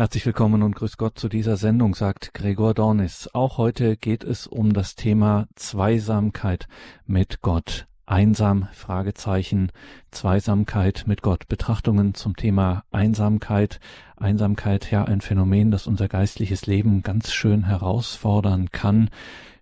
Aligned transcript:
Herzlich 0.00 0.24
willkommen 0.24 0.62
und 0.62 0.76
grüß 0.76 0.96
Gott 0.96 1.18
zu 1.18 1.28
dieser 1.28 1.58
Sendung, 1.58 1.94
sagt 1.94 2.32
Gregor 2.32 2.72
Dornis. 2.72 3.28
Auch 3.34 3.58
heute 3.58 3.98
geht 3.98 4.24
es 4.24 4.46
um 4.46 4.72
das 4.72 4.94
Thema 4.94 5.46
Zweisamkeit 5.56 6.68
mit 7.04 7.42
Gott. 7.42 7.86
Einsam, 8.06 8.66
Fragezeichen, 8.72 9.70
Zweisamkeit 10.10 11.04
mit 11.06 11.20
Gott. 11.20 11.48
Betrachtungen 11.48 12.14
zum 12.14 12.34
Thema 12.34 12.84
Einsamkeit. 12.90 13.78
Einsamkeit, 14.16 14.90
ja, 14.90 15.04
ein 15.04 15.20
Phänomen, 15.20 15.70
das 15.70 15.86
unser 15.86 16.08
geistliches 16.08 16.64
Leben 16.64 17.02
ganz 17.02 17.30
schön 17.30 17.64
herausfordern 17.64 18.70
kann. 18.70 19.10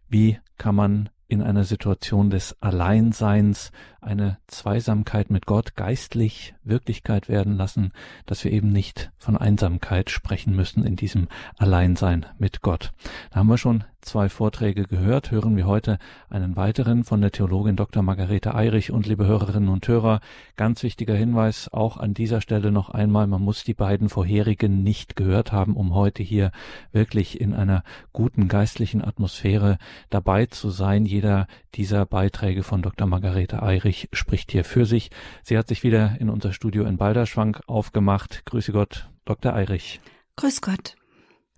Wie 0.09 0.39
kann 0.57 0.77
man 0.77 1.09
in 1.27 1.43
einer 1.43 1.65
Situation 1.65 2.31
des 2.31 2.57
Alleinseins 2.63 3.73
eine 4.01 4.39
Zweisamkeit 4.47 5.31
mit 5.31 5.47
Gott 5.47 5.75
geistlich 5.77 6.55
Wirklichkeit 6.63 7.29
werden 7.29 7.57
lassen, 7.57 7.93
dass 8.27 8.45
wir 8.45 8.53
eben 8.53 8.71
nicht 8.71 9.11
von 9.19 9.37
Einsamkeit 9.37 10.11
sprechen 10.11 10.55
müssen 10.55 10.85
in 10.85 10.97
diesem 10.97 11.29
Alleinsein 11.57 12.27
mit 12.39 12.63
Gott. 12.63 12.93
Da 13.31 13.41
haben 13.41 13.49
wir 13.49 13.59
schon 13.59 13.85
zwei 14.01 14.29
Vorträge 14.29 14.85
gehört, 14.85 15.31
hören 15.31 15.57
wir 15.57 15.67
heute 15.67 15.99
einen 16.31 16.57
weiteren 16.57 17.05
von 17.05 17.21
der 17.21 17.33
Theologin 17.33 17.77
Dr. 17.77 18.03
Margarete 18.03 18.55
Eirich 18.55 18.91
und 18.91 19.07
liebe 19.07 19.27
Hörerinnen 19.27 19.69
und 19.69 19.87
Hörer, 19.87 20.21
ganz 20.57 20.83
wichtiger 20.83 21.15
Hinweis 21.15 21.69
auch 21.73 21.97
an 21.97 22.15
dieser 22.15 22.41
Stelle 22.41 22.71
noch 22.71 22.91
einmal, 22.91 23.27
man 23.27 23.43
muss 23.43 23.65
die 23.65 23.75
beiden 23.75 24.09
vorherigen 24.09 24.83
nicht 24.83 25.17
gehört 25.17 25.53
haben, 25.53 25.77
um 25.77 25.95
heute 25.95 26.23
hier 26.23 26.53
wirklich 26.93 27.41
in 27.41 27.55
einer 27.55 27.83
guten 28.13 28.49
geistlichen 28.49 29.05
Atmosphäre 29.05 29.79
dabei 30.11 30.47
zu 30.47 30.71
sein. 30.71 31.05
Jeder 31.05 31.47
dieser 31.75 32.07
Beiträge 32.07 32.63
von 32.63 32.83
Dr. 32.83 33.07
Margarete 33.07 33.63
Eirich 33.63 33.88
spricht 34.13 34.53
hier 34.53 34.65
für 34.65 34.87
sich. 34.87 35.11
Sie 35.43 35.57
hat 35.57 35.69
sich 35.69 35.83
wieder 35.83 36.17
in 36.21 36.31
unser 36.31 36.53
Studio 36.53 36.85
in 36.85 36.97
Balderschwank 36.97 37.61
aufgemacht. 37.67 38.45
Grüße 38.45 38.73
Gott, 38.73 39.11
Dr. 39.25 39.55
Eirich. 39.55 40.01
Grüß 40.37 40.61
Gott. 40.61 40.95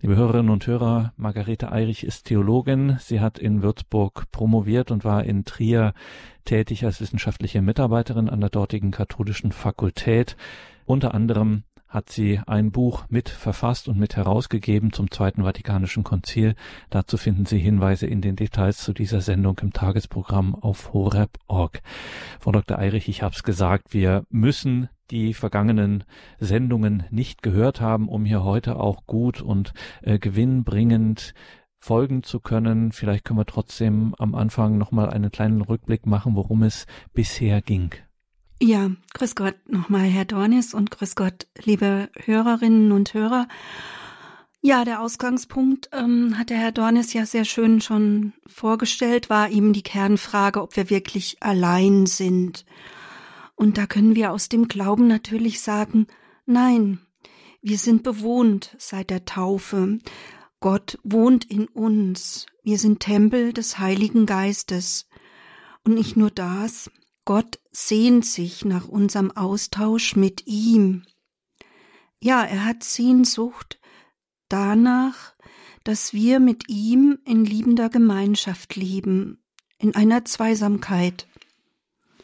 Liebe 0.03 0.17
Hörerinnen 0.17 0.51
und 0.51 0.67
Hörer, 0.67 1.13
Margarete 1.17 1.71
Eirich 1.73 2.05
ist 2.05 2.25
Theologin. 2.25 2.97
Sie 3.01 3.21
hat 3.21 3.39
in 3.39 3.63
Würzburg 3.63 4.31
promoviert 4.33 4.91
und 4.91 5.05
war 5.05 5.25
in 5.25 5.45
Trier 5.45 5.93
tätig 6.47 6.87
als 6.87 7.03
wissenschaftliche 7.03 7.61
Mitarbeiterin 7.61 8.31
an 8.31 8.41
der 8.41 8.49
dortigen 8.49 8.93
katholischen 8.93 9.53
Fakultät. 9.53 10.39
Unter 10.87 11.13
anderem 11.13 11.65
hat 11.91 12.09
sie 12.09 12.41
ein 12.47 12.71
Buch 12.71 13.05
mit 13.09 13.29
verfasst 13.29 13.89
und 13.89 13.99
mit 13.99 14.17
herausgegeben 14.17 14.93
zum 14.93 15.11
Zweiten 15.11 15.43
Vatikanischen 15.43 16.05
Konzil. 16.05 16.55
Dazu 16.89 17.17
finden 17.17 17.47
Sie 17.47 17.59
Hinweise 17.59 18.07
in 18.07 18.23
den 18.23 18.37
Details 18.37 18.79
zu 18.79 18.93
dieser 18.93 19.21
Sendung 19.21 19.59
im 19.61 19.73
Tagesprogramm 19.73 20.55
auf 20.55 20.93
horeb.org. 20.93 21.83
Frau 22.39 22.53
Dr. 22.53 22.79
Eirich, 22.79 23.09
ich 23.09 23.23
habe 23.23 23.35
es 23.35 23.43
gesagt, 23.43 23.93
wir 23.93 24.25
müssen 24.31 24.89
die 25.11 25.35
vergangenen 25.35 26.05
Sendungen 26.39 27.03
nicht 27.11 27.43
gehört 27.43 27.81
haben, 27.81 28.09
um 28.09 28.25
hier 28.25 28.45
heute 28.45 28.79
auch 28.79 29.07
gut 29.07 29.43
und 29.43 29.75
äh, 30.03 30.21
gewinnbringend 30.21 31.35
folgen 31.81 32.23
zu 32.23 32.39
können. 32.39 32.93
Vielleicht 32.93 33.25
können 33.25 33.41
wir 33.41 33.47
trotzdem 33.47 34.15
am 34.19 34.37
Anfang 34.37 34.79
nochmal 34.79 35.11
einen 35.11 35.33
kleinen 35.33 35.63
Rückblick 35.63 36.07
machen, 36.07 36.37
worum 36.37 36.63
es 36.63 36.87
bisher 37.13 37.61
ging. 37.61 37.95
Ja, 38.63 38.91
grüß 39.15 39.37
Gott 39.37 39.55
nochmal, 39.69 40.03
Herr 40.03 40.27
Dornis, 40.27 40.75
und 40.75 40.91
grüß 40.91 41.17
Gott, 41.17 41.47
liebe 41.65 42.11
Hörerinnen 42.15 42.93
und 42.93 43.15
Hörer. 43.15 43.49
Ja, 44.61 44.85
der 44.85 45.01
Ausgangspunkt 45.01 45.89
ähm, 45.93 46.37
hat 46.37 46.51
der 46.51 46.59
Herr 46.59 46.71
Dornis 46.71 47.15
ja 47.15 47.25
sehr 47.25 47.47
schön 47.47 47.81
schon 47.81 48.35
vorgestellt, 48.47 49.31
war 49.31 49.49
eben 49.51 49.73
die 49.73 49.83
Kernfrage, 49.83 50.61
ob 50.61 50.77
wir 50.77 50.91
wirklich 50.91 51.39
allein 51.41 52.05
sind. 52.05 52.67
Und 53.55 53.79
da 53.79 53.87
können 53.87 54.15
wir 54.15 54.31
aus 54.31 54.51
dem 54.51 54.69
Glauben 54.69 55.07
natürlich 55.07 55.63
sagen, 55.63 56.07
nein, 56.45 57.01
wir 57.63 57.79
sind 57.79 58.03
bewohnt 58.03 58.77
seit 58.79 59.09
der 59.09 59.25
Taufe. 59.25 60.01
Gott 60.61 60.99
wohnt 61.03 61.47
in 61.47 61.67
uns. 61.67 62.45
Wir 62.63 62.77
sind 62.77 63.01
Tempel 63.01 63.55
des 63.55 63.79
Heiligen 63.79 64.27
Geistes. 64.27 65.09
Und 65.83 65.95
nicht 65.95 66.19
nur 66.19 66.31
das, 66.31 66.91
Gott 67.25 67.61
sehnt 67.71 68.25
sich 68.25 68.65
nach 68.65 68.89
unserem 68.89 69.31
Austausch 69.31 70.17
mit 70.17 70.47
ihm. 70.47 71.05
Ja, 72.21 72.43
er 72.43 72.65
hat 72.65 72.85
Sehnsucht 72.85 73.79
danach, 74.49 75.35
dass 75.85 76.13
wir 76.13 76.41
mit 76.41 76.69
ihm 76.69 77.19
in 77.25 77.45
liebender 77.45 77.89
Gemeinschaft 77.89 78.77
leben, 78.77 79.43
in 79.79 79.95
einer 79.95 80.25
Zweisamkeit. 80.25 81.27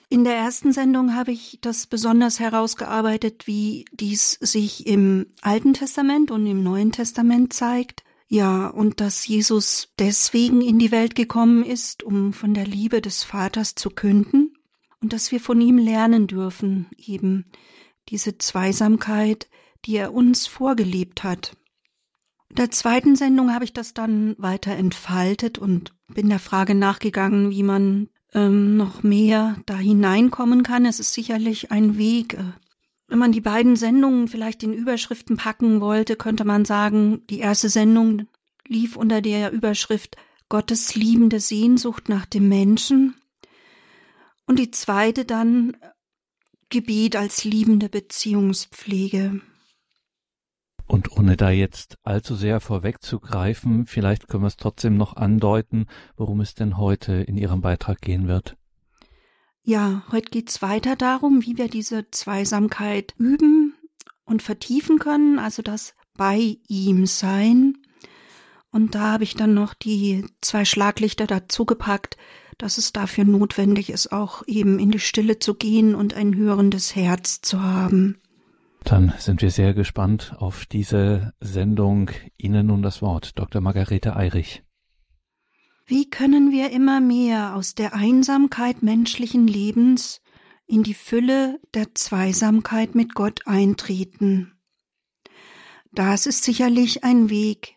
In 0.08 0.24
der 0.24 0.34
ersten 0.34 0.72
Sendung 0.72 1.14
habe 1.14 1.32
ich 1.32 1.58
das 1.62 1.86
besonders 1.86 2.38
herausgearbeitet, 2.38 3.46
wie 3.46 3.86
dies 3.92 4.32
sich 4.32 4.86
im 4.86 5.26
Alten 5.40 5.72
Testament 5.74 6.30
und 6.30 6.46
im 6.46 6.62
Neuen 6.62 6.92
Testament 6.92 7.52
zeigt. 7.52 8.04
Ja, 8.28 8.68
und 8.68 9.00
dass 9.00 9.26
Jesus 9.26 9.88
deswegen 9.98 10.60
in 10.60 10.78
die 10.78 10.90
Welt 10.90 11.14
gekommen 11.14 11.64
ist, 11.64 12.02
um 12.02 12.32
von 12.32 12.54
der 12.54 12.66
Liebe 12.66 13.00
des 13.00 13.22
Vaters 13.22 13.74
zu 13.74 13.90
künden 13.90 14.45
und 15.06 15.12
dass 15.12 15.30
wir 15.30 15.38
von 15.38 15.60
ihm 15.60 15.78
lernen 15.78 16.26
dürfen, 16.26 16.86
eben 16.96 17.44
diese 18.08 18.38
Zweisamkeit, 18.38 19.48
die 19.84 19.94
er 19.94 20.12
uns 20.12 20.48
vorgelebt 20.48 21.22
hat. 21.22 21.56
In 22.48 22.56
der 22.56 22.72
zweiten 22.72 23.14
Sendung 23.14 23.54
habe 23.54 23.64
ich 23.64 23.72
das 23.72 23.94
dann 23.94 24.34
weiter 24.36 24.72
entfaltet 24.72 25.58
und 25.58 25.94
bin 26.08 26.28
der 26.28 26.40
Frage 26.40 26.74
nachgegangen, 26.74 27.52
wie 27.52 27.62
man 27.62 28.08
ähm, 28.34 28.76
noch 28.76 29.04
mehr 29.04 29.62
da 29.66 29.76
hineinkommen 29.76 30.64
kann. 30.64 30.86
Es 30.86 30.98
ist 30.98 31.12
sicherlich 31.12 31.70
ein 31.70 31.96
Weg. 31.96 32.34
Äh, 32.34 32.42
wenn 33.06 33.20
man 33.20 33.30
die 33.30 33.40
beiden 33.40 33.76
Sendungen 33.76 34.26
vielleicht 34.26 34.64
in 34.64 34.72
Überschriften 34.72 35.36
packen 35.36 35.80
wollte, 35.80 36.16
könnte 36.16 36.44
man 36.44 36.64
sagen, 36.64 37.22
die 37.30 37.38
erste 37.38 37.68
Sendung 37.68 38.26
lief 38.66 38.96
unter 38.96 39.22
der 39.22 39.52
Überschrift 39.52 40.16
Gottes 40.48 40.96
liebende 40.96 41.38
Sehnsucht 41.38 42.08
nach 42.08 42.26
dem 42.26 42.48
Menschen 42.48 43.14
und 44.46 44.58
die 44.58 44.70
zweite 44.70 45.24
dann 45.24 45.76
Gebet 46.68 47.16
als 47.16 47.44
liebende 47.44 47.88
Beziehungspflege. 47.88 49.40
Und 50.86 51.10
ohne 51.12 51.36
da 51.36 51.50
jetzt 51.50 51.98
allzu 52.04 52.36
sehr 52.36 52.60
vorwegzugreifen, 52.60 53.86
vielleicht 53.86 54.28
können 54.28 54.44
wir 54.44 54.48
es 54.48 54.56
trotzdem 54.56 54.96
noch 54.96 55.16
andeuten, 55.16 55.86
worum 56.16 56.40
es 56.40 56.54
denn 56.54 56.76
heute 56.76 57.14
in 57.14 57.36
Ihrem 57.36 57.60
Beitrag 57.60 58.00
gehen 58.00 58.28
wird. 58.28 58.56
Ja, 59.62 60.04
heute 60.12 60.30
geht's 60.30 60.62
weiter 60.62 60.94
darum, 60.94 61.44
wie 61.44 61.58
wir 61.58 61.68
diese 61.68 62.08
Zweisamkeit 62.12 63.14
üben 63.18 63.74
und 64.24 64.42
vertiefen 64.42 65.00
können, 65.00 65.40
also 65.40 65.60
das 65.60 65.94
bei 66.16 66.58
ihm 66.68 67.06
sein. 67.06 67.76
Und 68.70 68.94
da 68.94 69.12
habe 69.12 69.24
ich 69.24 69.34
dann 69.34 69.54
noch 69.54 69.74
die 69.74 70.24
zwei 70.40 70.64
Schlaglichter 70.64 71.26
dazu 71.26 71.64
gepackt, 71.64 72.16
dass 72.58 72.78
es 72.78 72.92
dafür 72.92 73.24
notwendig 73.24 73.90
ist, 73.90 74.12
auch 74.12 74.42
eben 74.46 74.78
in 74.78 74.90
die 74.90 74.98
Stille 74.98 75.38
zu 75.38 75.54
gehen 75.54 75.94
und 75.94 76.14
ein 76.14 76.34
hörendes 76.34 76.96
Herz 76.96 77.40
zu 77.40 77.62
haben. 77.62 78.18
Dann 78.84 79.12
sind 79.18 79.42
wir 79.42 79.50
sehr 79.50 79.74
gespannt 79.74 80.34
auf 80.38 80.64
diese 80.64 81.32
Sendung. 81.40 82.10
Ihnen 82.36 82.68
nun 82.68 82.82
das 82.82 83.02
Wort, 83.02 83.38
Dr. 83.38 83.60
Margarete 83.60 84.14
Eirich. 84.14 84.62
Wie 85.86 86.08
können 86.08 86.50
wir 86.50 86.70
immer 86.70 87.00
mehr 87.00 87.54
aus 87.54 87.74
der 87.74 87.94
Einsamkeit 87.94 88.82
menschlichen 88.82 89.46
Lebens 89.46 90.20
in 90.66 90.82
die 90.82 90.94
Fülle 90.94 91.60
der 91.74 91.94
Zweisamkeit 91.94 92.94
mit 92.94 93.14
Gott 93.14 93.46
eintreten? 93.46 94.52
Das 95.92 96.26
ist 96.26 96.44
sicherlich 96.44 97.04
ein 97.04 97.30
Weg, 97.30 97.76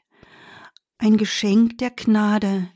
ein 0.98 1.18
Geschenk 1.18 1.78
der 1.78 1.92
Gnade, 1.92 2.68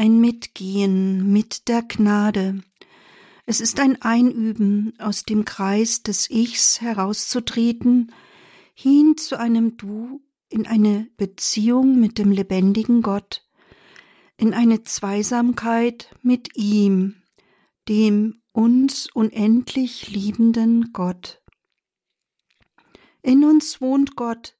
ein 0.00 0.18
Mitgehen 0.18 1.30
mit 1.30 1.68
der 1.68 1.82
Gnade. 1.82 2.62
Es 3.44 3.60
ist 3.60 3.80
ein 3.80 4.00
Einüben, 4.00 4.94
aus 4.98 5.24
dem 5.24 5.44
Kreis 5.44 6.02
des 6.02 6.30
Ichs 6.30 6.80
herauszutreten, 6.80 8.10
hin 8.72 9.18
zu 9.18 9.38
einem 9.38 9.76
Du 9.76 10.22
in 10.48 10.66
eine 10.66 11.06
Beziehung 11.18 12.00
mit 12.00 12.16
dem 12.16 12.32
lebendigen 12.32 13.02
Gott, 13.02 13.46
in 14.38 14.54
eine 14.54 14.84
Zweisamkeit 14.84 16.16
mit 16.22 16.56
ihm, 16.56 17.16
dem 17.86 18.40
uns 18.52 19.06
unendlich 19.12 20.08
liebenden 20.08 20.94
Gott. 20.94 21.42
In 23.20 23.44
uns 23.44 23.82
wohnt 23.82 24.16
Gott, 24.16 24.56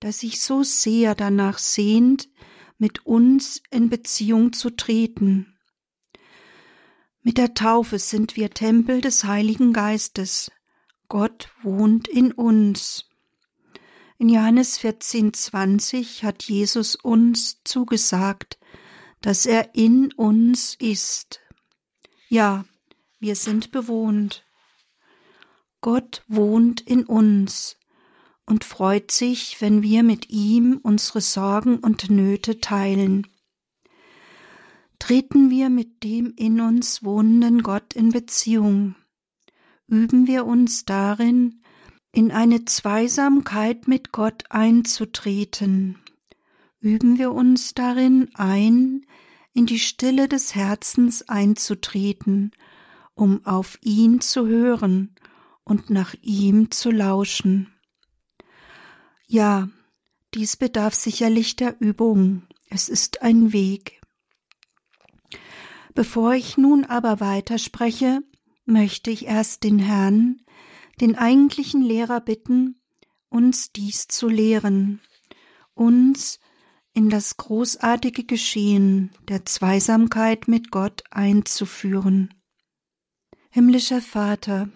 der 0.00 0.14
sich 0.14 0.40
so 0.40 0.62
sehr 0.62 1.14
danach 1.14 1.58
sehnt, 1.58 2.30
mit 2.78 3.04
uns 3.04 3.60
in 3.70 3.90
Beziehung 3.90 4.52
zu 4.52 4.70
treten. 4.70 5.58
Mit 7.22 7.36
der 7.36 7.54
Taufe 7.54 7.98
sind 7.98 8.36
wir 8.36 8.50
Tempel 8.50 9.00
des 9.00 9.24
Heiligen 9.24 9.72
Geistes. 9.72 10.50
Gott 11.08 11.50
wohnt 11.62 12.08
in 12.08 12.32
uns. 12.32 13.04
In 14.18 14.28
Johannes 14.28 14.78
14, 14.78 15.34
20 15.34 16.24
hat 16.24 16.44
Jesus 16.44 16.96
uns 16.96 17.60
zugesagt, 17.64 18.58
dass 19.20 19.46
er 19.46 19.74
in 19.74 20.12
uns 20.12 20.74
ist. 20.78 21.40
Ja, 22.28 22.64
wir 23.18 23.36
sind 23.36 23.72
bewohnt. 23.72 24.44
Gott 25.80 26.24
wohnt 26.28 26.80
in 26.80 27.04
uns 27.04 27.77
und 28.48 28.64
freut 28.64 29.10
sich, 29.10 29.60
wenn 29.60 29.82
wir 29.82 30.02
mit 30.02 30.30
ihm 30.30 30.80
unsere 30.82 31.20
Sorgen 31.20 31.78
und 31.78 32.08
Nöte 32.08 32.60
teilen. 32.60 33.26
Treten 34.98 35.50
wir 35.50 35.68
mit 35.68 36.02
dem 36.02 36.32
in 36.34 36.60
uns 36.60 37.04
wohnenden 37.04 37.62
Gott 37.62 37.92
in 37.94 38.10
Beziehung, 38.10 38.94
üben 39.86 40.26
wir 40.26 40.46
uns 40.46 40.86
darin, 40.86 41.62
in 42.10 42.32
eine 42.32 42.64
Zweisamkeit 42.64 43.86
mit 43.86 44.12
Gott 44.12 44.44
einzutreten, 44.48 45.98
üben 46.80 47.18
wir 47.18 47.32
uns 47.32 47.74
darin 47.74 48.30
ein, 48.34 49.04
in 49.52 49.66
die 49.66 49.78
Stille 49.78 50.26
des 50.26 50.54
Herzens 50.54 51.28
einzutreten, 51.28 52.52
um 53.14 53.44
auf 53.44 53.78
ihn 53.82 54.20
zu 54.20 54.46
hören 54.46 55.14
und 55.64 55.90
nach 55.90 56.14
ihm 56.22 56.70
zu 56.70 56.90
lauschen. 56.90 57.72
Ja, 59.30 59.68
dies 60.32 60.56
bedarf 60.56 60.94
sicherlich 60.94 61.54
der 61.54 61.78
Übung, 61.80 62.46
es 62.70 62.88
ist 62.88 63.20
ein 63.20 63.52
Weg. 63.52 64.00
Bevor 65.94 66.32
ich 66.32 66.56
nun 66.56 66.86
aber 66.86 67.20
weiterspreche, 67.20 68.22
möchte 68.64 69.10
ich 69.10 69.26
erst 69.26 69.64
den 69.64 69.78
Herrn, 69.78 70.40
den 71.02 71.14
eigentlichen 71.14 71.82
Lehrer 71.82 72.22
bitten, 72.22 72.80
uns 73.28 73.70
dies 73.70 74.08
zu 74.08 74.28
lehren, 74.28 75.02
uns 75.74 76.40
in 76.94 77.10
das 77.10 77.36
großartige 77.36 78.24
Geschehen 78.24 79.10
der 79.28 79.44
Zweisamkeit 79.44 80.48
mit 80.48 80.70
Gott 80.70 81.02
einzuführen. 81.10 82.32
Himmlischer 83.50 84.00
Vater, 84.00 84.70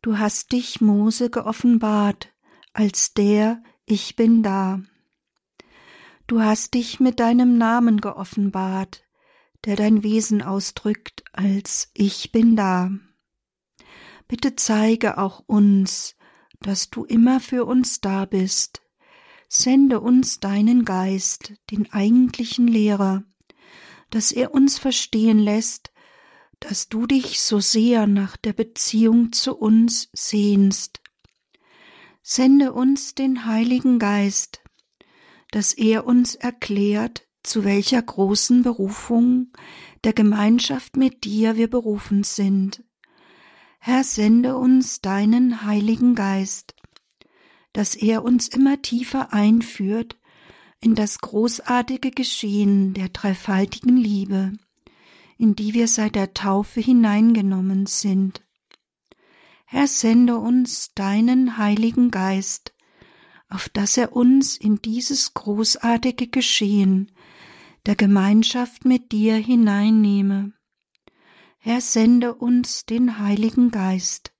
du 0.00 0.18
hast 0.18 0.52
dich 0.52 0.80
Mose 0.80 1.28
geoffenbart 1.28 2.31
als 2.72 3.14
der 3.14 3.62
Ich 3.84 4.16
bin 4.16 4.42
da. 4.42 4.80
Du 6.26 6.40
hast 6.40 6.74
dich 6.74 7.00
mit 7.00 7.20
deinem 7.20 7.58
Namen 7.58 8.00
geoffenbart, 8.00 9.04
der 9.64 9.76
dein 9.76 10.02
Wesen 10.02 10.42
ausdrückt 10.42 11.24
als 11.32 11.90
Ich 11.94 12.32
bin 12.32 12.56
da. 12.56 12.90
Bitte 14.28 14.56
zeige 14.56 15.18
auch 15.18 15.40
uns, 15.46 16.16
dass 16.60 16.88
du 16.88 17.04
immer 17.04 17.40
für 17.40 17.66
uns 17.66 18.00
da 18.00 18.24
bist. 18.24 18.80
Sende 19.48 20.00
uns 20.00 20.40
deinen 20.40 20.86
Geist, 20.86 21.52
den 21.70 21.92
eigentlichen 21.92 22.66
Lehrer, 22.66 23.24
dass 24.08 24.32
er 24.32 24.54
uns 24.54 24.78
verstehen 24.78 25.38
lässt, 25.38 25.92
dass 26.60 26.88
du 26.88 27.06
dich 27.06 27.40
so 27.40 27.60
sehr 27.60 28.06
nach 28.06 28.38
der 28.38 28.54
Beziehung 28.54 29.32
zu 29.32 29.54
uns 29.54 30.08
sehnst 30.14 31.01
Sende 32.22 32.72
uns 32.72 33.16
den 33.16 33.46
Heiligen 33.46 33.98
Geist, 33.98 34.62
dass 35.50 35.72
er 35.74 36.06
uns 36.06 36.36
erklärt, 36.36 37.26
zu 37.42 37.64
welcher 37.64 38.00
großen 38.00 38.62
Berufung 38.62 39.52
der 40.04 40.12
Gemeinschaft 40.12 40.96
mit 40.96 41.24
dir 41.24 41.56
wir 41.56 41.68
berufen 41.68 42.22
sind. 42.22 42.84
Herr, 43.80 44.04
sende 44.04 44.56
uns 44.56 45.00
deinen 45.00 45.66
Heiligen 45.66 46.14
Geist, 46.14 46.76
dass 47.72 47.96
er 47.96 48.22
uns 48.22 48.46
immer 48.46 48.80
tiefer 48.80 49.32
einführt 49.32 50.16
in 50.80 50.94
das 50.94 51.18
großartige 51.18 52.12
Geschehen 52.12 52.94
der 52.94 53.08
dreifaltigen 53.08 53.96
Liebe, 53.96 54.52
in 55.38 55.56
die 55.56 55.74
wir 55.74 55.88
seit 55.88 56.14
der 56.14 56.34
Taufe 56.34 56.80
hineingenommen 56.80 57.86
sind. 57.86 58.42
Herr, 59.72 59.86
sende 59.86 60.36
uns 60.36 60.92
deinen 60.94 61.56
Heiligen 61.56 62.10
Geist, 62.10 62.74
auf 63.48 63.70
dass 63.70 63.96
er 63.96 64.14
uns 64.14 64.58
in 64.58 64.82
dieses 64.82 65.32
großartige 65.32 66.26
Geschehen 66.26 67.10
der 67.86 67.96
Gemeinschaft 67.96 68.84
mit 68.84 69.12
dir 69.12 69.34
hineinnehme. 69.34 70.52
Herr, 71.56 71.80
sende 71.80 72.34
uns 72.34 72.84
den 72.84 73.18
Heiligen 73.18 73.70
Geist, 73.70 74.34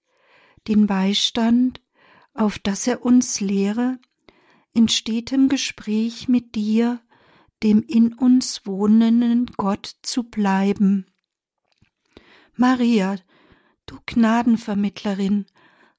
den 0.69 0.87
Beistand, 0.87 1.81
auf 2.35 2.59
dass 2.59 2.87
er 2.87 3.03
uns 3.03 3.41
lehre, 3.41 3.99
in 4.75 4.89
stetem 4.89 5.49
Gespräch 5.49 6.29
mit 6.29 6.55
dir, 6.57 7.01
dem 7.63 7.83
in 7.83 8.13
uns 8.13 8.67
wohnenden 8.67 9.47
Gott 9.57 9.97
zu 10.03 10.25
bleiben. 10.25 11.07
Maria, 12.55 13.17
Du 13.93 13.99
Gnadenvermittlerin, 14.07 15.45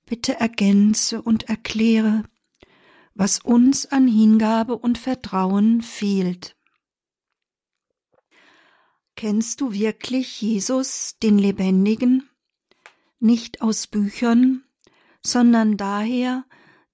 bitte 0.08 0.40
ergänze 0.40 1.22
und 1.22 1.44
erkläre, 1.44 2.24
was 3.14 3.38
uns 3.38 3.86
an 3.86 4.08
Hingabe 4.08 4.76
und 4.80 4.98
Vertrauen 4.98 5.84
fehlt. 5.84 6.58
Kennst 9.16 9.62
du 9.62 9.74
wirklich 9.74 10.42
Jesus, 10.42 11.20
den 11.22 11.38
Lebendigen, 11.38 12.28
nicht 13.20 13.62
aus 13.62 13.86
Büchern, 13.86 14.64
sondern 15.22 15.78
daher, 15.78 16.46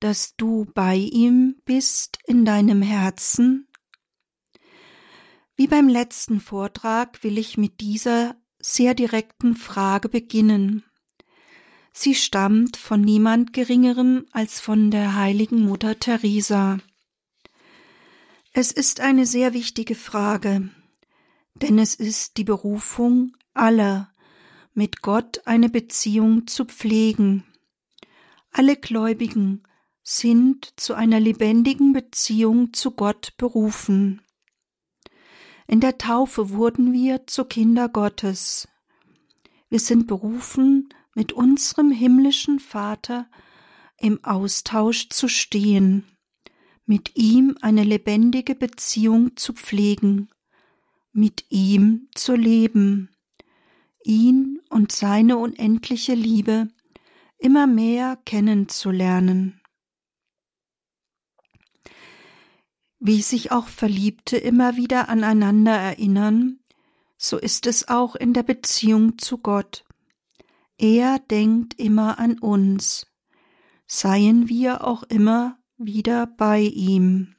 dass 0.01 0.35
du 0.35 0.65
bei 0.73 0.97
ihm 0.97 1.61
bist 1.63 2.19
in 2.25 2.43
deinem 2.43 2.81
Herzen? 2.81 3.69
Wie 5.55 5.67
beim 5.67 5.87
letzten 5.87 6.41
Vortrag 6.41 7.23
will 7.23 7.37
ich 7.37 7.57
mit 7.57 7.79
dieser 7.79 8.35
sehr 8.61 8.93
direkten 8.93 9.55
Frage 9.55 10.09
beginnen. 10.09 10.83
Sie 11.91 12.15
stammt 12.15 12.77
von 12.77 13.01
niemand 13.01 13.53
Geringerem 13.53 14.25
als 14.31 14.59
von 14.59 14.91
der 14.91 15.15
heiligen 15.15 15.61
Mutter 15.65 15.99
Teresa. 15.99 16.77
Es 18.53 18.71
ist 18.71 18.99
eine 18.99 19.25
sehr 19.25 19.53
wichtige 19.53 19.95
Frage, 19.95 20.69
denn 21.55 21.77
es 21.77 21.95
ist 21.95 22.37
die 22.37 22.43
Berufung 22.43 23.35
aller, 23.53 24.11
mit 24.73 25.01
Gott 25.01 25.41
eine 25.45 25.69
Beziehung 25.69 26.47
zu 26.47 26.65
pflegen. 26.65 27.43
Alle 28.51 28.75
Gläubigen 28.75 29.63
sind 30.01 30.73
zu 30.79 30.93
einer 30.93 31.19
lebendigen 31.19 31.93
Beziehung 31.93 32.73
zu 32.73 32.91
Gott 32.91 33.33
berufen. 33.37 34.21
In 35.67 35.81
der 35.81 35.99
Taufe 35.99 36.49
wurden 36.49 36.93
wir 36.93 37.27
zu 37.27 37.45
Kinder 37.45 37.89
Gottes. 37.89 38.67
Wir 39.69 39.79
sind 39.79 40.07
berufen, 40.07 40.89
mit 41.19 41.33
unserem 41.33 41.91
himmlischen 41.91 42.61
Vater 42.61 43.29
im 43.97 44.23
Austausch 44.23 45.09
zu 45.09 45.27
stehen, 45.27 46.05
mit 46.85 47.17
ihm 47.17 47.57
eine 47.59 47.83
lebendige 47.83 48.55
Beziehung 48.55 49.35
zu 49.35 49.51
pflegen, 49.51 50.29
mit 51.11 51.43
ihm 51.49 52.07
zu 52.15 52.35
leben, 52.35 53.09
ihn 54.01 54.61
und 54.69 54.93
seine 54.93 55.35
unendliche 55.35 56.13
Liebe 56.13 56.69
immer 57.37 57.67
mehr 57.67 58.17
kennenzulernen. 58.23 59.59
Wie 62.97 63.21
sich 63.21 63.51
auch 63.51 63.67
Verliebte 63.67 64.37
immer 64.37 64.77
wieder 64.77 65.09
aneinander 65.09 65.75
erinnern, 65.75 66.61
so 67.17 67.37
ist 67.37 67.67
es 67.67 67.89
auch 67.89 68.15
in 68.15 68.31
der 68.31 68.43
Beziehung 68.43 69.17
zu 69.17 69.39
Gott. 69.39 69.83
Er 70.79 71.19
denkt 71.19 71.77
immer 71.77 72.19
an 72.19 72.39
uns, 72.39 73.05
seien 73.85 74.47
wir 74.47 74.85
auch 74.87 75.03
immer 75.03 75.59
wieder 75.77 76.25
bei 76.25 76.61
ihm. 76.61 77.35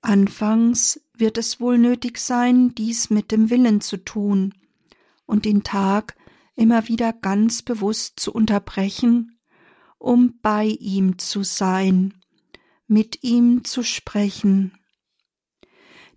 Anfangs 0.00 1.00
wird 1.14 1.38
es 1.38 1.60
wohl 1.60 1.78
nötig 1.78 2.18
sein, 2.18 2.74
dies 2.74 3.08
mit 3.08 3.30
dem 3.30 3.50
Willen 3.50 3.80
zu 3.80 3.98
tun 3.98 4.52
und 5.26 5.44
den 5.44 5.62
Tag 5.62 6.16
immer 6.56 6.88
wieder 6.88 7.12
ganz 7.12 7.62
bewusst 7.62 8.18
zu 8.18 8.32
unterbrechen, 8.32 9.38
um 9.98 10.40
bei 10.42 10.64
ihm 10.64 11.18
zu 11.18 11.44
sein 11.44 12.14
mit 12.88 13.22
ihm 13.22 13.64
zu 13.64 13.84
sprechen. 13.84 14.72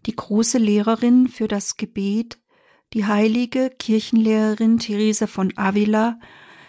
Die 0.06 0.16
große 0.16 0.58
Lehrerin 0.58 1.28
für 1.28 1.48
das 1.48 1.78
Gebet, 1.78 2.39
die 2.94 3.06
heilige 3.06 3.70
Kirchenlehrerin 3.70 4.80
Theresa 4.80 5.28
von 5.28 5.56
Avila, 5.58 6.20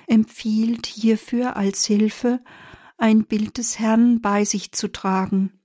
empfiehlt 0.07 0.87
hierfür 0.87 1.57
als 1.57 1.85
Hilfe, 1.87 2.41
ein 2.99 3.25
Bild 3.25 3.59
des 3.59 3.79
Herrn 3.79 4.21
bei 4.21 4.45
sich 4.45 4.73
zu 4.73 4.89
tragen, 4.89 5.61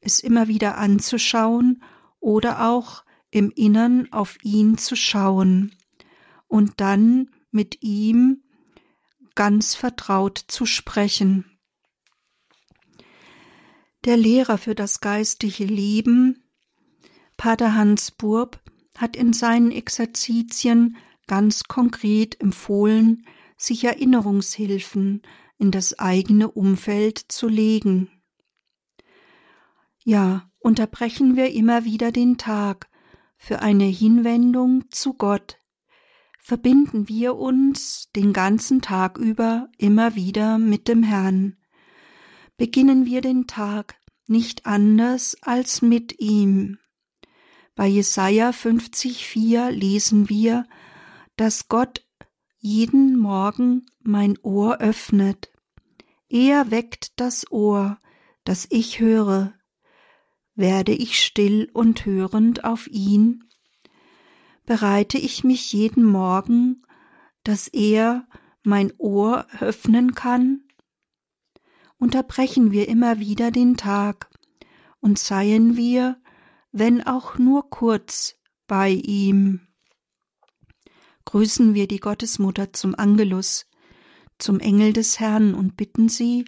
es 0.00 0.20
immer 0.20 0.48
wieder 0.48 0.76
anzuschauen 0.76 1.82
oder 2.20 2.68
auch 2.68 3.04
im 3.30 3.50
Innern 3.50 4.12
auf 4.12 4.36
ihn 4.42 4.76
zu 4.76 4.96
schauen 4.96 5.74
und 6.46 6.80
dann 6.80 7.30
mit 7.50 7.82
ihm 7.82 8.42
ganz 9.34 9.74
vertraut 9.74 10.38
zu 10.48 10.66
sprechen. 10.66 11.44
Der 14.04 14.16
Lehrer 14.16 14.58
für 14.58 14.74
das 14.74 15.00
geistige 15.00 15.64
Leben, 15.64 16.44
Pater 17.36 17.74
Hans 17.74 18.10
Burb, 18.10 18.60
hat 18.98 19.16
in 19.16 19.32
seinen 19.32 19.70
Exerzitien 19.70 20.96
ganz 21.26 21.64
konkret 21.64 22.40
empfohlen, 22.40 23.26
sich 23.56 23.84
Erinnerungshilfen 23.84 25.22
in 25.58 25.70
das 25.70 25.98
eigene 25.98 26.50
Umfeld 26.50 27.18
zu 27.18 27.48
legen. 27.48 28.10
Ja, 30.04 30.50
unterbrechen 30.58 31.36
wir 31.36 31.52
immer 31.52 31.84
wieder 31.84 32.12
den 32.12 32.38
Tag 32.38 32.88
für 33.36 33.60
eine 33.60 33.84
Hinwendung 33.84 34.84
zu 34.90 35.14
Gott, 35.14 35.58
verbinden 36.38 37.08
wir 37.08 37.36
uns 37.36 38.10
den 38.14 38.32
ganzen 38.32 38.80
Tag 38.80 39.18
über 39.18 39.68
immer 39.78 40.14
wieder 40.14 40.58
mit 40.58 40.86
dem 40.88 41.02
Herrn. 41.02 41.56
Beginnen 42.56 43.04
wir 43.04 43.20
den 43.20 43.46
Tag 43.46 43.96
nicht 44.26 44.64
anders 44.64 45.36
als 45.42 45.82
mit 45.82 46.20
ihm. 46.20 46.78
Bei 47.76 47.86
Jesaja 47.86 48.50
50,4 48.50 49.70
lesen 49.70 50.30
wir, 50.30 50.66
dass 51.36 51.68
Gott 51.68 52.06
jeden 52.56 53.18
Morgen 53.18 53.84
mein 54.02 54.38
Ohr 54.38 54.78
öffnet. 54.78 55.52
Er 56.30 56.70
weckt 56.70 57.20
das 57.20 57.52
Ohr, 57.52 57.98
das 58.44 58.66
ich 58.70 58.98
höre. 58.98 59.52
Werde 60.54 60.92
ich 60.92 61.22
still 61.22 61.68
und 61.74 62.06
hörend 62.06 62.64
auf 62.64 62.88
ihn? 62.88 63.44
Bereite 64.64 65.18
ich 65.18 65.44
mich 65.44 65.70
jeden 65.74 66.04
Morgen, 66.04 66.82
dass 67.44 67.68
er 67.68 68.26
mein 68.62 68.90
Ohr 68.96 69.46
öffnen 69.60 70.14
kann? 70.14 70.62
Unterbrechen 71.98 72.72
wir 72.72 72.88
immer 72.88 73.20
wieder 73.20 73.50
den 73.50 73.76
Tag 73.76 74.30
und 75.00 75.18
seien 75.18 75.76
wir, 75.76 76.18
wenn 76.78 77.06
auch 77.06 77.38
nur 77.38 77.70
kurz, 77.70 78.36
bei 78.66 78.90
ihm 78.90 79.60
grüßen 81.24 81.74
wir 81.74 81.88
die 81.88 82.00
Gottesmutter 82.00 82.72
zum 82.72 82.94
Angelus, 82.94 83.66
zum 84.38 84.60
Engel 84.60 84.92
des 84.92 85.18
Herrn 85.18 85.54
und 85.54 85.76
bitten 85.76 86.08
sie, 86.08 86.44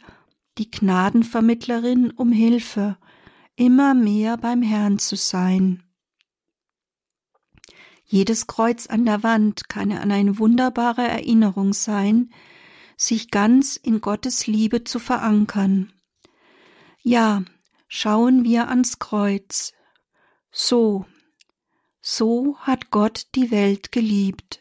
die 0.59 0.71
Gnadenvermittlerin, 0.71 2.11
um 2.11 2.31
Hilfe, 2.31 2.99
immer 3.57 3.95
mehr 3.95 4.37
beim 4.37 4.61
Herrn 4.61 4.99
zu 4.99 5.17
sein. 5.17 5.83
Jedes 8.05 8.47
Kreuz 8.47 8.87
an 8.87 9.07
der 9.07 9.23
Wand 9.23 9.69
kann 9.71 9.93
an 9.93 10.13
eine 10.13 10.39
wunderbare 10.39 11.09
Erinnerung 11.09 11.73
sein, 11.73 12.31
sich 12.97 13.31
ganz 13.31 13.77
in 13.77 14.03
Gottes 14.03 14.47
Liebe 14.47 14.85
zu 14.85 14.99
verankern. 14.99 15.93
Ja, 17.03 17.45
schauen 17.87 18.45
wir 18.45 18.69
ans 18.69 18.99
Kreuz. 18.99 19.73
So, 20.51 21.05
so 22.01 22.57
hat 22.59 22.91
Gott 22.91 23.27
die 23.35 23.51
Welt 23.51 23.93
geliebt. 23.93 24.61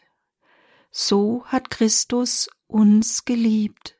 So 0.92 1.46
hat 1.46 1.70
Christus 1.70 2.50
uns 2.68 3.26
geliebt. 3.26 3.98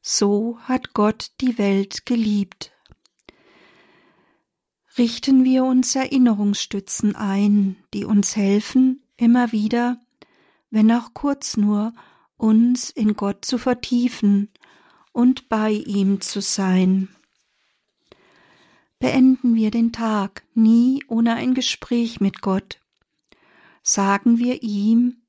So 0.00 0.58
hat 0.62 0.94
Gott 0.94 1.30
die 1.40 1.58
Welt 1.58 2.06
geliebt. 2.06 2.72
Richten 4.98 5.44
wir 5.44 5.64
uns 5.64 5.94
Erinnerungsstützen 5.94 7.16
ein, 7.16 7.76
die 7.94 8.04
uns 8.04 8.36
helfen, 8.36 9.02
immer 9.16 9.52
wieder, 9.52 10.00
wenn 10.70 10.90
auch 10.92 11.14
kurz 11.14 11.56
nur, 11.56 11.94
uns 12.36 12.90
in 12.90 13.14
Gott 13.14 13.44
zu 13.44 13.58
vertiefen 13.58 14.50
und 15.12 15.48
bei 15.48 15.70
ihm 15.70 16.20
zu 16.20 16.40
sein. 16.40 17.08
Beenden 19.02 19.56
wir 19.56 19.72
den 19.72 19.90
Tag 19.90 20.44
nie 20.54 21.02
ohne 21.08 21.34
ein 21.34 21.54
Gespräch 21.54 22.20
mit 22.20 22.40
Gott. 22.40 22.80
Sagen 23.82 24.38
wir 24.38 24.62
ihm, 24.62 25.24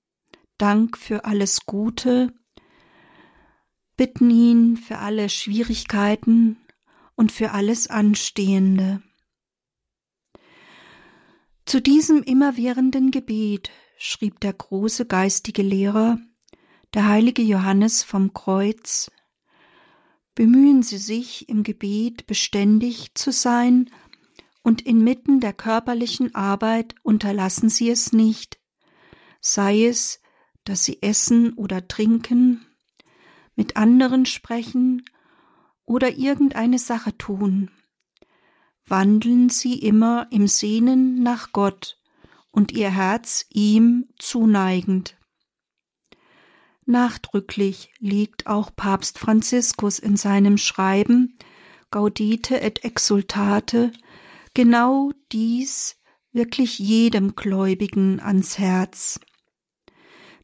Dank 0.60 0.96
für 0.96 1.26
alles 1.26 1.66
Gute, 1.66 2.32
bitten 3.98 4.30
ihn 4.30 4.78
für 4.78 5.00
alle 5.00 5.28
Schwierigkeiten 5.28 6.58
und 7.16 7.32
für 7.32 7.50
alles 7.50 7.88
Anstehende. 7.88 9.02
Zu 11.66 11.82
diesem 11.82 12.22
immerwährenden 12.22 13.10
Gebet 13.10 13.72
schrieb 13.98 14.40
der 14.42 14.54
große 14.54 15.08
geistige 15.08 15.64
Lehrer, 15.64 16.20
der 16.94 17.08
heilige 17.08 17.42
Johannes 17.42 18.04
vom 18.04 18.34
Kreuz, 18.34 19.10
Bemühen 20.36 20.84
Sie 20.84 20.98
sich 20.98 21.48
im 21.50 21.64
Gebet 21.64 22.26
beständig 22.26 23.14
zu 23.16 23.32
sein 23.32 23.90
und 24.64 24.82
inmitten 24.82 25.40
der 25.40 25.54
körperlichen 25.54 26.34
Arbeit 26.34 26.96
unterlassen 27.04 27.70
Sie 27.70 27.90
es 27.90 28.14
nicht, 28.14 28.60
sei 29.42 29.86
es 29.86 30.22
dass 30.64 30.86
sie 30.86 31.02
essen 31.02 31.54
oder 31.54 31.88
trinken, 31.88 32.66
mit 33.56 33.78
anderen 33.78 34.26
sprechen 34.26 35.06
oder 35.86 36.16
irgendeine 36.16 36.80
Sache 36.80 37.18
tun. 37.18 37.70
Wandeln 38.86 39.50
sie 39.50 39.80
immer 39.80 40.28
im 40.32 40.48
Sehnen 40.48 41.22
nach 41.24 41.52
Gott 41.52 41.98
und 42.52 42.72
ihr 42.72 42.90
Herz 42.90 43.46
ihm 43.50 44.10
zuneigend. 44.20 45.18
Nachdrücklich 46.86 47.94
legt 48.00 48.48
auch 48.48 48.76
Papst 48.76 49.20
Franziskus 49.20 50.00
in 50.00 50.18
seinem 50.18 50.58
Schreiben 50.58 51.38
Gaudete 51.92 52.60
et 52.60 52.84
Exultate 52.84 53.92
genau 54.54 55.12
dies 55.32 55.98
wirklich 56.32 56.80
jedem 56.80 57.36
Gläubigen 57.36 58.20
ans 58.20 58.58
Herz 58.58 59.20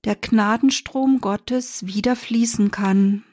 der 0.06 0.14
Gnadenstrom 0.14 1.21
Gottes 1.21 1.85
wieder 1.87 2.14
fließen 2.14 2.71
kann. 2.71 3.25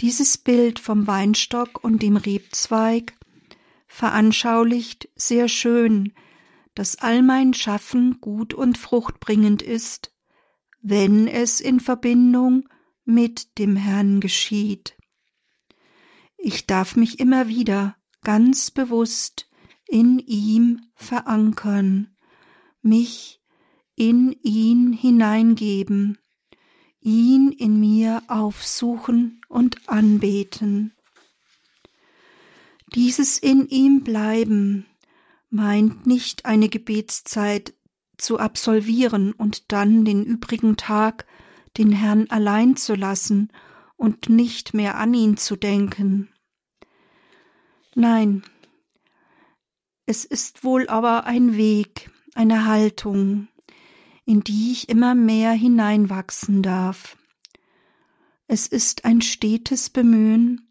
Dieses 0.00 0.36
Bild 0.36 0.80
vom 0.80 1.06
Weinstock 1.06 1.84
und 1.84 2.02
dem 2.02 2.16
Rebzweig 2.16 3.14
veranschaulicht 3.94 5.08
sehr 5.14 5.46
schön, 5.46 6.14
dass 6.74 6.96
all 6.96 7.22
mein 7.22 7.54
Schaffen 7.54 8.20
gut 8.20 8.52
und 8.52 8.76
fruchtbringend 8.76 9.62
ist, 9.62 10.12
wenn 10.82 11.28
es 11.28 11.60
in 11.60 11.78
Verbindung 11.78 12.68
mit 13.04 13.56
dem 13.56 13.76
Herrn 13.76 14.18
geschieht. 14.18 14.96
Ich 16.36 16.66
darf 16.66 16.96
mich 16.96 17.20
immer 17.20 17.46
wieder 17.46 17.96
ganz 18.24 18.72
bewusst 18.72 19.48
in 19.86 20.18
ihm 20.18 20.80
verankern, 20.96 22.16
mich 22.82 23.40
in 23.94 24.32
ihn 24.42 24.92
hineingeben, 24.92 26.18
ihn 27.00 27.52
in 27.52 27.78
mir 27.78 28.24
aufsuchen 28.26 29.40
und 29.48 29.88
anbeten. 29.88 30.93
Dieses 32.94 33.38
in 33.38 33.68
ihm 33.68 34.04
bleiben 34.04 34.86
meint 35.50 36.06
nicht 36.06 36.46
eine 36.46 36.68
Gebetszeit 36.68 37.74
zu 38.16 38.38
absolvieren 38.38 39.32
und 39.32 39.72
dann 39.72 40.04
den 40.04 40.24
übrigen 40.24 40.76
Tag 40.76 41.26
den 41.76 41.90
Herrn 41.90 42.30
allein 42.30 42.76
zu 42.76 42.94
lassen 42.94 43.50
und 43.96 44.28
nicht 44.28 44.74
mehr 44.74 44.96
an 44.96 45.12
ihn 45.12 45.36
zu 45.36 45.56
denken. 45.56 46.28
Nein, 47.96 48.42
es 50.06 50.24
ist 50.24 50.64
wohl 50.64 50.88
aber 50.88 51.24
ein 51.24 51.56
Weg, 51.56 52.10
eine 52.34 52.66
Haltung, 52.66 53.48
in 54.24 54.42
die 54.42 54.72
ich 54.72 54.88
immer 54.88 55.14
mehr 55.14 55.52
hineinwachsen 55.52 56.62
darf. 56.62 57.16
Es 58.46 58.66
ist 58.66 59.04
ein 59.04 59.20
stetes 59.22 59.90
Bemühen, 59.90 60.68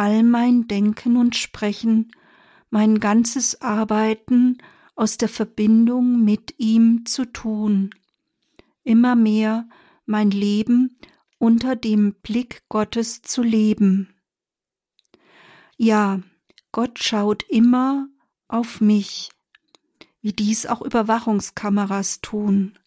all 0.00 0.22
mein 0.22 0.66
Denken 0.66 1.18
und 1.18 1.36
Sprechen, 1.36 2.10
mein 2.70 3.00
ganzes 3.00 3.60
Arbeiten 3.60 4.56
aus 4.96 5.18
der 5.18 5.28
Verbindung 5.28 6.24
mit 6.24 6.54
ihm 6.56 7.04
zu 7.04 7.26
tun, 7.26 7.90
immer 8.82 9.14
mehr 9.14 9.68
mein 10.06 10.30
Leben 10.30 10.96
unter 11.36 11.76
dem 11.76 12.14
Blick 12.14 12.62
Gottes 12.70 13.20
zu 13.20 13.42
leben. 13.42 14.14
Ja, 15.76 16.20
Gott 16.72 16.98
schaut 16.98 17.42
immer 17.50 18.08
auf 18.48 18.80
mich, 18.80 19.28
wie 20.22 20.32
dies 20.32 20.64
auch 20.64 20.80
Überwachungskameras 20.80 22.22
tun. 22.22 22.78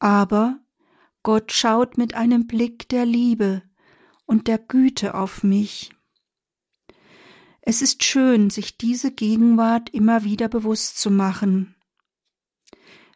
Aber 0.00 0.58
Gott 1.22 1.52
schaut 1.52 1.96
mit 1.96 2.14
einem 2.14 2.48
Blick 2.48 2.88
der 2.88 3.06
Liebe 3.06 3.62
und 4.24 4.48
der 4.48 4.58
Güte 4.58 5.14
auf 5.14 5.44
mich. 5.44 5.95
Es 7.68 7.82
ist 7.82 8.04
schön, 8.04 8.48
sich 8.48 8.78
diese 8.78 9.10
Gegenwart 9.10 9.90
immer 9.90 10.22
wieder 10.22 10.48
bewusst 10.48 10.98
zu 10.98 11.10
machen. 11.10 11.74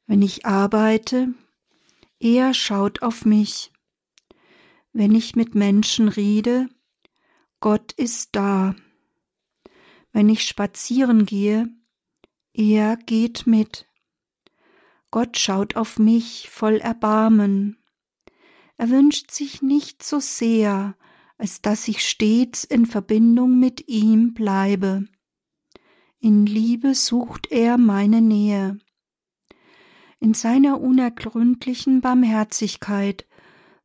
Wenn 0.09 0.23
ich 0.23 0.45
arbeite, 0.45 1.33
er 2.19 2.53
schaut 2.53 3.01
auf 3.01 3.25
mich. 3.25 3.71
Wenn 4.93 5.15
ich 5.15 5.37
mit 5.37 5.55
Menschen 5.55 6.09
rede, 6.09 6.69
Gott 7.61 7.93
ist 7.93 8.31
da. 8.33 8.75
Wenn 10.11 10.29
ich 10.29 10.45
spazieren 10.45 11.27
gehe, 11.27 11.69
er 12.53 12.97
geht 12.97 13.47
mit. 13.47 13.87
Gott 15.13 15.39
schaut 15.39 15.77
auf 15.77 16.01
mich 16.01 16.51
voll 16.51 16.79
Erbarmen. 16.79 17.79
Er 18.77 18.91
wünscht 18.91 19.31
sich 19.31 19.63
nicht 19.63 20.03
so 20.03 20.19
sehr, 20.19 20.97
als 21.41 21.63
dass 21.63 21.89
ich 21.89 22.07
stets 22.07 22.65
in 22.65 22.85
Verbindung 22.85 23.59
mit 23.59 23.89
ihm 23.89 24.35
bleibe. 24.35 25.07
In 26.19 26.45
Liebe 26.45 26.95
sucht 26.95 27.51
er 27.51 27.79
meine 27.79 28.21
Nähe. 28.21 28.79
In 30.19 30.35
seiner 30.35 30.83
unergründlichen 30.83 32.03
Barmherzigkeit 32.03 33.27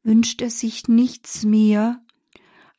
wünscht 0.03 0.41
er 0.41 0.49
sich 0.49 0.89
nichts 0.89 1.45
mehr, 1.45 2.03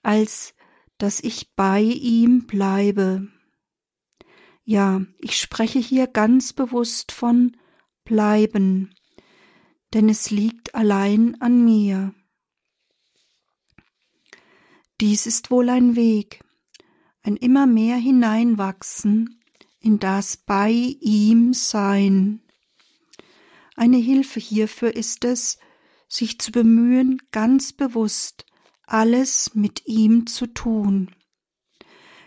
als 0.02 0.54
dass 0.98 1.20
ich 1.20 1.54
bei 1.54 1.80
ihm 1.80 2.46
bleibe. 2.46 3.28
Ja, 4.62 5.00
ich 5.18 5.40
spreche 5.40 5.78
hier 5.78 6.06
ganz 6.06 6.52
bewusst 6.52 7.12
von 7.12 7.56
bleiben, 8.04 8.94
denn 9.94 10.10
es 10.10 10.30
liegt 10.30 10.74
allein 10.74 11.40
an 11.40 11.64
mir. 11.64 12.12
Dies 15.00 15.26
ist 15.26 15.50
wohl 15.50 15.68
ein 15.68 15.94
Weg, 15.94 16.42
ein 17.22 17.36
immer 17.36 17.66
mehr 17.66 17.96
hineinwachsen 17.96 19.40
in 19.78 19.98
das 20.00 20.36
bei 20.36 20.70
ihm 20.70 21.54
sein. 21.54 22.40
Eine 23.76 23.98
Hilfe 23.98 24.40
hierfür 24.40 24.96
ist 24.96 25.24
es, 25.24 25.58
sich 26.08 26.40
zu 26.40 26.50
bemühen, 26.50 27.22
ganz 27.30 27.72
bewusst 27.72 28.46
alles 28.86 29.54
mit 29.54 29.86
ihm 29.86 30.26
zu 30.26 30.46
tun. 30.46 31.14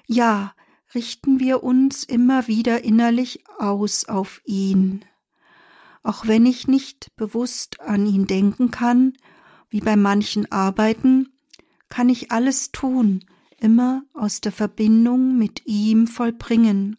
Ja, 0.05 0.53
richten 0.93 1.39
wir 1.39 1.63
uns 1.63 2.03
immer 2.03 2.47
wieder 2.47 2.83
innerlich 2.83 3.43
aus 3.57 4.05
auf 4.05 4.41
ihn. 4.45 5.05
Auch 6.01 6.27
wenn 6.27 6.45
ich 6.45 6.67
nicht 6.67 7.15
bewusst 7.15 7.81
an 7.81 8.05
ihn 8.05 8.25
denken 8.25 8.71
kann, 8.71 9.13
wie 9.69 9.81
bei 9.81 9.95
manchen 9.95 10.51
Arbeiten, 10.51 11.38
kann 11.89 12.09
ich 12.09 12.31
alles 12.31 12.71
tun, 12.71 13.25
immer 13.59 14.03
aus 14.13 14.41
der 14.41 14.51
Verbindung 14.51 15.37
mit 15.37 15.65
ihm 15.65 16.07
vollbringen, 16.07 16.97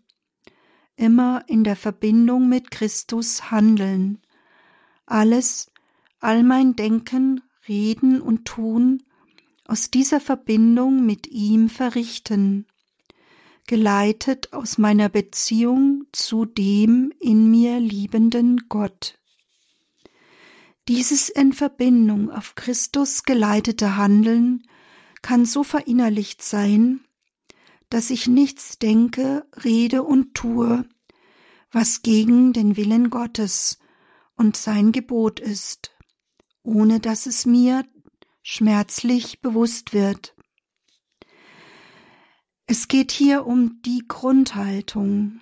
immer 0.96 1.44
in 1.46 1.64
der 1.64 1.76
Verbindung 1.76 2.48
mit 2.48 2.70
Christus 2.70 3.50
handeln, 3.50 4.18
alles, 5.06 5.70
all 6.20 6.42
mein 6.42 6.76
Denken, 6.76 7.40
Reden 7.66 8.20
und 8.20 8.44
Tun 8.44 9.02
aus 9.64 9.90
dieser 9.90 10.20
Verbindung 10.20 11.06
mit 11.06 11.28
ihm 11.28 11.68
verrichten, 11.68 12.66
geleitet 13.66 14.52
aus 14.52 14.78
meiner 14.78 15.08
Beziehung 15.08 16.06
zu 16.12 16.44
dem 16.44 17.12
in 17.20 17.50
mir 17.50 17.78
liebenden 17.78 18.68
Gott. 18.68 19.18
Dieses 20.88 21.28
in 21.28 21.52
Verbindung 21.52 22.30
auf 22.30 22.56
Christus 22.56 23.22
geleitete 23.22 23.96
Handeln 23.96 24.64
kann 25.22 25.44
so 25.44 25.62
verinnerlicht 25.64 26.42
sein, 26.42 27.00
dass 27.88 28.10
ich 28.10 28.26
nichts 28.26 28.78
denke, 28.78 29.46
rede 29.64 30.02
und 30.02 30.34
tue, 30.34 30.84
was 31.72 32.02
gegen 32.02 32.52
den 32.52 32.76
Willen 32.76 33.10
Gottes 33.10 33.78
und 34.36 34.56
sein 34.56 34.92
Gebot 34.92 35.40
ist, 35.40 35.92
ohne 36.62 37.00
dass 37.00 37.26
es 37.26 37.46
mir 37.46 37.84
schmerzlich 38.42 39.40
bewusst 39.40 39.92
wird. 39.92 40.34
Es 42.66 42.88
geht 42.88 43.10
hier 43.10 43.46
um 43.46 43.82
die 43.82 44.04
Grundhaltung. 44.06 45.40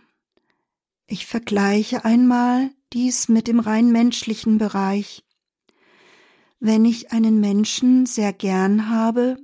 Ich 1.07 1.27
vergleiche 1.27 2.05
einmal 2.05 2.71
dies 2.93 3.29
mit 3.29 3.49
dem 3.49 3.61
rein 3.61 3.93
menschlichen 3.93 4.59
Bereich. 4.59 5.25
Wenn 6.59 6.85
ich 6.85 7.13
einen 7.13 7.41
Menschen 7.41 8.07
sehr 8.07 8.33
gern 8.33 8.89
habe, 8.89 9.37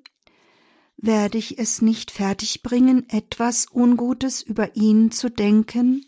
werde 1.06 1.38
ich 1.38 1.58
es 1.58 1.82
nicht 1.82 2.10
fertigbringen, 2.10 3.08
etwas 3.08 3.66
Ungutes 3.70 4.42
über 4.42 4.76
ihn 4.76 5.10
zu 5.10 5.30
denken, 5.30 6.04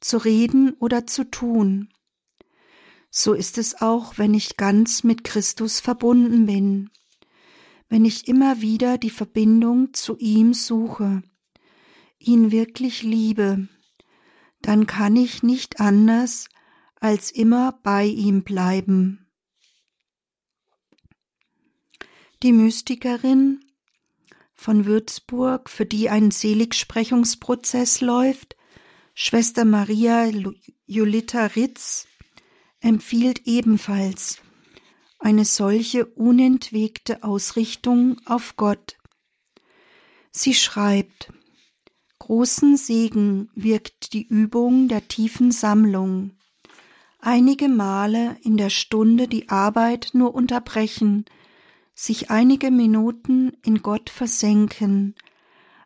zu 0.00 0.18
reden 0.18 0.74
oder 0.80 1.06
zu 1.06 1.24
tun. 1.24 1.88
So 3.10 3.34
ist 3.34 3.58
es 3.58 3.80
auch, 3.80 4.18
wenn 4.18 4.34
ich 4.34 4.56
ganz 4.56 5.04
mit 5.04 5.24
Christus 5.24 5.80
verbunden 5.80 6.46
bin 6.46 6.90
wenn 7.90 8.04
ich 8.04 8.28
immer 8.28 8.62
wieder 8.62 8.96
die 8.96 9.10
Verbindung 9.10 9.92
zu 9.92 10.16
ihm 10.16 10.54
suche, 10.54 11.22
ihn 12.18 12.52
wirklich 12.52 13.02
liebe, 13.02 13.68
dann 14.62 14.86
kann 14.86 15.16
ich 15.16 15.42
nicht 15.42 15.80
anders 15.80 16.48
als 17.00 17.32
immer 17.32 17.80
bei 17.82 18.06
ihm 18.06 18.44
bleiben. 18.44 19.26
Die 22.44 22.52
Mystikerin 22.52 23.60
von 24.60 24.84
Würzburg, 24.84 25.70
für 25.70 25.86
die 25.86 26.10
ein 26.10 26.30
Seligsprechungsprozess 26.30 28.02
läuft, 28.02 28.56
Schwester 29.14 29.64
Maria 29.64 30.30
Julita 30.84 31.46
Ritz, 31.46 32.06
empfiehlt 32.80 33.46
ebenfalls 33.46 34.36
eine 35.18 35.46
solche 35.46 36.04
unentwegte 36.04 37.24
Ausrichtung 37.24 38.20
auf 38.26 38.56
Gott. 38.56 38.98
Sie 40.30 40.52
schreibt, 40.52 41.32
Großen 42.18 42.76
Segen 42.76 43.48
wirkt 43.54 44.12
die 44.12 44.26
Übung 44.26 44.88
der 44.88 45.08
tiefen 45.08 45.52
Sammlung. 45.52 46.32
Einige 47.18 47.70
Male 47.70 48.36
in 48.42 48.58
der 48.58 48.70
Stunde 48.70 49.26
die 49.26 49.48
Arbeit 49.48 50.10
nur 50.12 50.34
unterbrechen, 50.34 51.24
sich 52.00 52.30
einige 52.30 52.70
Minuten 52.70 53.52
in 53.62 53.82
Gott 53.82 54.08
versenken, 54.08 55.14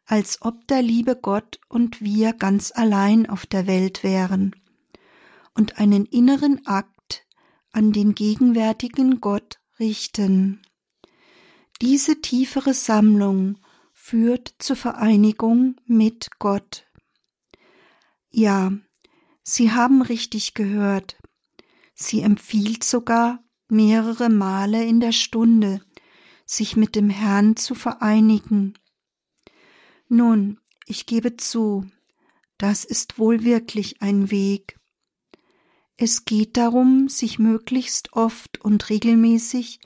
als 0.06 0.42
ob 0.42 0.64
der 0.68 0.80
liebe 0.80 1.16
Gott 1.16 1.58
und 1.68 2.00
wir 2.00 2.32
ganz 2.32 2.70
allein 2.72 3.28
auf 3.28 3.46
der 3.46 3.66
Welt 3.66 4.04
wären, 4.04 4.54
und 5.54 5.78
einen 5.78 6.04
inneren 6.04 6.64
Akt 6.66 7.26
an 7.72 7.92
den 7.92 8.14
gegenwärtigen 8.14 9.20
Gott 9.20 9.58
richten. 9.80 10.62
Diese 11.82 12.20
tiefere 12.20 12.74
Sammlung 12.74 13.58
führt 13.92 14.54
zur 14.58 14.76
Vereinigung 14.76 15.80
mit 15.84 16.30
Gott. 16.38 16.86
Ja, 18.30 18.72
Sie 19.42 19.72
haben 19.72 20.00
richtig 20.00 20.54
gehört. 20.54 21.16
Sie 21.94 22.20
empfiehlt 22.20 22.84
sogar 22.84 23.42
mehrere 23.68 24.28
Male 24.28 24.84
in 24.84 25.00
der 25.00 25.12
Stunde, 25.12 25.80
sich 26.44 26.76
mit 26.76 26.94
dem 26.96 27.10
Herrn 27.10 27.56
zu 27.56 27.74
vereinigen. 27.74 28.74
Nun, 30.08 30.58
ich 30.86 31.06
gebe 31.06 31.36
zu, 31.36 31.86
das 32.58 32.84
ist 32.84 33.18
wohl 33.18 33.44
wirklich 33.44 34.02
ein 34.02 34.30
Weg. 34.30 34.78
Es 35.96 36.24
geht 36.24 36.56
darum, 36.56 37.08
sich 37.08 37.38
möglichst 37.38 38.12
oft 38.12 38.60
und 38.60 38.90
regelmäßig 38.90 39.80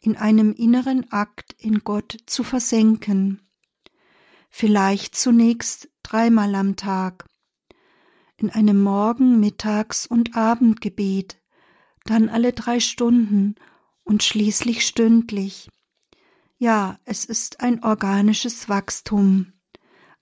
in 0.00 0.16
einem 0.16 0.52
inneren 0.52 1.10
Akt 1.10 1.54
in 1.58 1.80
Gott 1.80 2.16
zu 2.26 2.44
versenken. 2.44 3.42
Vielleicht 4.50 5.16
zunächst 5.16 5.90
dreimal 6.02 6.54
am 6.54 6.76
Tag, 6.76 7.26
in 8.36 8.50
einem 8.50 8.80
Morgen-, 8.80 9.40
Mittags- 9.40 10.06
und 10.06 10.36
Abendgebet, 10.36 11.40
dann 12.04 12.28
alle 12.28 12.52
drei 12.52 12.80
Stunden 12.80 13.56
und 14.04 14.22
schließlich 14.22 14.86
stündlich. 14.86 15.68
Ja, 16.60 16.98
es 17.04 17.24
ist 17.24 17.60
ein 17.60 17.84
organisches 17.84 18.68
Wachstum, 18.68 19.52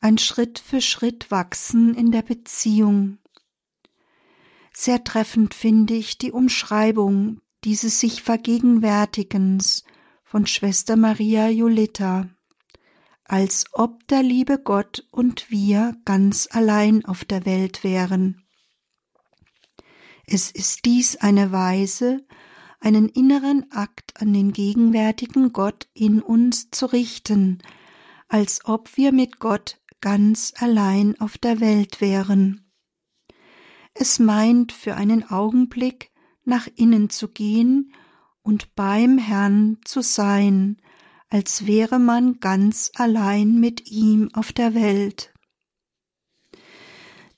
ein 0.01 0.19
Schritt 0.19 0.59
für 0.59 0.83
Schritt 0.83 1.31
wachsen 1.31 1.95
in 1.95 2.11
der 2.11 2.21
Beziehung. 2.21 3.17
Sehr 4.75 5.03
treffend 5.03 5.55
finde 5.55 5.95
ich 5.95 6.19
die 6.19 6.33
Umschreibung 6.33 7.41
dieses 7.65 8.01
sich 8.01 8.23
Vergegenwärtigens 8.23 9.85
von 10.25 10.47
Schwester 10.47 10.97
Maria 10.97 11.49
Julita, 11.49 12.29
als 13.25 13.65
ob 13.73 14.07
der 14.09 14.23
liebe 14.23 14.59
Gott 14.59 15.07
und 15.11 15.51
wir 15.51 15.97
ganz 16.05 16.49
allein 16.51 17.03
auf 17.07 17.25
der 17.25 17.47
Welt 17.47 17.83
wären. 17.83 18.47
Es 20.27 20.51
ist 20.51 20.85
dies 20.85 21.17
eine 21.17 21.51
Weise, 21.51 22.27
einen 22.81 23.09
inneren 23.09 23.71
Akt 23.71 24.21
an 24.21 24.33
den 24.33 24.53
gegenwärtigen 24.53 25.53
Gott 25.53 25.89
in 25.95 26.21
uns 26.23 26.71
zu 26.71 26.87
richten, 26.87 27.59
als 28.29 28.65
ob 28.65 28.97
wir 28.97 29.13
mit 29.13 29.39
Gott 29.39 29.81
ganz 30.01 30.53
allein 30.59 31.19
auf 31.21 31.39
der 31.39 31.61
Welt 31.61 32.01
wären. 32.01 32.71
Es 33.95 34.19
meint 34.19 34.73
für 34.73 34.95
einen 34.95 35.29
Augenblick 35.31 36.11
nach 36.45 36.69
innen 36.77 37.11
zu 37.11 37.29
gehen 37.29 37.93
und 38.43 38.75
beim 38.75 39.19
Herrn 39.19 39.79
zu 39.85 40.03
sein, 40.03 40.77
als 41.29 41.67
wäre 41.67 41.99
man 41.99 42.39
ganz 42.41 42.93
allein 42.95 43.59
mit 43.59 43.91
ihm 43.91 44.31
auf 44.35 44.53
der 44.53 44.75
Welt. 44.75 45.33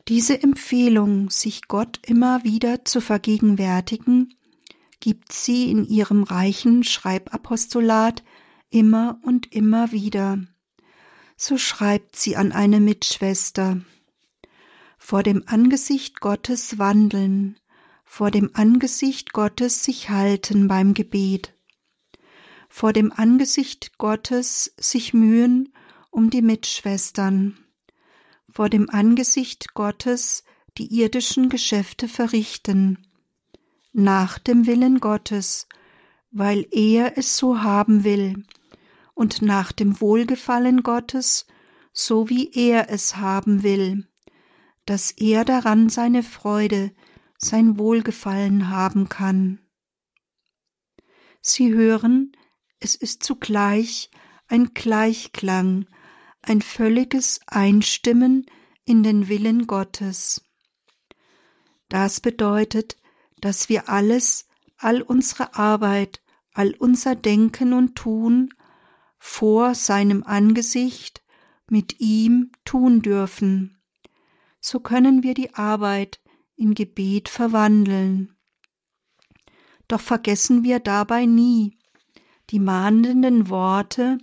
Diese 0.08 0.42
Empfehlung, 0.42 1.30
sich 1.30 1.68
Gott 1.68 2.00
immer 2.06 2.42
wieder 2.44 2.84
zu 2.84 3.00
vergegenwärtigen, 3.00 4.34
gibt 5.00 5.32
sie 5.32 5.70
in 5.70 5.84
ihrem 5.84 6.22
reichen 6.22 6.84
Schreibapostolat 6.84 8.22
immer 8.70 9.18
und 9.22 9.52
immer 9.52 9.92
wieder. 9.92 10.38
So 11.36 11.56
schreibt 11.56 12.16
sie 12.16 12.36
an 12.36 12.52
eine 12.52 12.80
Mitschwester. 12.80 13.80
Vor 14.98 15.22
dem 15.22 15.44
Angesicht 15.46 16.20
Gottes 16.20 16.78
wandeln, 16.78 17.58
vor 18.04 18.30
dem 18.30 18.50
Angesicht 18.54 19.32
Gottes 19.32 19.84
sich 19.84 20.10
halten 20.10 20.66
beim 20.66 20.94
Gebet, 20.94 21.54
vor 22.68 22.92
dem 22.92 23.12
Angesicht 23.12 23.98
Gottes 23.98 24.74
sich 24.78 25.14
mühen 25.14 25.72
um 26.10 26.30
die 26.30 26.42
Mitschwestern, 26.42 27.56
vor 28.50 28.68
dem 28.68 28.90
Angesicht 28.90 29.74
Gottes 29.74 30.42
die 30.76 31.00
irdischen 31.00 31.48
Geschäfte 31.48 32.08
verrichten, 32.08 33.07
nach 33.98 34.38
dem 34.38 34.66
Willen 34.66 35.00
Gottes, 35.00 35.66
weil 36.30 36.66
er 36.70 37.18
es 37.18 37.36
so 37.36 37.62
haben 37.62 38.04
will, 38.04 38.44
und 39.14 39.42
nach 39.42 39.72
dem 39.72 40.00
Wohlgefallen 40.00 40.84
Gottes, 40.84 41.46
so 41.92 42.28
wie 42.28 42.52
er 42.52 42.90
es 42.90 43.16
haben 43.16 43.64
will, 43.64 44.06
dass 44.86 45.10
er 45.10 45.44
daran 45.44 45.88
seine 45.88 46.22
Freude, 46.22 46.92
sein 47.38 47.76
Wohlgefallen 47.76 48.70
haben 48.70 49.08
kann. 49.08 49.58
Sie 51.40 51.74
hören, 51.74 52.32
es 52.78 52.94
ist 52.94 53.24
zugleich 53.24 54.10
ein 54.46 54.74
Gleichklang, 54.74 55.86
ein 56.42 56.62
völliges 56.62 57.40
Einstimmen 57.48 58.46
in 58.84 59.02
den 59.02 59.28
Willen 59.28 59.66
Gottes. 59.66 60.44
Das 61.88 62.20
bedeutet, 62.20 62.96
dass 63.40 63.68
wir 63.68 63.88
alles, 63.88 64.46
all 64.76 65.02
unsere 65.02 65.54
Arbeit, 65.54 66.22
all 66.52 66.74
unser 66.78 67.14
Denken 67.14 67.72
und 67.72 67.94
Tun 67.94 68.50
vor 69.18 69.74
seinem 69.74 70.22
Angesicht 70.22 71.22
mit 71.68 72.00
ihm 72.00 72.52
tun 72.64 73.02
dürfen. 73.02 73.78
So 74.60 74.80
können 74.80 75.22
wir 75.22 75.34
die 75.34 75.54
Arbeit 75.54 76.20
in 76.56 76.74
Gebet 76.74 77.28
verwandeln. 77.28 78.36
Doch 79.86 80.00
vergessen 80.00 80.64
wir 80.64 80.80
dabei 80.80 81.24
nie 81.24 81.78
die 82.50 82.58
mahnenden 82.58 83.48
Worte 83.48 84.18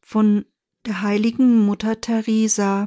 von 0.00 0.44
der 0.86 1.02
heiligen 1.02 1.64
Mutter 1.64 2.00
Teresa. 2.00 2.86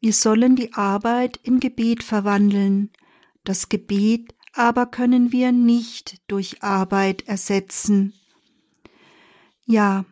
Wir 0.00 0.12
sollen 0.12 0.56
die 0.56 0.74
Arbeit 0.74 1.38
in 1.42 1.60
Gebet 1.60 2.02
verwandeln, 2.02 2.92
das 3.48 3.70
Gebet 3.70 4.34
aber 4.52 4.84
können 4.84 5.32
wir 5.32 5.52
nicht 5.52 6.20
durch 6.26 6.62
Arbeit 6.62 7.26
ersetzen. 7.26 8.12
Ja, 9.64 10.04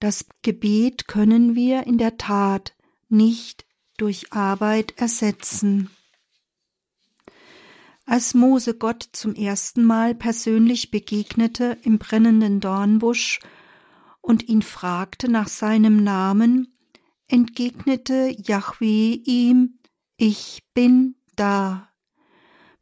das 0.00 0.26
Gebet 0.42 1.08
können 1.08 1.54
wir 1.54 1.86
in 1.86 1.96
der 1.96 2.18
Tat 2.18 2.76
nicht 3.08 3.64
durch 3.96 4.34
Arbeit 4.34 4.98
ersetzen. 4.98 5.88
Als 8.04 8.34
Mose 8.34 8.74
Gott 8.74 9.08
zum 9.12 9.34
ersten 9.34 9.82
Mal 9.84 10.14
persönlich 10.14 10.90
begegnete 10.90 11.78
im 11.84 11.98
brennenden 11.98 12.60
Dornbusch 12.60 13.40
und 14.20 14.46
ihn 14.46 14.60
fragte 14.60 15.30
nach 15.30 15.48
seinem 15.48 16.04
Namen, 16.04 16.76
entgegnete 17.28 18.34
Yahweh 18.36 19.14
ihm, 19.24 19.78
Ich 20.18 20.64
bin 20.74 21.16
da. 21.34 21.88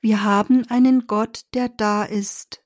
Wir 0.00 0.22
haben 0.22 0.66
einen 0.68 1.06
Gott, 1.06 1.46
der 1.54 1.68
da 1.68 2.04
ist. 2.04 2.62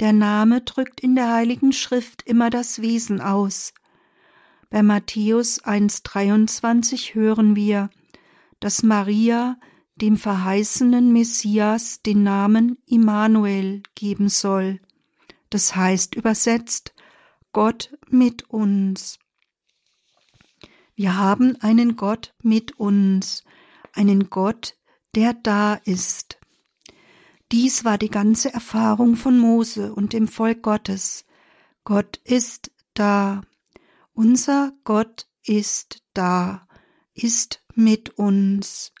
Der 0.00 0.12
Name 0.12 0.62
drückt 0.62 1.00
in 1.00 1.14
der 1.14 1.32
Heiligen 1.32 1.72
Schrift 1.72 2.22
immer 2.26 2.50
das 2.50 2.82
Wesen 2.82 3.20
aus. 3.20 3.72
Bei 4.70 4.82
Matthäus 4.82 5.62
1,23 5.62 7.14
hören 7.14 7.54
wir, 7.54 7.90
dass 8.58 8.82
Maria 8.82 9.58
dem 9.96 10.16
verheißenen 10.16 11.12
Messias 11.12 12.00
den 12.02 12.22
Namen 12.22 12.78
Immanuel 12.86 13.82
geben 13.94 14.28
soll. 14.28 14.80
Das 15.50 15.76
heißt 15.76 16.14
übersetzt 16.14 16.94
Gott 17.52 17.96
mit 18.08 18.48
uns. 18.48 19.18
Wir 20.94 21.16
haben 21.16 21.56
einen 21.60 21.96
Gott 21.96 22.34
mit 22.42 22.78
uns, 22.78 23.44
einen 23.92 24.30
Gott, 24.30 24.76
der 25.14 25.34
da 25.34 25.74
ist. 25.74 26.38
Dies 27.50 27.84
war 27.84 27.98
die 27.98 28.08
ganze 28.08 28.52
Erfahrung 28.52 29.16
von 29.16 29.38
Mose 29.38 29.94
und 29.94 30.12
dem 30.14 30.26
Volk 30.26 30.62
Gottes. 30.62 31.26
Gott 31.84 32.18
ist 32.24 32.70
da. 32.94 33.42
Unser 34.14 34.72
Gott 34.84 35.26
ist 35.44 36.02
da, 36.14 36.66
ist 37.12 37.62
mit 37.74 38.18
uns. 38.18 38.92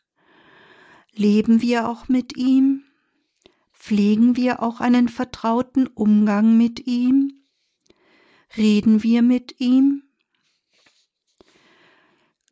Leben 1.12 1.62
wir 1.62 1.88
auch 1.88 2.08
mit 2.08 2.36
ihm? 2.36 2.84
Pflegen 3.72 4.36
wir 4.36 4.62
auch 4.62 4.80
einen 4.80 5.08
vertrauten 5.08 5.86
Umgang 5.86 6.56
mit 6.56 6.86
ihm? 6.86 7.42
Reden 8.56 9.02
wir 9.02 9.22
mit 9.22 9.60
ihm? 9.60 10.02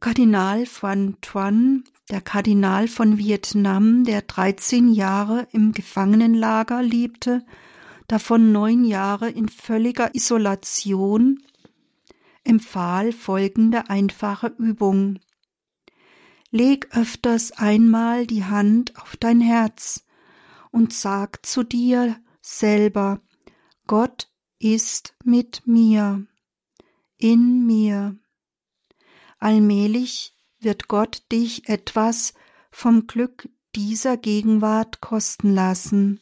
Kardinal 0.00 0.64
Phan 0.64 1.18
Thuan, 1.20 1.84
der 2.10 2.20
Kardinal 2.20 2.88
von 2.88 3.18
Vietnam, 3.18 4.04
der 4.04 4.22
13 4.22 4.92
Jahre 4.92 5.46
im 5.52 5.72
Gefangenenlager 5.72 6.82
lebte, 6.82 7.44
davon 8.08 8.52
neun 8.52 8.84
Jahre 8.84 9.30
in 9.30 9.48
völliger 9.48 10.14
Isolation, 10.14 11.42
empfahl 12.42 13.12
folgende 13.12 13.88
einfache 13.88 14.48
Übung. 14.58 15.20
Leg 16.50 16.88
öfters 16.96 17.52
einmal 17.52 18.26
die 18.26 18.44
Hand 18.44 18.96
auf 19.00 19.16
dein 19.16 19.40
Herz 19.40 20.04
und 20.72 20.92
sag 20.92 21.46
zu 21.46 21.62
dir 21.62 22.16
selber, 22.40 23.20
Gott 23.86 24.28
ist 24.58 25.14
mit 25.24 25.62
mir, 25.66 26.26
in 27.16 27.66
mir. 27.66 28.16
Allmählich 29.38 30.34
wird 30.60 30.88
Gott 30.88 31.22
dich 31.32 31.68
etwas 31.68 32.34
vom 32.70 33.06
Glück 33.06 33.48
dieser 33.74 34.16
Gegenwart 34.16 35.00
kosten 35.00 35.54
lassen. 35.54 36.20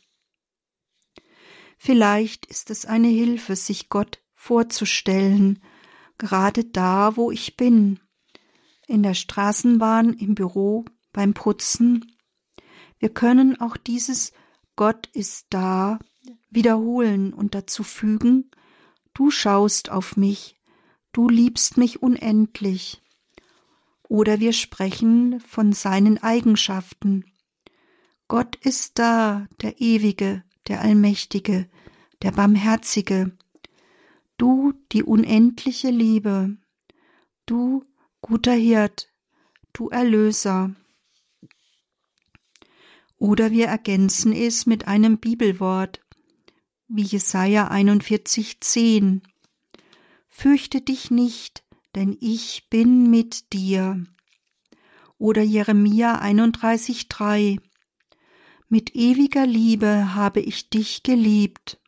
Vielleicht 1.76 2.46
ist 2.46 2.70
es 2.70 2.84
eine 2.84 3.08
Hilfe, 3.08 3.56
sich 3.56 3.88
Gott 3.88 4.20
vorzustellen, 4.34 5.62
gerade 6.18 6.64
da, 6.64 7.16
wo 7.16 7.30
ich 7.30 7.56
bin, 7.56 8.00
in 8.86 9.02
der 9.02 9.14
Straßenbahn, 9.14 10.14
im 10.14 10.34
Büro, 10.34 10.84
beim 11.12 11.34
Putzen. 11.34 12.16
Wir 12.98 13.10
können 13.10 13.60
auch 13.60 13.76
dieses 13.76 14.32
Gott 14.76 15.08
ist 15.12 15.46
da 15.50 15.98
wiederholen 16.50 17.32
und 17.32 17.56
dazu 17.56 17.82
fügen, 17.82 18.50
du 19.12 19.30
schaust 19.30 19.90
auf 19.90 20.16
mich, 20.16 20.56
du 21.12 21.28
liebst 21.28 21.76
mich 21.76 22.00
unendlich. 22.00 23.02
Oder 24.08 24.40
wir 24.40 24.52
sprechen 24.52 25.40
von 25.40 25.72
seinen 25.72 26.18
Eigenschaften. 26.18 27.24
Gott 28.26 28.56
ist 28.56 28.98
da, 28.98 29.46
der 29.60 29.80
Ewige, 29.80 30.42
der 30.66 30.80
Allmächtige, 30.80 31.68
der 32.22 32.32
Barmherzige, 32.32 33.36
du 34.38 34.72
die 34.92 35.02
unendliche 35.02 35.90
Liebe, 35.90 36.56
du 37.46 37.84
guter 38.20 38.52
Hirt, 38.52 39.12
du 39.72 39.88
Erlöser. 39.88 40.74
Oder 43.18 43.50
wir 43.50 43.66
ergänzen 43.66 44.32
es 44.32 44.66
mit 44.66 44.86
einem 44.88 45.18
Bibelwort, 45.18 46.00
wie 46.86 47.02
Jesaja 47.02 47.70
41,10. 47.70 49.20
Fürchte 50.28 50.80
dich 50.80 51.10
nicht, 51.10 51.64
denn 51.94 52.16
ich 52.20 52.68
bin 52.70 53.10
mit 53.10 53.52
dir. 53.52 54.04
Oder 55.18 55.42
Jeremia 55.42 56.20
31,3. 56.22 57.60
Mit 58.68 58.94
ewiger 58.94 59.46
Liebe 59.46 60.14
habe 60.14 60.40
ich 60.40 60.70
dich 60.70 61.02
geliebt. 61.02 61.80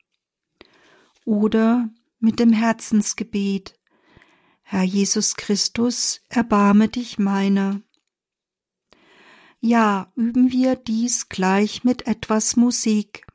Oder 1.25 1.91
mit 2.19 2.41
dem 2.41 2.53
Herzensgebet. 2.53 3.75
Herr 4.63 4.83
Jesus 4.83 5.37
Christus, 5.37 6.21
erbarme 6.29 6.89
dich 6.89 7.19
meiner. 7.19 7.83
Ja, 9.61 10.11
üben 10.17 10.51
wir 10.51 10.77
dies 10.77 11.29
gleich 11.29 11.85
mit 11.85 12.07
etwas 12.07 12.57
Musik. 12.57 13.27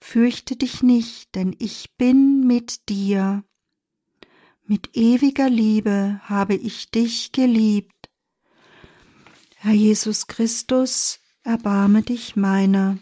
Fürchte 0.00 0.56
dich 0.56 0.82
nicht, 0.82 1.34
denn 1.34 1.54
ich 1.58 1.96
bin 1.96 2.46
mit 2.46 2.88
dir. 2.88 3.44
Mit 4.70 4.94
ewiger 4.94 5.48
Liebe 5.48 6.20
habe 6.24 6.54
ich 6.54 6.90
dich 6.90 7.32
geliebt. 7.32 8.10
Herr 9.56 9.72
Jesus 9.72 10.26
Christus, 10.26 11.20
erbarme 11.42 12.02
dich 12.02 12.36
meiner. 12.36 12.98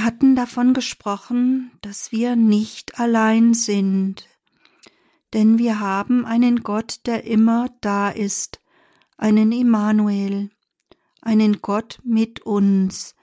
Wir 0.00 0.06
hatten 0.06 0.34
davon 0.34 0.72
gesprochen, 0.72 1.72
dass 1.82 2.10
wir 2.10 2.34
nicht 2.34 2.98
allein 2.98 3.52
sind, 3.52 4.26
denn 5.34 5.58
wir 5.58 5.78
haben 5.78 6.24
einen 6.24 6.62
Gott, 6.62 7.00
der 7.04 7.24
immer 7.24 7.68
da 7.82 8.08
ist, 8.08 8.62
einen 9.18 9.52
Immanuel, 9.52 10.48
einen 11.20 11.60
Gott 11.60 12.00
mit 12.02 12.40
uns, 12.40 13.14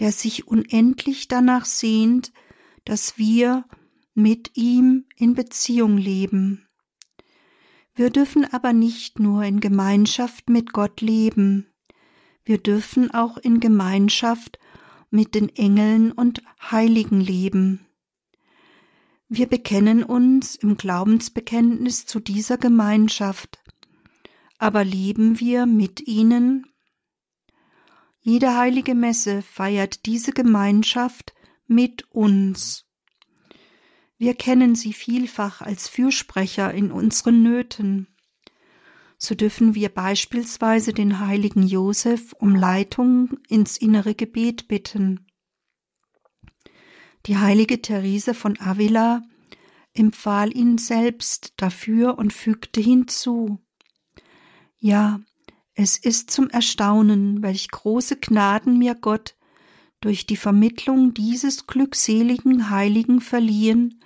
der 0.00 0.12
sich 0.12 0.48
unendlich 0.48 1.28
danach 1.28 1.66
sehnt, 1.66 2.32
dass 2.86 3.18
wir 3.18 3.66
mit 4.14 4.56
ihm 4.56 5.04
in 5.16 5.34
Beziehung 5.34 5.98
leben. 5.98 6.66
Wir 7.94 8.08
dürfen 8.08 8.46
aber 8.50 8.72
nicht 8.72 9.18
nur 9.18 9.42
in 9.42 9.60
Gemeinschaft 9.60 10.48
mit 10.48 10.72
Gott 10.72 11.02
leben, 11.02 11.66
wir 12.46 12.56
dürfen 12.56 13.10
auch 13.10 13.36
in 13.36 13.60
Gemeinschaft 13.60 14.58
mit 15.14 15.36
den 15.36 15.48
Engeln 15.48 16.10
und 16.10 16.42
Heiligen 16.60 17.20
leben. 17.20 17.86
Wir 19.28 19.46
bekennen 19.46 20.02
uns 20.02 20.56
im 20.56 20.76
Glaubensbekenntnis 20.76 22.04
zu 22.04 22.18
dieser 22.18 22.58
Gemeinschaft, 22.58 23.60
aber 24.58 24.84
leben 24.84 25.38
wir 25.38 25.66
mit 25.66 26.06
ihnen? 26.08 26.66
Jede 28.20 28.56
heilige 28.56 28.96
Messe 28.96 29.42
feiert 29.42 30.04
diese 30.06 30.32
Gemeinschaft 30.32 31.32
mit 31.68 32.10
uns. 32.10 32.84
Wir 34.18 34.34
kennen 34.34 34.74
sie 34.74 34.92
vielfach 34.92 35.60
als 35.60 35.88
Fürsprecher 35.88 36.74
in 36.74 36.90
unseren 36.90 37.42
Nöten 37.42 38.13
so 39.18 39.34
dürfen 39.34 39.74
wir 39.74 39.88
beispielsweise 39.88 40.92
den 40.92 41.20
heiligen 41.20 41.62
Josef 41.62 42.32
um 42.34 42.54
Leitung 42.54 43.38
ins 43.48 43.76
innere 43.76 44.14
Gebet 44.14 44.68
bitten. 44.68 45.26
Die 47.26 47.38
heilige 47.38 47.80
Therese 47.80 48.34
von 48.34 48.60
Avila 48.60 49.22
empfahl 49.94 50.54
ihn 50.54 50.78
selbst 50.78 51.54
dafür 51.56 52.18
und 52.18 52.32
fügte 52.32 52.80
hinzu 52.80 53.60
Ja, 54.78 55.20
es 55.74 55.96
ist 55.96 56.30
zum 56.30 56.50
Erstaunen, 56.50 57.42
welch 57.42 57.68
große 57.68 58.16
Gnaden 58.16 58.78
mir 58.78 58.94
Gott 58.94 59.36
durch 60.00 60.26
die 60.26 60.36
Vermittlung 60.36 61.14
dieses 61.14 61.66
glückseligen 61.66 62.68
Heiligen 62.68 63.20
verliehen 63.20 64.00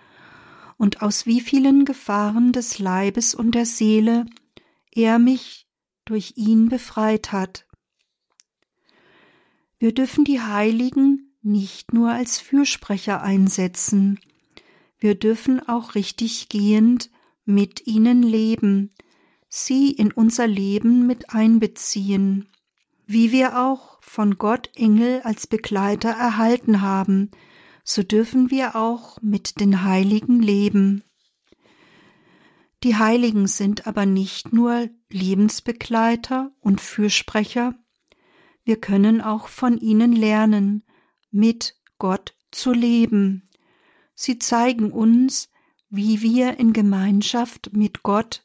und 0.76 1.02
aus 1.02 1.26
wie 1.26 1.40
vielen 1.40 1.84
Gefahren 1.84 2.52
des 2.52 2.78
Leibes 2.78 3.34
und 3.34 3.54
der 3.56 3.66
Seele 3.66 4.24
er 4.98 5.20
mich 5.20 5.68
durch 6.04 6.32
ihn 6.36 6.68
befreit 6.68 7.30
hat. 7.30 7.66
Wir 9.78 9.94
dürfen 9.94 10.24
die 10.24 10.40
Heiligen 10.40 11.36
nicht 11.40 11.92
nur 11.92 12.10
als 12.10 12.40
Fürsprecher 12.40 13.22
einsetzen, 13.22 14.18
wir 14.98 15.14
dürfen 15.14 15.60
auch 15.66 15.94
richtig 15.94 16.48
gehend 16.48 17.10
mit 17.44 17.86
ihnen 17.86 18.24
leben, 18.24 18.92
sie 19.48 19.92
in 19.92 20.10
unser 20.10 20.48
Leben 20.48 21.06
mit 21.06 21.30
einbeziehen, 21.30 22.48
wie 23.06 23.30
wir 23.30 23.60
auch 23.60 24.02
von 24.02 24.36
Gott 24.36 24.70
Engel 24.74 25.20
als 25.22 25.46
Begleiter 25.46 26.10
erhalten 26.10 26.80
haben, 26.80 27.30
so 27.84 28.02
dürfen 28.02 28.50
wir 28.50 28.74
auch 28.74 29.22
mit 29.22 29.60
den 29.60 29.84
Heiligen 29.84 30.42
leben. 30.42 31.04
Die 32.84 32.96
Heiligen 32.96 33.46
sind 33.46 33.86
aber 33.86 34.06
nicht 34.06 34.52
nur 34.52 34.88
Lebensbegleiter 35.10 36.52
und 36.60 36.80
Fürsprecher, 36.80 37.74
wir 38.68 38.78
können 38.78 39.22
auch 39.22 39.48
von 39.48 39.78
ihnen 39.78 40.12
lernen, 40.12 40.84
mit 41.30 41.74
Gott 41.96 42.36
zu 42.50 42.70
leben. 42.70 43.48
Sie 44.14 44.38
zeigen 44.38 44.92
uns, 44.92 45.48
wie 45.88 46.20
wir 46.20 46.58
in 46.58 46.74
Gemeinschaft 46.74 47.70
mit 47.72 48.02
Gott, 48.02 48.44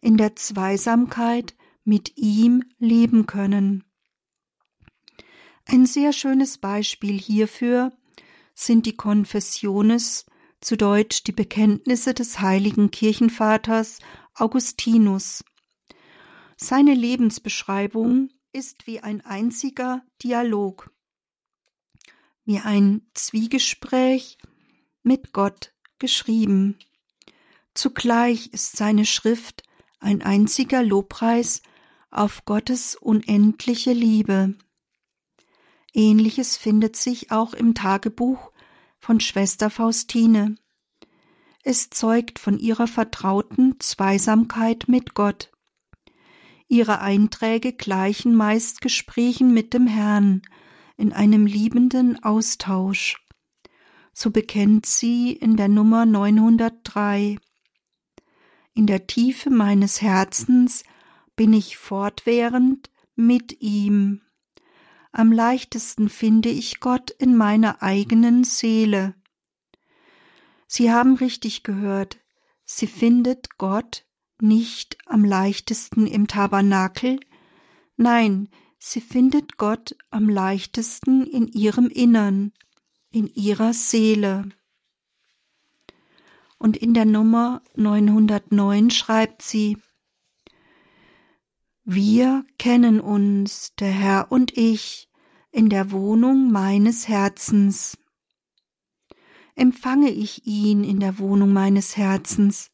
in 0.00 0.16
der 0.16 0.36
Zweisamkeit 0.36 1.56
mit 1.82 2.16
ihm 2.16 2.62
leben 2.78 3.26
können. 3.26 3.82
Ein 5.64 5.86
sehr 5.86 6.12
schönes 6.12 6.58
Beispiel 6.58 7.18
hierfür 7.18 7.90
sind 8.54 8.86
die 8.86 8.96
Konfessiones 8.96 10.24
zu 10.64 10.78
Deutsch 10.78 11.24
die 11.24 11.32
Bekenntnisse 11.32 12.14
des 12.14 12.40
heiligen 12.40 12.90
Kirchenvaters 12.90 13.98
Augustinus. 14.34 15.44
Seine 16.56 16.94
Lebensbeschreibung 16.94 18.30
ist 18.52 18.86
wie 18.86 19.00
ein 19.00 19.20
einziger 19.20 20.02
Dialog, 20.22 20.90
wie 22.46 22.60
ein 22.60 23.02
Zwiegespräch 23.12 24.38
mit 25.02 25.34
Gott 25.34 25.74
geschrieben. 25.98 26.78
Zugleich 27.74 28.46
ist 28.54 28.76
seine 28.76 29.04
Schrift 29.04 29.64
ein 30.00 30.22
einziger 30.22 30.82
Lobpreis 30.82 31.60
auf 32.10 32.46
Gottes 32.46 32.96
unendliche 32.96 33.92
Liebe. 33.92 34.54
Ähnliches 35.92 36.56
findet 36.56 36.96
sich 36.96 37.30
auch 37.32 37.52
im 37.52 37.74
Tagebuch 37.74 38.53
von 39.04 39.20
Schwester 39.20 39.68
Faustine. 39.68 40.54
Es 41.62 41.90
zeugt 41.90 42.38
von 42.38 42.58
ihrer 42.58 42.86
vertrauten 42.86 43.78
Zweisamkeit 43.78 44.84
mit 44.88 45.12
Gott. 45.12 45.52
Ihre 46.68 47.02
Einträge 47.02 47.74
gleichen 47.74 48.34
meist 48.34 48.80
Gesprächen 48.80 49.52
mit 49.52 49.74
dem 49.74 49.86
Herrn 49.86 50.40
in 50.96 51.12
einem 51.12 51.44
liebenden 51.44 52.24
Austausch. 52.24 53.22
So 54.14 54.30
bekennt 54.30 54.86
sie 54.86 55.32
in 55.32 55.58
der 55.58 55.68
Nummer 55.68 56.06
903 56.06 57.36
In 58.72 58.86
der 58.86 59.06
Tiefe 59.06 59.50
meines 59.50 60.00
Herzens 60.00 60.82
bin 61.36 61.52
ich 61.52 61.76
fortwährend 61.76 62.90
mit 63.16 63.60
ihm. 63.60 64.23
Am 65.16 65.30
leichtesten 65.30 66.08
finde 66.08 66.48
ich 66.48 66.80
Gott 66.80 67.12
in 67.12 67.36
meiner 67.36 67.84
eigenen 67.84 68.42
Seele. 68.42 69.14
Sie 70.66 70.90
haben 70.90 71.14
richtig 71.14 71.62
gehört, 71.62 72.18
sie 72.64 72.88
findet 72.88 73.56
Gott 73.56 74.04
nicht 74.40 74.98
am 75.06 75.24
leichtesten 75.24 76.08
im 76.08 76.26
Tabernakel, 76.26 77.20
nein, 77.96 78.48
sie 78.80 79.00
findet 79.00 79.56
Gott 79.56 79.94
am 80.10 80.28
leichtesten 80.28 81.24
in 81.28 81.46
ihrem 81.46 81.86
Innern, 81.86 82.50
in 83.10 83.28
ihrer 83.28 83.72
Seele. 83.72 84.48
Und 86.58 86.76
in 86.76 86.92
der 86.92 87.04
Nummer 87.04 87.62
909 87.76 88.90
schreibt 88.90 89.42
sie, 89.42 89.78
wir 91.84 92.44
kennen 92.58 92.98
uns, 92.98 93.74
der 93.78 93.90
Herr 93.90 94.32
und 94.32 94.56
ich, 94.56 95.10
in 95.50 95.68
der 95.68 95.90
Wohnung 95.92 96.50
meines 96.50 97.08
Herzens. 97.08 97.98
Empfange 99.54 100.10
ich 100.10 100.46
ihn 100.46 100.82
in 100.82 100.98
der 100.98 101.18
Wohnung 101.18 101.52
meines 101.52 101.96
Herzens, 101.96 102.70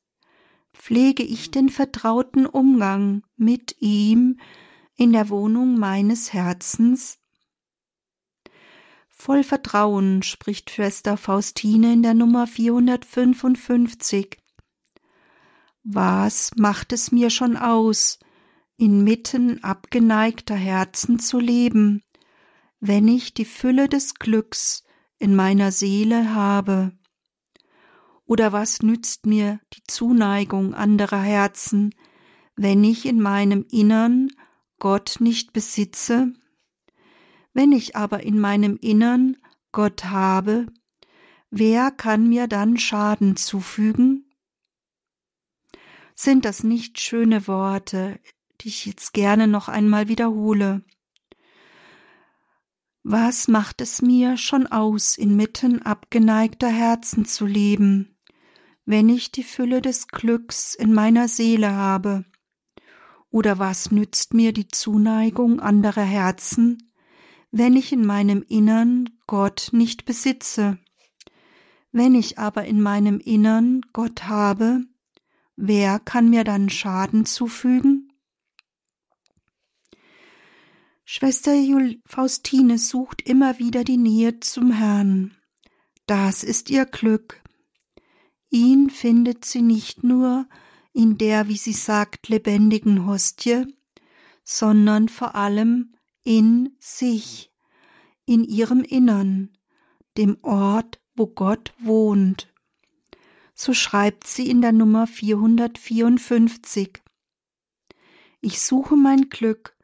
pflege 0.73 1.25
ich 1.25 1.51
den 1.51 1.69
vertrauten 1.69 2.47
Umgang 2.47 3.23
mit 3.37 3.77
ihm 3.81 4.39
in 4.97 5.13
der 5.13 5.29
Wohnung 5.29 5.77
meines 5.79 6.33
Herzens? 6.33 7.19
Voll 9.09 9.43
Vertrauen 9.43 10.23
spricht 10.23 10.71
Schwester 10.71 11.17
Faustine 11.19 11.93
in 11.93 12.03
der 12.03 12.15
Nummer 12.15 12.47
455. 12.47 14.39
Was 15.83 16.53
macht 16.57 16.93
es 16.93 17.13
mir 17.13 17.29
schon 17.29 17.57
aus, 17.57 18.19
inmitten 18.81 19.63
abgeneigter 19.63 20.55
Herzen 20.55 21.19
zu 21.19 21.39
leben, 21.39 22.03
wenn 22.81 23.09
ich 23.09 23.35
die 23.35 23.45
Fülle 23.45 23.91
des 23.91 24.15
Glücks 24.15 24.85
in 25.19 25.37
meiner 25.37 25.71
Seele 25.71 26.35
habe? 26.35 26.93
Oder 28.25 28.53
was 28.53 28.81
nützt 28.81 29.27
mir 29.27 29.61
die 29.75 29.83
Zuneigung 29.87 30.73
anderer 30.73 31.21
Herzen, 31.21 31.95
wenn 32.57 32.83
ich 32.83 33.05
in 33.05 33.21
meinem 33.21 33.67
Innern 33.71 34.29
Gott 34.79 35.17
nicht 35.21 35.53
besitze? 35.53 36.33
Wenn 37.53 37.73
ich 37.73 37.97
aber 37.97 38.23
in 38.23 38.41
meinem 38.41 38.79
Innern 38.81 39.37
Gott 39.73 40.07
habe, 40.07 40.69
wer 41.51 41.91
kann 41.91 42.31
mir 42.31 42.47
dann 42.47 42.79
Schaden 42.79 43.37
zufügen? 43.37 44.31
Sind 46.15 46.47
das 46.47 46.63
nicht 46.63 46.99
schöne 46.99 47.47
Worte, 47.47 48.19
die 48.61 48.69
ich 48.69 48.87
jetzt 48.87 49.13
gerne 49.13 49.47
noch 49.47 49.69
einmal 49.69 50.09
wiederhole. 50.09 50.83
Was 53.03 53.49
macht 53.49 53.81
es 53.81 54.03
mir 54.03 54.37
schon 54.37 54.67
aus, 54.67 55.17
inmitten 55.17 55.81
abgeneigter 55.83 56.69
Herzen 56.69 57.25
zu 57.25 57.47
leben, 57.47 58.19
wenn 58.85 59.09
ich 59.09 59.33
die 59.33 59.43
Fülle 59.43 59.81
des 59.81 60.09
Glücks 60.09 60.75
in 60.75 60.93
meiner 60.93 61.27
Seele 61.27 61.73
habe? 61.73 62.27
Oder 63.31 63.59
was 63.59 63.91
nützt 63.91 64.35
mir 64.35 64.53
die 64.53 64.69
Zuneigung 64.69 65.61
anderer 65.61 66.03
Herzen, 66.03 66.93
wenn 67.51 67.75
ich 67.75 67.93
in 67.93 68.05
meinem 68.05 68.45
Innern 68.47 69.09
Gott 69.27 69.71
nicht 69.73 70.05
besitze? 70.05 70.79
Wenn 71.93 72.15
ich 72.15 72.39
aber 72.39 72.67
in 72.67 72.83
meinem 72.83 73.19
Innern 73.19 73.81
Gott 73.93 74.25
habe, 74.25 74.83
wer 75.57 75.99
kann 76.01 76.29
mir 76.29 76.45
dann 76.45 76.69
Schaden 76.69 77.25
zufügen? 77.25 78.10
Schwester 81.13 81.53
Faustine 82.07 82.79
sucht 82.79 83.23
immer 83.23 83.59
wieder 83.59 83.83
die 83.83 83.97
Nähe 83.97 84.39
zum 84.39 84.71
Herrn. 84.71 85.37
Das 86.07 86.45
ist 86.45 86.71
ihr 86.71 86.85
Glück. 86.87 87.43
Ihn 88.49 88.91
findet 88.91 89.45
sie 89.45 89.61
nicht 89.61 90.05
nur 90.05 90.49
in 90.93 91.19
der, 91.19 91.49
wie 91.49 91.57
sie 91.57 91.73
sagt, 91.73 92.29
lebendigen 92.29 93.09
Hostie, 93.09 93.65
sondern 94.45 95.09
vor 95.09 95.35
allem 95.35 95.97
in 96.23 96.77
sich, 96.79 97.53
in 98.25 98.45
ihrem 98.45 98.85
Innern, 98.85 99.59
dem 100.17 100.39
Ort, 100.43 101.01
wo 101.17 101.27
Gott 101.27 101.73
wohnt. 101.81 102.55
So 103.53 103.75
schreibt 103.75 104.29
sie 104.29 104.49
in 104.49 104.63
der 104.63 104.71
Nummer 104.71 105.09
454. 105.09 107.03
Ich 108.41 108.61
suche 108.61 108.95
mein 108.95 109.29
Glück 109.29 109.77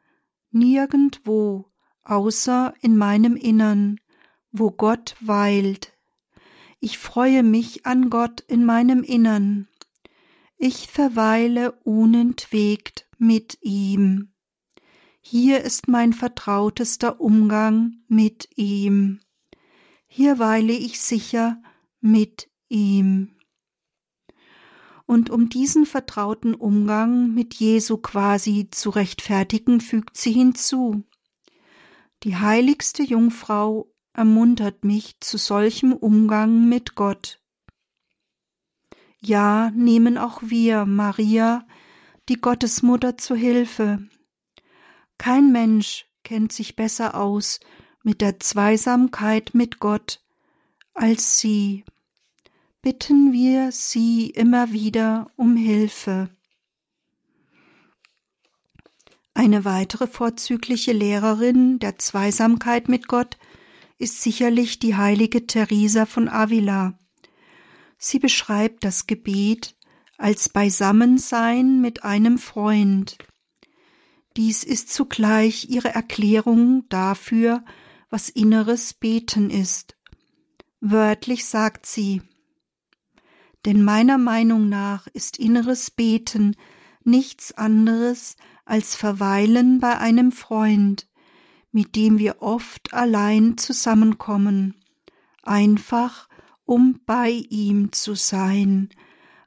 nirgendwo 0.57 1.71
außer 2.03 2.73
in 2.81 2.97
meinem 2.97 3.35
Innern, 3.35 3.99
wo 4.51 4.71
Gott 4.71 5.15
weilt. 5.19 5.93
Ich 6.79 6.97
freue 6.97 7.43
mich 7.43 7.85
an 7.85 8.09
Gott 8.09 8.41
in 8.41 8.65
meinem 8.65 9.03
Innern. 9.03 9.67
Ich 10.57 10.87
verweile 10.87 11.73
unentwegt 11.83 13.07
mit 13.17 13.57
ihm. 13.61 14.33
Hier 15.21 15.61
ist 15.61 15.87
mein 15.87 16.13
vertrautester 16.13 17.19
Umgang 17.19 17.97
mit 18.07 18.49
ihm. 18.55 19.19
Hier 20.07 20.39
weile 20.39 20.73
ich 20.73 21.01
sicher 21.01 21.61
mit 21.99 22.49
ihm 22.69 23.36
und 25.07 25.31
um 25.31 25.49
diesen 25.49 25.87
vertrauten 25.87 26.53
Umgang 26.53 27.33
mit 27.33 27.55
Jesu 27.55 27.97
quasi 27.97 28.67
zu 28.69 28.91
rechtfertigen, 28.91 29.81
fügt 29.81 30.17
sie 30.17 30.31
hinzu. 30.31 31.03
Die 32.21 32.35
heiligste 32.35 33.01
Jungfrau 33.01 33.91
ermuntert 34.13 34.83
mich 34.83 35.19
zu 35.19 35.37
solchem 35.37 35.93
Umgang 35.93 36.69
mit 36.69 36.93
Gott. 36.93 37.41
Ja, 39.19 39.71
nehmen 39.71 40.19
auch 40.19 40.43
wir 40.43 40.85
Maria, 40.85 41.67
die 42.29 42.39
Gottesmutter, 42.39 43.17
zu 43.17 43.33
Hilfe. 43.33 44.07
Kein 45.17 45.51
Mensch 45.51 46.05
kennt 46.23 46.51
sich 46.51 46.75
besser 46.75 47.15
aus 47.15 47.59
mit 48.03 48.21
der 48.21 48.39
Zweisamkeit 48.39 49.55
mit 49.55 49.79
Gott 49.79 50.21
als 50.97 51.39
sie 51.39 51.85
bitten 52.87 53.33
wir 53.33 53.73
sie 53.73 54.29
immer 54.29 54.71
wieder 54.71 55.29
um 55.35 55.57
Hilfe. 55.57 56.29
Eine 59.33 59.65
weitere 59.65 60.07
vorzügliche 60.07 60.93
Lehrerin 60.93 61.79
der 61.79 61.97
Zweisamkeit 61.97 62.87
mit 62.87 63.09
Gott 63.09 63.37
ist 63.97 64.21
sicherlich 64.21 64.79
die 64.79 64.95
heilige 64.95 65.45
Teresa 65.47 66.05
von 66.05 66.29
Avila. 66.29 66.97
Sie 67.97 68.19
beschreibt 68.19 68.85
das 68.85 69.05
Gebet 69.05 69.75
als 70.17 70.47
Beisammensein 70.47 71.81
mit 71.81 72.05
einem 72.05 72.37
Freund. 72.37 73.17
Dies 74.37 74.63
ist 74.63 74.93
zugleich 74.93 75.69
ihre 75.69 75.89
Erklärung 75.89 76.87
dafür, 76.87 77.65
was 78.09 78.29
inneres 78.29 78.93
Beten 78.93 79.49
ist. 79.49 79.97
Wörtlich 80.79 81.43
sagt 81.43 81.85
sie 81.85 82.21
denn 83.67 83.83
meiner 83.83 84.17
Meinung 84.17 84.69
nach 84.69 85.07
ist 85.07 85.37
inneres 85.37 85.91
Beten 85.91 86.55
nichts 87.03 87.51
anderes 87.51 88.37
als 88.63 88.95
Verweilen 88.95 89.81
bei 89.81 89.97
einem 89.97 90.31
Freund, 90.31 91.05
mit 91.73 91.97
dem 91.97 92.17
wir 92.17 92.41
oft 92.41 92.93
allein 92.93 93.57
zusammenkommen, 93.57 94.73
einfach 95.43 96.29
um 96.63 97.01
bei 97.05 97.29
ihm 97.29 97.91
zu 97.91 98.15
sein, 98.15 98.87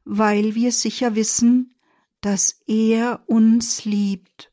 weil 0.04 0.54
wir 0.54 0.70
sicher 0.72 1.14
wissen, 1.14 1.74
dass 2.20 2.60
er 2.66 3.22
uns 3.26 3.86
liebt. 3.86 4.52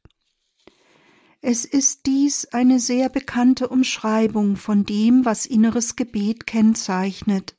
Es 1.41 1.65
ist 1.65 2.05
dies 2.05 2.45
eine 2.53 2.79
sehr 2.79 3.09
bekannte 3.09 3.67
Umschreibung 3.67 4.55
von 4.55 4.85
dem, 4.85 5.25
was 5.25 5.45
inneres 5.45 5.97
Gebet 5.97 6.47
kennzeichnet. 6.47 7.57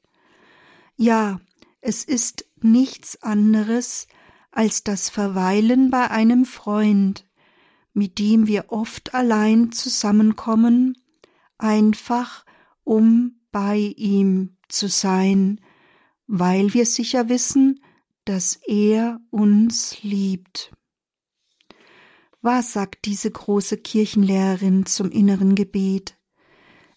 Ja, 0.97 1.39
es 1.89 2.05
ist 2.05 2.45
nichts 2.61 3.23
anderes 3.23 4.09
als 4.51 4.85
das 4.85 5.09
Verweilen 5.09 5.91
bei 5.91 6.11
einem 6.11 6.45
Freund, 6.45 7.27
mit 7.95 8.19
dem 8.19 8.47
wir 8.47 8.67
oft 8.69 9.15
allein 9.15 9.73
zusammenkommen, 9.73 10.99
einfach 11.57 12.45
um 12.85 13.41
bei 13.53 13.95
ihm 13.97 14.59
zu 14.69 14.89
sein, 14.89 15.63
weil 16.27 16.75
wir 16.75 16.85
sicher 16.85 17.31
wissen, 17.31 17.81
dass 18.27 18.57
er 18.67 19.19
uns 19.31 20.03
liebt. 20.03 20.71
Was 22.43 22.75
sagt 22.75 23.07
diese 23.07 23.31
große 23.31 23.79
Kirchenlehrerin 23.79 24.85
zum 24.85 25.11
inneren 25.11 25.55
Gebet? 25.55 26.19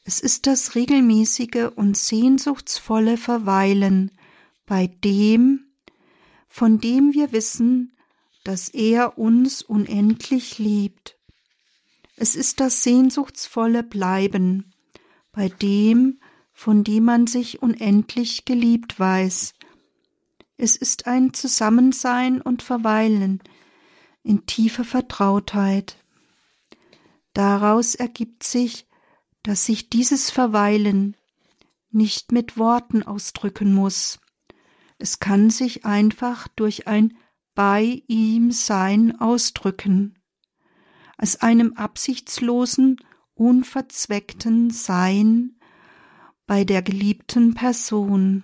Es 0.04 0.20
ist 0.20 0.48
das 0.48 0.76
regelmäßige 0.76 1.70
und 1.78 1.96
sehnsuchtsvolle 1.96 3.16
Verweilen 3.16 4.12
bei 4.66 4.88
dem, 4.88 5.66
von 6.48 6.80
dem 6.80 7.14
wir 7.14 7.32
wissen, 7.32 7.96
dass 8.44 8.70
er 8.70 9.18
uns 9.18 9.62
unendlich 9.62 10.58
liebt. 10.58 11.18
Es 12.16 12.36
ist 12.36 12.60
das 12.60 12.84
sehnsuchtsvolle 12.84 13.84
Bleiben 13.84 14.74
bei 15.32 15.50
dem, 15.50 16.20
von 16.54 16.84
dem 16.84 17.06
man 17.06 17.28
sich 17.28 17.62
unendlich 17.62 18.46
geliebt 18.46 19.00
weiß. 19.00 19.54
Es 20.58 20.76
ist 20.76 21.08
ein 21.08 21.34
Zusammensein 21.34 22.42
und 22.42 22.62
Verweilen 22.62 23.42
in 24.24 24.46
tiefer 24.46 24.84
Vertrautheit. 24.84 25.98
Daraus 27.34 27.96
ergibt 27.96 28.44
sich, 28.44 28.86
dass 29.42 29.66
sich 29.66 29.90
dieses 29.90 30.30
Verweilen 30.30 31.18
nicht 31.90 32.32
mit 32.32 32.58
Worten 32.58 33.04
ausdrücken 33.04 33.74
muss. 33.74 34.20
Es 35.02 35.18
kann 35.18 35.50
sich 35.50 35.84
einfach 35.84 36.48
durch 36.48 36.88
ein 36.88 37.18
bei 37.56 38.04
ihm 38.06 38.52
Sein 38.52 39.20
ausdrücken, 39.20 40.20
als 41.18 41.42
einem 41.42 41.74
absichtslosen, 41.74 42.98
unverzweckten 43.34 44.70
Sein 44.70 45.60
bei 46.46 46.66
der 46.66 46.84
geliebten 46.84 47.56
Person. 47.56 48.44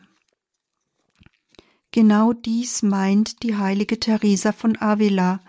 Genau 1.91 2.33
dies 2.33 2.81
meint 2.81 3.43
die 3.43 3.55
heilige 3.55 3.99
Teresa 3.99 4.51
von 4.51 4.81
Avila, 4.81 5.41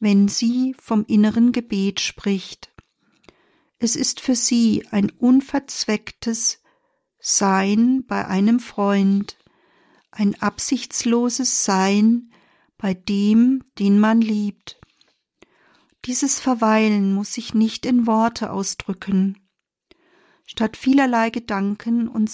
wenn 0.00 0.28
sie 0.28 0.76
vom 0.78 1.06
inneren 1.08 1.52
Gebet 1.52 1.98
spricht. 1.98 2.74
Es 3.78 3.96
ist 3.96 4.20
für 4.20 4.36
sie 4.36 4.86
ein 4.90 5.08
unverzwecktes 5.08 6.60
Sein 7.18 8.04
bei 8.06 8.26
einem 8.26 8.60
Freund, 8.60 9.38
ein 10.12 10.40
absichtsloses 10.40 11.64
Sein 11.64 12.30
bei 12.78 12.94
dem, 12.94 13.64
den 13.78 13.98
man 13.98 14.20
liebt. 14.20 14.78
Dieses 16.04 16.40
Verweilen 16.40 17.14
muss 17.14 17.32
sich 17.32 17.54
nicht 17.54 17.86
in 17.86 18.06
Worte 18.06 18.52
ausdrücken. 18.52 19.38
Statt 20.44 20.76
vielerlei 20.76 21.30
Gedanken 21.30 22.08
und 22.08 22.30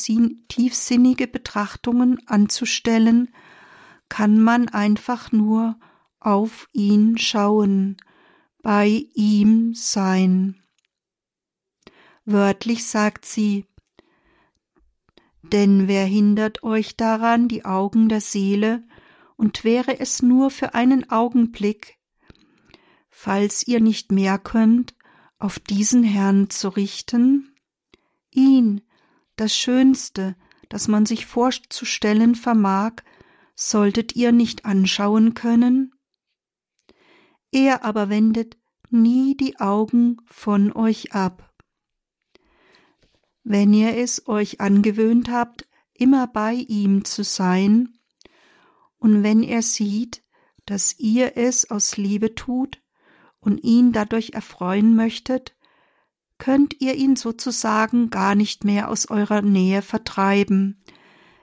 tiefsinnige 0.49 1.29
Betrachtungen 1.29 2.19
anzustellen, 2.27 3.33
kann 4.09 4.41
man 4.41 4.69
einfach 4.69 5.33
nur 5.33 5.79
auf 6.19 6.69
ihn 6.73 7.19
schauen, 7.19 7.97
bei 8.63 9.07
ihm 9.15 9.75
sein. 9.75 10.63
Wörtlich 12.25 12.87
sagt 12.87 13.25
sie, 13.25 13.67
denn 15.53 15.89
wer 15.89 16.05
hindert 16.05 16.63
euch 16.63 16.97
daran, 16.97 17.49
die 17.49 17.65
Augen 17.65 18.09
der 18.09 18.21
Seele, 18.21 18.85
und 19.37 19.65
wäre 19.65 20.01
es 20.01 20.23
nur 20.23 20.51
für 20.51 20.75
einen 20.75 21.11
Augenblick, 21.11 21.99
falls 23.09 23.67
ihr 23.67 23.81
nicht 23.81 24.11
mehr 24.13 24.39
könnt, 24.39 24.95
auf 25.39 25.59
diesen 25.59 26.03
Herrn 26.03 26.51
zu 26.51 26.69
richten? 26.69 27.55
Ihn, 28.31 28.83
das 29.37 29.57
Schönste, 29.57 30.37
das 30.69 30.89
man 30.89 31.07
sich 31.07 31.27
vorzustellen 31.27 32.35
vermag, 32.35 33.03
solltet 33.55 34.15
ihr 34.17 34.33
nicht 34.33 34.65
anschauen 34.65 35.35
können? 35.35 35.93
Er 37.51 37.85
aber 37.85 38.09
wendet 38.09 38.57
nie 38.91 39.37
die 39.37 39.59
Augen 39.59 40.19
von 40.27 40.73
euch 40.73 41.13
ab. 41.13 41.48
Wenn 43.51 43.73
ihr 43.73 43.97
es 43.97 44.29
euch 44.29 44.61
angewöhnt 44.61 45.31
habt, 45.31 45.67
immer 45.95 46.27
bei 46.27 46.53
ihm 46.53 47.07
zu 47.07 47.25
sein, 47.25 47.97
und 48.99 49.23
wenn 49.23 49.43
er 49.43 49.63
sieht, 49.63 50.23
dass 50.67 50.99
ihr 50.99 51.39
es 51.39 51.71
aus 51.71 51.97
Liebe 51.97 52.35
tut 52.35 52.83
und 53.41 53.65
ihn 53.65 53.93
dadurch 53.93 54.35
erfreuen 54.35 54.95
möchtet, 54.95 55.57
könnt 56.37 56.83
ihr 56.83 56.97
ihn 56.97 57.17
sozusagen 57.17 58.11
gar 58.11 58.35
nicht 58.35 58.65
mehr 58.65 58.91
aus 58.91 59.09
eurer 59.09 59.41
Nähe 59.41 59.81
vertreiben. 59.81 60.85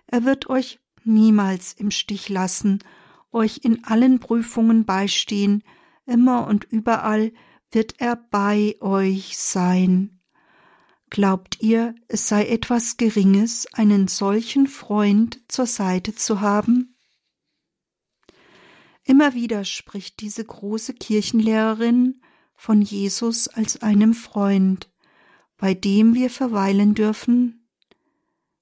Er 0.06 0.26
wird 0.26 0.48
euch 0.48 0.80
niemals 1.06 1.74
im 1.74 1.90
Stich 1.90 2.30
lassen, 2.30 2.84
euch 3.32 3.62
in 3.64 3.84
allen 3.84 4.20
Prüfungen 4.20 4.86
beistehen, 4.86 5.64
immer 6.06 6.46
und 6.46 6.66
überall 6.66 7.34
wird 7.72 8.00
er 8.00 8.16
bei 8.16 8.76
euch 8.80 9.40
sein. 9.40 10.15
Glaubt 11.10 11.62
ihr, 11.62 11.96
es 12.08 12.28
sei 12.28 12.48
etwas 12.48 12.98
Geringes, 12.98 13.68
einen 13.74 14.08
solchen 14.08 14.68
Freund 14.68 15.42
zur 15.48 15.66
Seite 15.66 16.16
zu 16.16 16.42
haben? 16.42 16.98
Immer 19.04 19.36
wieder 19.36 19.66
spricht 19.66 20.20
diese 20.22 20.44
große 20.44 20.96
Kirchenlehrerin 20.96 22.22
von 22.56 22.82
Jesus 22.82 23.48
als 23.48 23.84
einem 23.84 24.14
Freund, 24.16 24.92
bei 25.58 25.74
dem 25.76 26.16
wir 26.16 26.32
verweilen 26.32 26.96
dürfen. 26.96 27.70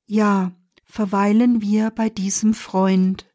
Ja, 0.06 0.52
verweilen 0.84 1.62
wir 1.62 1.92
bei 1.92 2.10
diesem 2.10 2.54
Freund. 2.54 3.33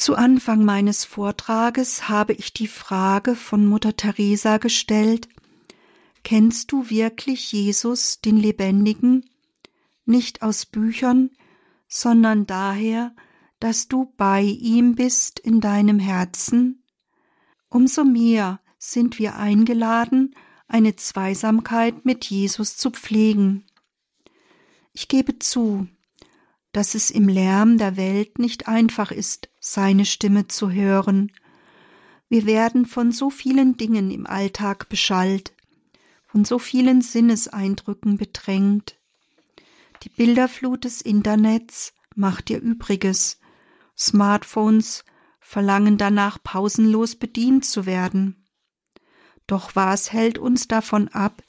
Zu 0.00 0.14
Anfang 0.14 0.64
meines 0.64 1.04
Vortrages 1.04 2.08
habe 2.08 2.32
ich 2.32 2.54
die 2.54 2.68
Frage 2.68 3.36
von 3.36 3.66
Mutter 3.66 3.96
Teresa 3.96 4.56
gestellt, 4.56 5.28
Kennst 6.24 6.72
du 6.72 6.88
wirklich 6.88 7.52
Jesus, 7.52 8.22
den 8.22 8.38
Lebendigen, 8.38 9.28
nicht 10.06 10.40
aus 10.40 10.64
Büchern, 10.64 11.28
sondern 11.86 12.46
daher, 12.46 13.14
dass 13.58 13.88
du 13.88 14.10
bei 14.16 14.40
ihm 14.40 14.94
bist 14.94 15.38
in 15.38 15.60
deinem 15.60 15.98
Herzen? 15.98 16.82
Umso 17.68 18.02
mehr 18.02 18.58
sind 18.78 19.18
wir 19.18 19.36
eingeladen, 19.36 20.34
eine 20.66 20.96
Zweisamkeit 20.96 22.06
mit 22.06 22.24
Jesus 22.24 22.78
zu 22.78 22.90
pflegen. 22.90 23.66
Ich 24.94 25.08
gebe 25.08 25.38
zu, 25.38 25.88
dass 26.72 26.94
es 26.94 27.10
im 27.10 27.28
Lärm 27.28 27.78
der 27.78 27.96
Welt 27.96 28.38
nicht 28.38 28.68
einfach 28.68 29.10
ist, 29.10 29.48
seine 29.58 30.04
Stimme 30.04 30.48
zu 30.48 30.70
hören. 30.70 31.32
Wir 32.28 32.46
werden 32.46 32.86
von 32.86 33.10
so 33.10 33.30
vielen 33.30 33.76
Dingen 33.76 34.10
im 34.10 34.26
Alltag 34.26 34.88
beschallt, 34.88 35.52
von 36.26 36.44
so 36.44 36.58
vielen 36.58 37.02
Sinneseindrücken 37.02 38.18
bedrängt. 38.18 38.96
Die 40.04 40.10
Bilderflut 40.10 40.84
des 40.84 41.00
Internets 41.00 41.92
macht 42.14 42.50
ihr 42.50 42.60
Übriges. 42.60 43.40
Smartphones 43.98 45.04
verlangen 45.40 45.98
danach 45.98 46.42
pausenlos 46.42 47.16
bedient 47.16 47.64
zu 47.64 47.84
werden. 47.84 48.46
Doch 49.48 49.74
was 49.74 50.12
hält 50.12 50.38
uns 50.38 50.68
davon 50.68 51.08
ab, 51.08 51.42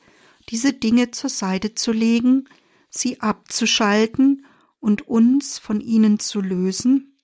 diese 0.50 0.74
Dinge 0.74 1.12
zur 1.12 1.30
Seite 1.30 1.76
zu 1.76 1.92
legen, 1.92 2.50
sie 2.90 3.22
abzuschalten 3.22 4.46
und 4.82 5.08
uns 5.08 5.58
von 5.58 5.80
ihnen 5.80 6.20
zu 6.20 6.42
lösen? 6.42 7.18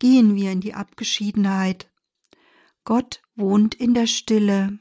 Gehen 0.00 0.34
wir 0.34 0.50
in 0.50 0.60
die 0.60 0.74
Abgeschiedenheit. 0.74 1.88
Gott 2.84 3.22
wohnt 3.36 3.74
in 3.76 3.94
der 3.94 4.08
Stille. 4.08 4.78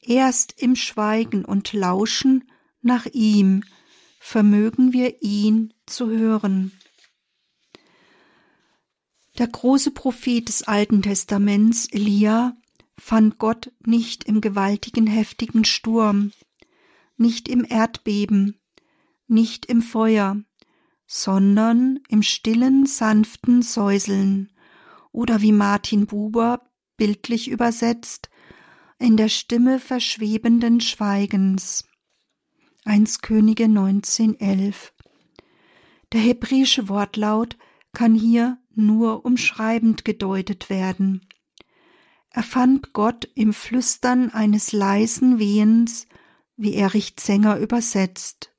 Erst 0.00 0.60
im 0.60 0.74
Schweigen 0.74 1.44
und 1.44 1.72
Lauschen 1.72 2.50
nach 2.80 3.06
ihm 3.06 3.62
vermögen 4.18 4.92
wir 4.92 5.22
ihn 5.22 5.74
zu 5.86 6.08
hören. 6.08 6.72
Der 9.38 9.46
große 9.46 9.92
Prophet 9.92 10.48
des 10.48 10.64
Alten 10.64 11.02
Testaments, 11.02 11.86
Elia, 11.90 12.56
fand 12.98 13.38
Gott 13.38 13.72
nicht 13.86 14.24
im 14.24 14.40
gewaltigen, 14.40 15.06
heftigen 15.06 15.64
Sturm, 15.64 16.32
nicht 17.16 17.48
im 17.48 17.64
Erdbeben, 17.64 18.57
nicht 19.28 19.66
im 19.66 19.82
Feuer, 19.82 20.42
sondern 21.06 22.00
im 22.08 22.22
stillen, 22.22 22.86
sanften 22.86 23.62
Säuseln 23.62 24.52
oder 25.12 25.40
wie 25.40 25.52
Martin 25.52 26.06
Buber 26.06 26.70
bildlich 26.96 27.48
übersetzt, 27.48 28.28
in 28.98 29.16
der 29.16 29.28
Stimme 29.28 29.78
verschwebenden 29.78 30.80
Schweigens. 30.80 31.84
1 32.84 33.20
Könige 33.20 33.64
1911 33.64 34.92
Der 36.12 36.20
hebräische 36.20 36.88
Wortlaut 36.88 37.56
kann 37.92 38.14
hier 38.14 38.58
nur 38.74 39.24
umschreibend 39.24 40.04
gedeutet 40.04 40.68
werden. 40.68 41.26
Er 42.30 42.42
fand 42.42 42.92
Gott 42.92 43.28
im 43.34 43.52
Flüstern 43.52 44.30
eines 44.30 44.72
leisen 44.72 45.38
Wehens, 45.38 46.06
wie 46.56 46.74
Erich 46.74 47.16
Zenger 47.16 47.58
übersetzt. 47.58 48.54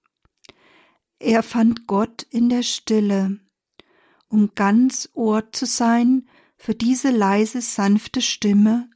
Er 1.19 1.43
fand 1.43 1.85
Gott 1.85 2.25
in 2.29 2.47
der 2.47 2.63
Stille, 2.63 3.39
um 4.29 4.55
ganz 4.55 5.09
Ohr 5.13 5.51
zu 5.51 5.65
sein 5.65 6.29
für 6.57 6.73
diese 6.73 7.11
leise, 7.11 7.61
sanfte 7.61 8.21
Stimme, 8.21 8.89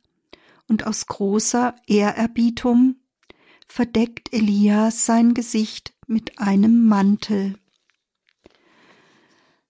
und 0.67 0.87
aus 0.87 1.05
großer 1.07 1.75
Ehrerbietung 1.87 2.95
verdeckt 3.67 4.31
Elias 4.31 5.05
sein 5.05 5.33
Gesicht 5.33 5.93
mit 6.07 6.39
einem 6.39 6.87
Mantel. 6.87 7.59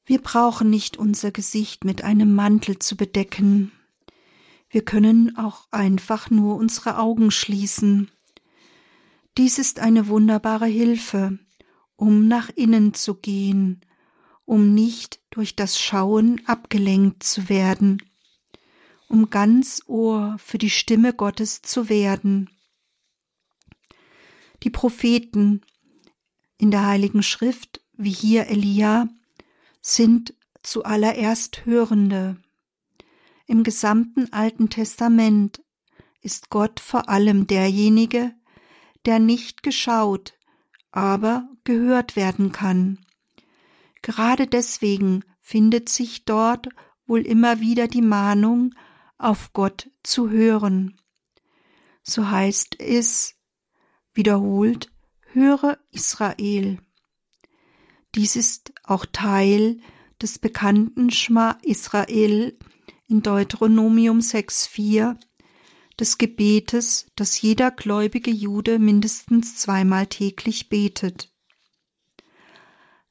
Wir 0.05 0.21
brauchen 0.21 0.69
nicht 0.69 0.97
unser 0.97 1.31
Gesicht 1.31 1.85
mit 1.85 2.03
einem 2.03 2.35
Mantel 2.35 2.77
zu 2.77 2.95
bedecken. 2.95 3.71
Wir 4.69 4.83
können 4.83 5.37
auch 5.37 5.67
einfach 5.71 6.29
nur 6.29 6.57
unsere 6.57 6.99
Augen 6.99 7.31
schließen. 7.31 8.11
Dies 9.37 9.57
ist 9.57 9.79
eine 9.79 10.07
wunderbare 10.07 10.67
Hilfe, 10.67 11.39
um 12.03 12.27
nach 12.27 12.49
innen 12.49 12.93
zu 12.93 13.15
gehen, 13.15 13.79
um 14.43 14.73
nicht 14.73 15.21
durch 15.29 15.55
das 15.55 15.79
Schauen 15.79 16.41
abgelenkt 16.45 17.23
zu 17.23 17.47
werden, 17.47 18.03
um 19.07 19.29
ganz 19.29 19.83
Ohr 19.87 20.35
für 20.37 20.57
die 20.57 20.69
Stimme 20.69 21.13
Gottes 21.13 21.61
zu 21.61 21.87
werden. 21.87 22.49
Die 24.63 24.69
Propheten 24.69 25.61
in 26.57 26.71
der 26.71 26.85
Heiligen 26.85 27.23
Schrift, 27.23 27.79
wie 27.93 28.11
hier 28.11 28.47
Elia, 28.47 29.07
sind 29.81 30.33
zuallererst 30.61 31.65
Hörende. 31.65 32.35
Im 33.47 33.63
gesamten 33.63 34.33
Alten 34.33 34.69
Testament 34.69 35.63
ist 36.19 36.49
Gott 36.49 36.81
vor 36.81 37.07
allem 37.07 37.47
derjenige, 37.47 38.35
der 39.05 39.19
nicht 39.19 39.63
geschaut, 39.63 40.33
aber 40.93 41.49
gehört 41.63 42.15
werden 42.15 42.51
kann. 42.51 42.99
Gerade 44.03 44.47
deswegen 44.47 45.23
findet 45.41 45.89
sich 45.89 46.23
dort 46.23 46.69
wohl 47.07 47.21
immer 47.21 47.59
wieder 47.59 47.87
die 47.87 48.01
Mahnung, 48.01 48.73
auf 49.17 49.53
Gott 49.53 49.89
zu 50.03 50.29
hören. 50.29 50.95
So 52.03 52.29
heißt 52.29 52.79
es 52.79 53.35
wiederholt, 54.13 54.91
höre 55.31 55.79
Israel. 55.91 56.77
Dies 58.13 58.35
ist 58.35 58.73
auch 58.83 59.05
Teil 59.05 59.79
des 60.21 60.37
bekannten 60.37 61.09
Schma 61.09 61.57
Israel 61.63 62.57
in 63.07 63.21
Deuteronomium 63.23 64.19
6,4 64.19 65.17
des 65.99 66.17
Gebetes, 66.17 67.07
das 67.15 67.41
jeder 67.41 67.71
gläubige 67.71 68.31
Jude 68.31 68.79
mindestens 68.79 69.55
zweimal 69.55 70.07
täglich 70.07 70.69
betet. 70.69 71.31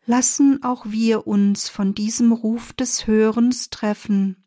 Lassen 0.04 0.62
auch 0.64 0.86
wir 0.86 1.26
uns 1.26 1.68
von 1.68 1.94
diesem 1.94 2.32
Ruf 2.32 2.72
des 2.72 3.06
Hörens 3.06 3.70
treffen. 3.70 4.44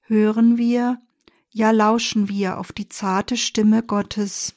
Hören 0.00 0.58
wir, 0.58 1.00
ja 1.50 1.70
lauschen 1.70 2.28
wir 2.28 2.58
auf 2.58 2.72
die 2.72 2.88
zarte 2.88 3.36
Stimme 3.36 3.82
Gottes. 3.82 4.56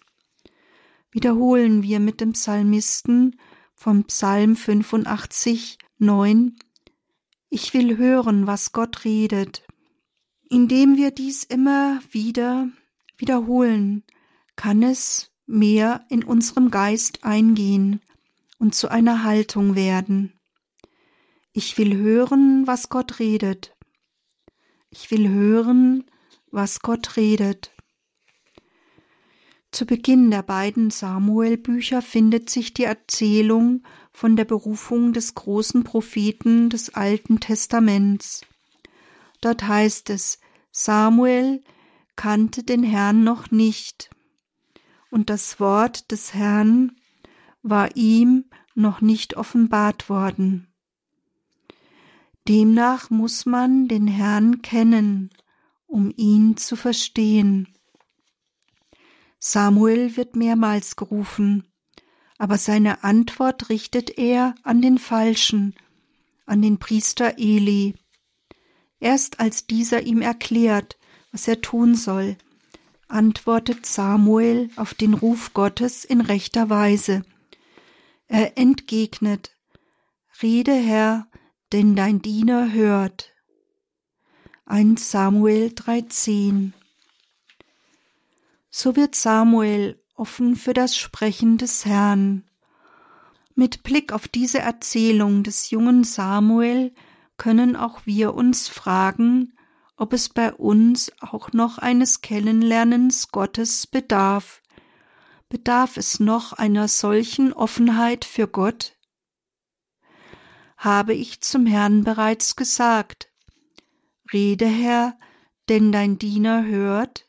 Wiederholen 1.12 1.84
wir 1.84 2.00
mit 2.00 2.22
dem 2.22 2.34
Psalmisten 2.34 3.40
vom 3.74 4.04
Psalm 4.06 4.56
85, 4.56 5.78
9, 6.00 6.56
Ich 7.50 7.74
will 7.74 7.98
hören, 7.98 8.48
was 8.48 8.74
Gott 8.74 9.06
redet. 9.06 9.64
Indem 10.50 10.98
wir 10.98 11.12
dies 11.12 11.44
immer 11.44 12.02
wieder 12.12 12.70
wiederholen, 13.20 14.04
kann 14.56 14.84
es 14.84 15.32
mehr 15.46 16.06
in 16.10 16.24
unserem 16.24 16.72
Geist 16.72 17.24
eingehen 17.24 18.02
und 18.58 18.76
zu 18.76 18.90
einer 18.90 19.24
Haltung 19.24 19.76
werden. 19.76 20.34
Ich 21.54 21.78
will 21.78 21.96
hören, 21.96 22.68
was 22.68 22.90
Gott 22.90 23.20
redet. 23.20 23.76
Ich 24.90 25.12
will 25.12 25.30
hören, 25.30 26.06
was 26.52 26.82
Gott 26.82 27.18
redet. 27.18 27.72
Zu 29.72 29.86
Beginn 29.86 30.32
der 30.32 30.42
beiden 30.42 30.90
Samuel-Bücher 30.90 32.02
findet 32.02 32.50
sich 32.50 32.74
die 32.74 32.86
Erzählung 32.86 33.84
von 34.12 34.36
der 34.36 34.46
Berufung 34.46 35.14
des 35.14 35.36
großen 35.36 35.84
Propheten 35.84 36.70
des 36.70 36.96
Alten 36.96 37.40
Testaments. 37.40 38.42
Dort 39.42 39.68
heißt 39.68 40.10
es, 40.10 40.40
Samuel 40.72 41.64
kannte 42.20 42.64
den 42.64 42.84
Herrn 42.84 43.24
noch 43.24 43.50
nicht, 43.50 44.10
und 45.10 45.30
das 45.30 45.62
Wort 45.62 46.12
des 46.12 46.34
Herrn 46.34 46.92
war 47.62 47.96
ihm 47.96 48.44
noch 48.76 49.00
nicht 49.00 49.38
offenbart 49.38 50.10
worden. 50.10 50.68
Demnach 52.46 53.10
muss 53.10 53.46
man 53.46 53.88
den 53.88 54.06
Herrn 54.08 54.62
kennen, 54.62 55.30
um 55.88 56.12
ihn 56.18 56.58
zu 56.58 56.76
verstehen. 56.76 57.70
Samuel 59.40 60.18
wird 60.18 60.36
mehrmals 60.36 60.98
gerufen, 60.98 61.72
aber 62.38 62.58
seine 62.58 63.06
Antwort 63.06 63.70
richtet 63.70 64.18
er 64.18 64.56
an 64.64 64.82
den 64.82 64.98
Falschen, 64.98 65.74
an 66.46 66.62
den 66.62 66.80
Priester 66.80 67.38
Eli. 67.38 67.96
Erst 69.00 69.40
als 69.40 69.68
dieser 69.68 70.02
ihm 70.02 70.22
erklärt, 70.22 70.99
was 71.32 71.48
er 71.48 71.62
tun 71.62 71.96
soll, 71.96 72.38
antwortet 73.08 73.86
Samuel 73.86 74.70
auf 74.76 74.94
den 74.94 75.14
Ruf 75.14 75.54
Gottes 75.54 76.06
in 76.06 76.22
rechter 76.22 76.70
Weise. 76.70 77.24
Er 78.28 78.58
entgegnet, 78.58 79.52
Rede 80.42 80.74
Herr, 80.74 81.28
denn 81.72 81.96
dein 81.96 82.22
Diener 82.22 82.72
hört. 82.72 83.34
1 84.66 85.12
Samuel 85.12 85.72
13 85.74 86.74
so 88.70 88.96
wird 88.96 89.16
Samuel 89.16 90.00
offen 90.16 90.56
für 90.56 90.74
das 90.74 90.96
Sprechen 90.96 91.58
des 91.58 91.86
Herrn. 91.86 92.44
Mit 93.56 93.84
Blick 93.84 94.14
auf 94.14 94.28
diese 94.28 94.60
Erzählung 94.60 95.44
des 95.44 95.70
jungen 95.70 96.04
Samuel 96.04 96.94
können 97.38 97.76
auch 97.76 98.02
wir 98.06 98.34
uns 98.34 98.68
fragen, 98.68 99.54
ob 100.00 100.14
es 100.14 100.30
bei 100.30 100.54
uns 100.54 101.12
auch 101.20 101.52
noch 101.52 101.78
eines 101.78 102.22
Kennenlernens 102.22 103.32
Gottes 103.32 103.86
bedarf. 103.86 104.62
Bedarf 105.50 105.98
es 105.98 106.22
noch 106.22 106.54
einer 106.54 106.88
solchen 106.88 107.52
Offenheit 107.52 108.24
für 108.24 108.48
Gott? 108.48 108.96
Habe 110.78 111.14
ich 111.14 111.42
zum 111.42 111.66
Herrn 111.66 112.06
bereits 112.06 112.56
gesagt, 112.56 113.30
Rede 114.32 114.68
Herr, 114.68 115.20
denn 115.68 115.92
dein 115.92 116.18
Diener 116.18 116.64
hört? 116.64 117.28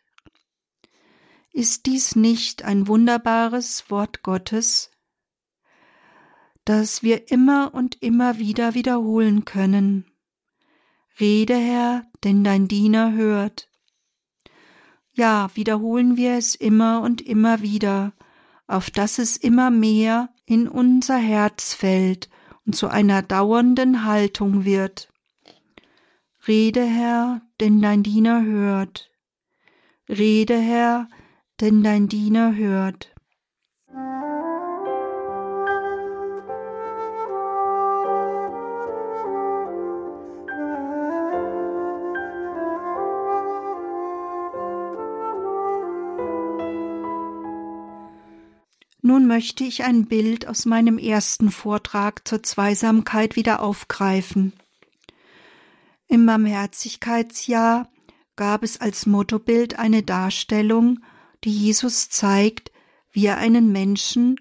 Ist 1.53 1.87
dies 1.87 2.15
nicht 2.15 2.63
ein 2.63 2.87
wunderbares 2.87 3.91
Wort 3.91 4.23
Gottes, 4.23 4.93
das 6.65 7.03
wir 7.03 7.33
immer 7.33 7.75
und 7.75 8.01
immer 8.01 8.39
wieder 8.39 8.75
wiederholen 8.75 9.45
können? 9.45 10.05
Rede, 11.19 11.57
Herr, 11.57 12.05
denn 12.25 12.45
dein 12.45 12.69
Diener 12.69 13.13
hört. 13.13 13.69
Ja, 15.13 15.51
wiederholen 15.55 16.17
wir 16.17 16.35
es 16.37 16.55
immer 16.55 17.03
und 17.03 17.21
immer 17.21 17.63
wieder, 17.63 18.13
auf 18.67 18.91
dass 18.91 19.19
es 19.19 19.37
immer 19.37 19.71
mehr 19.71 20.31
in 20.47 20.69
unser 20.69 21.19
Herz 21.19 21.75
fällt 21.75 22.31
und 22.65 22.75
zu 22.75 22.89
einer 22.89 23.23
dauernden 23.23 24.05
Haltung 24.05 24.65
wird. 24.65 25.13
Rede, 26.47 26.85
Herr, 26.85 27.43
denn 27.61 27.83
dein 27.83 28.03
Diener 28.03 28.43
hört. 28.45 29.11
Rede, 30.09 30.59
Herr, 30.59 31.09
denn 31.61 31.83
dein 31.83 32.09
Diener 32.09 32.55
hört. 32.55 33.15
Nun 49.11 49.27
möchte 49.27 49.65
ich 49.65 49.83
ein 49.83 50.07
Bild 50.07 50.47
aus 50.47 50.67
meinem 50.67 50.97
ersten 50.97 51.51
Vortrag 51.51 52.29
zur 52.29 52.45
Zweisamkeit 52.45 53.35
wieder 53.35 53.61
aufgreifen. 53.61 54.53
Im 56.07 56.27
Barmherzigkeitsjahr 56.27 57.91
gab 58.37 58.63
es 58.63 58.81
als 58.81 59.07
Mottobild 59.07 59.81
eine 59.81 60.05
Darstellung, 60.05 61.01
die 61.43 61.51
Jesus 61.51 62.09
zeigt, 62.09 62.71
wie 63.11 63.27
er 63.27 63.39
einen 63.39 63.73
Menschen 63.73 64.37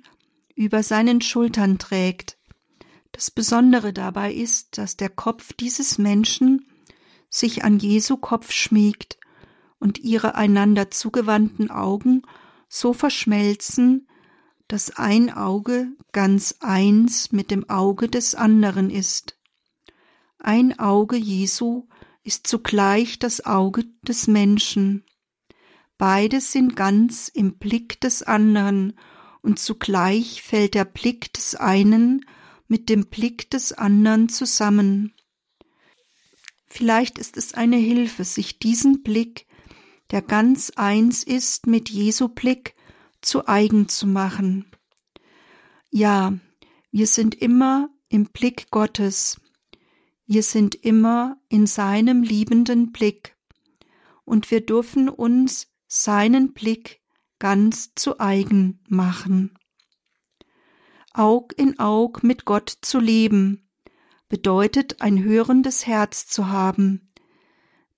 über 0.53 0.83
seinen 0.83 1.21
Schultern 1.21 1.79
trägt. 1.79 2.37
Das 3.11 3.31
Besondere 3.31 3.91
dabei 3.91 4.31
ist, 4.31 4.77
dass 4.77 4.95
der 4.95 5.09
Kopf 5.09 5.51
dieses 5.53 5.97
Menschen 5.97 6.67
sich 7.27 7.63
an 7.63 7.79
Jesu 7.79 8.17
Kopf 8.17 8.51
schmiegt 8.51 9.17
und 9.79 9.97
ihre 9.97 10.35
einander 10.35 10.91
zugewandten 10.91 11.71
Augen 11.71 12.21
so 12.67 12.93
verschmelzen, 12.93 14.05
dass 14.69 14.91
ein 14.91 15.31
Auge 15.31 15.87
ganz 16.13 16.55
eins 16.59 17.33
mit 17.33 17.51
dem 17.51 17.69
Auge 17.69 18.07
des 18.07 18.35
anderen 18.35 18.89
ist. 18.91 19.37
Ein 20.37 20.79
Auge 20.79 21.17
Jesu 21.17 21.87
ist 22.23 22.47
zugleich 22.47 23.19
das 23.19 23.45
Auge 23.45 23.85
des 24.03 24.27
Menschen. 24.27 25.03
Beide 25.97 26.39
sind 26.39 26.75
ganz 26.75 27.27
im 27.27 27.57
Blick 27.57 27.99
des 27.99 28.23
anderen, 28.23 28.93
und 29.41 29.57
zugleich 29.57 30.43
fällt 30.43 30.75
der 30.75 30.85
Blick 30.85 31.33
des 31.33 31.55
einen 31.55 32.25
mit 32.67 32.89
dem 32.89 33.07
Blick 33.07 33.49
des 33.49 33.73
anderen 33.73 34.29
zusammen. 34.29 35.13
Vielleicht 36.67 37.17
ist 37.17 37.37
es 37.37 37.55
eine 37.55 37.77
Hilfe, 37.77 38.23
sich 38.23 38.59
diesen 38.59 39.01
Blick, 39.01 39.47
der 40.11 40.21
ganz 40.21 40.71
eins 40.75 41.23
ist 41.23 41.65
mit 41.65 41.89
Jesu 41.89 42.27
Blick, 42.27 42.75
zu 43.21 43.47
eigen 43.47 43.87
zu 43.89 44.07
machen. 44.07 44.65
Ja, 45.89 46.33
wir 46.91 47.07
sind 47.07 47.35
immer 47.35 47.89
im 48.09 48.25
Blick 48.25 48.71
Gottes, 48.71 49.39
wir 50.25 50.43
sind 50.43 50.75
immer 50.75 51.37
in 51.49 51.65
seinem 51.65 52.23
liebenden 52.23 52.91
Blick, 52.91 53.35
und 54.25 54.51
wir 54.51 54.63
dürfen 54.63 55.09
uns 55.09 55.67
seinen 55.87 56.53
Blick 56.53 57.01
ganz 57.39 57.95
zu 57.95 58.19
eigen 58.19 58.79
machen. 58.87 59.57
Aug 61.13 61.53
in 61.57 61.79
Aug 61.79 62.21
mit 62.21 62.45
Gott 62.45 62.71
zu 62.81 62.99
leben, 62.99 63.67
bedeutet 64.27 65.01
ein 65.01 65.23
hörendes 65.23 65.87
Herz 65.87 66.27
zu 66.27 66.49
haben. 66.49 67.11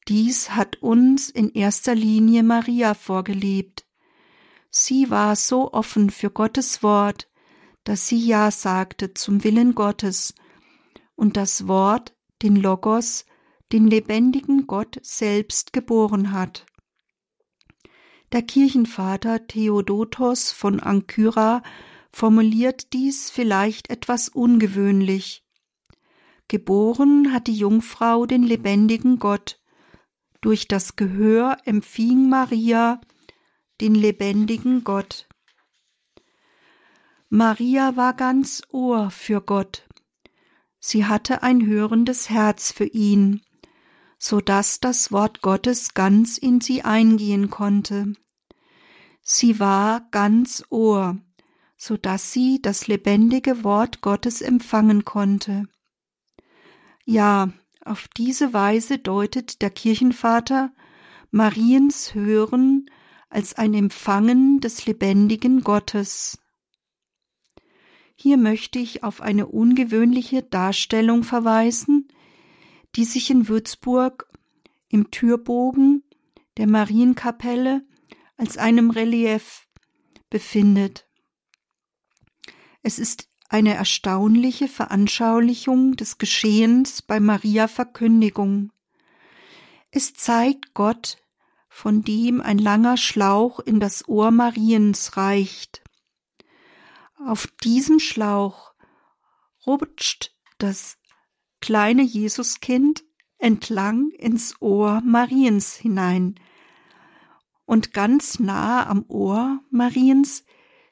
Dies 0.07 0.51
hat 0.51 0.81
uns 0.81 1.29
in 1.29 1.51
erster 1.51 1.93
Linie 1.93 2.43
Maria 2.43 2.93
vorgelebt. 2.93 3.85
Sie 4.71 5.09
war 5.09 5.35
so 5.35 5.73
offen 5.73 6.09
für 6.09 6.31
Gottes 6.31 6.81
Wort, 6.81 7.29
dass 7.83 8.07
sie 8.07 8.17
Ja 8.17 8.51
sagte 8.51 9.13
zum 9.13 9.43
Willen 9.43 9.75
Gottes 9.75 10.33
und 11.15 11.35
das 11.35 11.67
Wort, 11.67 12.15
den 12.41 12.55
Logos, 12.55 13.25
den 13.73 13.87
lebendigen 13.87 14.67
Gott 14.67 14.97
selbst 15.03 15.73
geboren 15.73 16.31
hat. 16.31 16.65
Der 18.31 18.41
Kirchenvater 18.41 19.45
Theodotos 19.45 20.53
von 20.53 20.79
Ankyra 20.79 21.63
formuliert 22.13 22.93
dies 22.93 23.29
vielleicht 23.29 23.89
etwas 23.89 24.29
ungewöhnlich. 24.29 25.45
Geboren 26.47 27.33
hat 27.33 27.47
die 27.47 27.55
Jungfrau 27.55 28.25
den 28.25 28.43
lebendigen 28.43 29.19
Gott. 29.19 29.59
Durch 30.39 30.67
das 30.67 30.95
Gehör 30.95 31.57
empfing 31.65 32.29
Maria 32.29 33.01
den 33.81 33.95
lebendigen 33.95 34.83
Gott. 34.83 35.27
Maria 37.29 37.95
war 37.95 38.13
ganz 38.13 38.61
Ohr 38.69 39.09
für 39.09 39.41
Gott. 39.41 39.87
Sie 40.79 41.05
hatte 41.05 41.43
ein 41.43 41.65
hörendes 41.65 42.29
Herz 42.29 42.71
für 42.71 42.85
ihn, 42.85 43.41
so 44.17 44.39
dass 44.39 44.79
das 44.79 45.11
Wort 45.11 45.41
Gottes 45.41 45.93
ganz 45.93 46.37
in 46.37 46.61
sie 46.61 46.83
eingehen 46.83 47.49
konnte. 47.49 48.13
Sie 49.21 49.59
war 49.59 50.07
ganz 50.11 50.63
Ohr, 50.69 51.17
so 51.77 51.97
dass 51.97 52.31
sie 52.31 52.61
das 52.61 52.87
lebendige 52.87 53.63
Wort 53.63 54.01
Gottes 54.01 54.41
empfangen 54.41 55.05
konnte. 55.05 55.67
Ja, 57.05 57.51
auf 57.83 58.07
diese 58.09 58.53
Weise 58.53 58.99
deutet 58.99 59.61
der 59.61 59.71
Kirchenvater 59.71 60.71
Mariens 61.31 62.13
Hören 62.13 62.85
als 63.31 63.53
ein 63.53 63.73
Empfangen 63.73 64.59
des 64.59 64.85
lebendigen 64.85 65.61
Gottes. 65.61 66.37
Hier 68.15 68.37
möchte 68.37 68.77
ich 68.77 69.03
auf 69.03 69.21
eine 69.21 69.47
ungewöhnliche 69.47 70.43
Darstellung 70.43 71.23
verweisen, 71.23 72.09
die 72.95 73.05
sich 73.05 73.31
in 73.31 73.47
Würzburg 73.47 74.29
im 74.89 75.09
Türbogen 75.11 76.03
der 76.57 76.67
Marienkapelle 76.67 77.83
als 78.35 78.57
einem 78.57 78.91
Relief 78.91 79.65
befindet. 80.29 81.07
Es 82.83 82.99
ist 82.99 83.29
eine 83.47 83.73
erstaunliche 83.75 84.67
Veranschaulichung 84.67 85.95
des 85.95 86.17
Geschehens 86.17 87.01
bei 87.01 87.19
Maria 87.19 87.67
Verkündigung. 87.67 88.71
Es 89.89 90.13
zeigt 90.13 90.73
Gott 90.73 91.17
von 91.73 92.03
dem 92.03 92.41
ein 92.41 92.57
langer 92.57 92.97
Schlauch 92.97 93.61
in 93.61 93.79
das 93.79 94.07
Ohr 94.07 94.29
Mariens 94.29 95.15
reicht. 95.15 95.81
Auf 97.25 97.47
diesem 97.63 97.99
Schlauch 97.99 98.73
rutscht 99.65 100.35
das 100.57 100.97
kleine 101.61 102.03
Jesuskind 102.03 103.05
entlang 103.37 104.11
ins 104.11 104.61
Ohr 104.61 105.01
Mariens 105.05 105.73
hinein. 105.75 106.35
Und 107.63 107.93
ganz 107.93 108.37
nah 108.37 108.85
am 108.85 109.05
Ohr 109.07 109.61
Mariens 109.71 110.43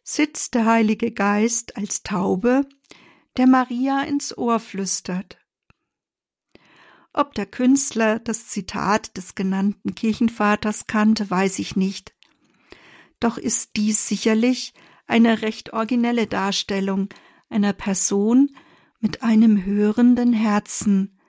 sitzt 0.02 0.56
der 0.56 0.66
Heilige 0.66 1.12
Geist 1.12 1.76
als 1.76 2.04
Taube, 2.04 2.66
der 3.36 3.48
Maria 3.48 4.04
ins 4.04 4.36
Ohr 4.36 4.62
flüstert. 4.62 5.39
Ob 7.14 7.34
der 7.34 7.46
Künstler 7.46 8.20
das 8.20 8.48
Zitat 8.48 9.18
des 9.18 9.36
genannten 9.36 9.96
Kirchenvaters 9.96 10.88
kannte, 10.88 11.30
weiß 11.30 11.60
ich 11.60 11.76
nicht. 11.76 12.14
Doch 13.20 13.38
ist 13.38 13.76
dies 13.76 14.08
sicherlich 14.08 14.74
eine 15.08 15.42
recht 15.42 15.74
originelle 15.74 16.28
Darstellung 16.28 17.10
einer 17.50 17.74
Person 17.74 18.56
mit 19.00 19.24
einem 19.24 19.66
hörenden 19.66 20.34
Herzen, 20.34 21.20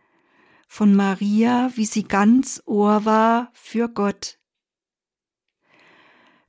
von 0.73 0.95
Maria, 0.95 1.73
wie 1.75 1.85
sie 1.85 2.05
ganz 2.05 2.63
Ohr 2.65 3.05
war 3.05 3.51
für 3.55 3.89
Gott. 3.89 4.39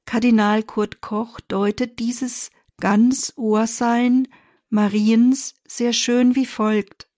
Kardinal 0.06 0.62
Kurt 0.62 1.02
Koch 1.02 1.40
deutet 1.40 1.98
dieses 1.98 2.52
ganz 2.80 3.34
Ohrsein 3.36 4.28
Mariens 4.70 5.56
sehr 5.68 5.92
schön 5.92 6.36
wie 6.36 6.46
folgt. 6.46 7.11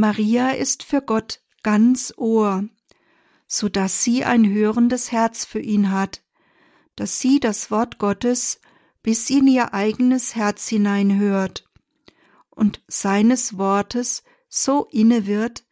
Maria 0.00 0.50
ist 0.50 0.84
für 0.84 1.02
Gott 1.02 1.40
ganz 1.64 2.14
Ohr, 2.16 2.68
so 3.48 3.68
dass 3.68 4.04
sie 4.04 4.24
ein 4.24 4.48
hörendes 4.48 5.10
Herz 5.10 5.44
für 5.44 5.58
ihn 5.58 5.90
hat, 5.90 6.22
dass 6.94 7.18
sie 7.18 7.40
das 7.40 7.72
Wort 7.72 7.98
Gottes 7.98 8.60
bis 9.02 9.28
in 9.28 9.48
ihr 9.48 9.74
eigenes 9.74 10.36
Herz 10.36 10.68
hineinhört 10.68 11.68
und 12.50 12.80
seines 12.86 13.58
Wortes 13.58 14.22
so 14.48 14.86
inne 14.92 15.26
wird, 15.26 15.64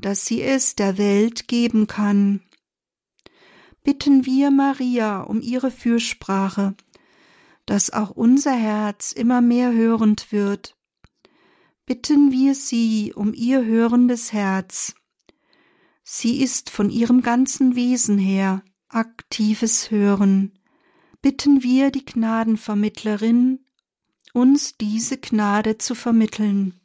dass 0.00 0.26
sie 0.26 0.42
es 0.42 0.74
der 0.74 0.98
Welt 0.98 1.46
geben 1.46 1.86
kann. 1.86 2.42
Bitten 3.84 4.26
wir 4.26 4.50
Maria 4.50 5.20
um 5.20 5.40
ihre 5.40 5.70
Fürsprache, 5.70 6.74
dass 7.64 7.92
auch 7.92 8.10
unser 8.10 8.56
Herz 8.56 9.12
immer 9.12 9.40
mehr 9.40 9.72
hörend 9.72 10.32
wird 10.32 10.77
bitten 11.88 12.32
wir 12.32 12.54
sie 12.54 13.14
um 13.14 13.32
ihr 13.32 13.64
hörendes 13.64 14.34
Herz. 14.34 14.94
Sie 16.02 16.42
ist 16.42 16.68
von 16.68 16.90
ihrem 16.90 17.22
ganzen 17.22 17.76
Wesen 17.76 18.18
her 18.18 18.62
aktives 18.90 19.90
Hören. 19.90 20.52
Bitten 21.22 21.62
wir 21.62 21.90
die 21.90 22.04
Gnadenvermittlerin, 22.04 23.64
uns 24.34 24.76
diese 24.76 25.16
Gnade 25.16 25.78
zu 25.78 25.94
vermitteln. 25.94 26.78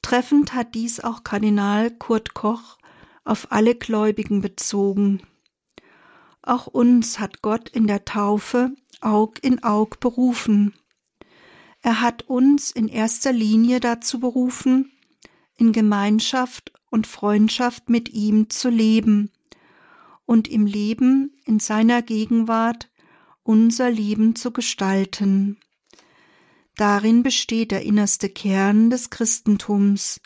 Treffend 0.00 0.54
hat 0.54 0.76
dies 0.76 1.00
auch 1.00 1.24
Kardinal 1.24 1.90
Kurt 1.90 2.34
Koch 2.34 2.78
auf 3.24 3.50
alle 3.50 3.74
Gläubigen 3.74 4.42
bezogen. 4.42 5.22
Auch 6.40 6.68
uns 6.68 7.18
hat 7.18 7.42
Gott 7.42 7.68
in 7.68 7.88
der 7.88 8.04
Taufe 8.04 8.70
Aug 9.00 9.42
in 9.42 9.64
Aug 9.64 9.98
berufen. 9.98 10.72
Er 11.80 12.00
hat 12.00 12.22
uns 12.22 12.70
in 12.70 12.88
erster 12.88 13.32
Linie 13.32 13.80
dazu 13.80 14.20
berufen, 14.20 14.92
in 15.56 15.72
Gemeinschaft 15.72 16.72
und 16.90 17.06
Freundschaft 17.06 17.88
mit 17.88 18.08
ihm 18.08 18.50
zu 18.50 18.68
leben 18.68 19.30
und 20.26 20.48
im 20.48 20.66
Leben 20.66 21.36
in 21.44 21.60
seiner 21.60 22.02
Gegenwart 22.02 22.90
unser 23.42 23.90
Leben 23.90 24.36
zu 24.36 24.52
gestalten. 24.52 25.58
Darin 26.76 27.22
besteht 27.22 27.70
der 27.70 27.82
innerste 27.82 28.28
Kern 28.28 28.90
des 28.90 29.10
Christentums, 29.10 30.20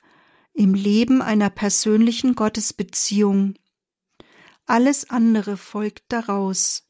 im 0.55 0.75
Leben 0.75 1.23
einer 1.23 1.49
persönlichen 1.49 2.35
Gottesbeziehung, 2.35 3.55
alles 4.67 5.11
andere 5.11 5.57
folgt 5.57 6.05
daraus. 6.09 6.89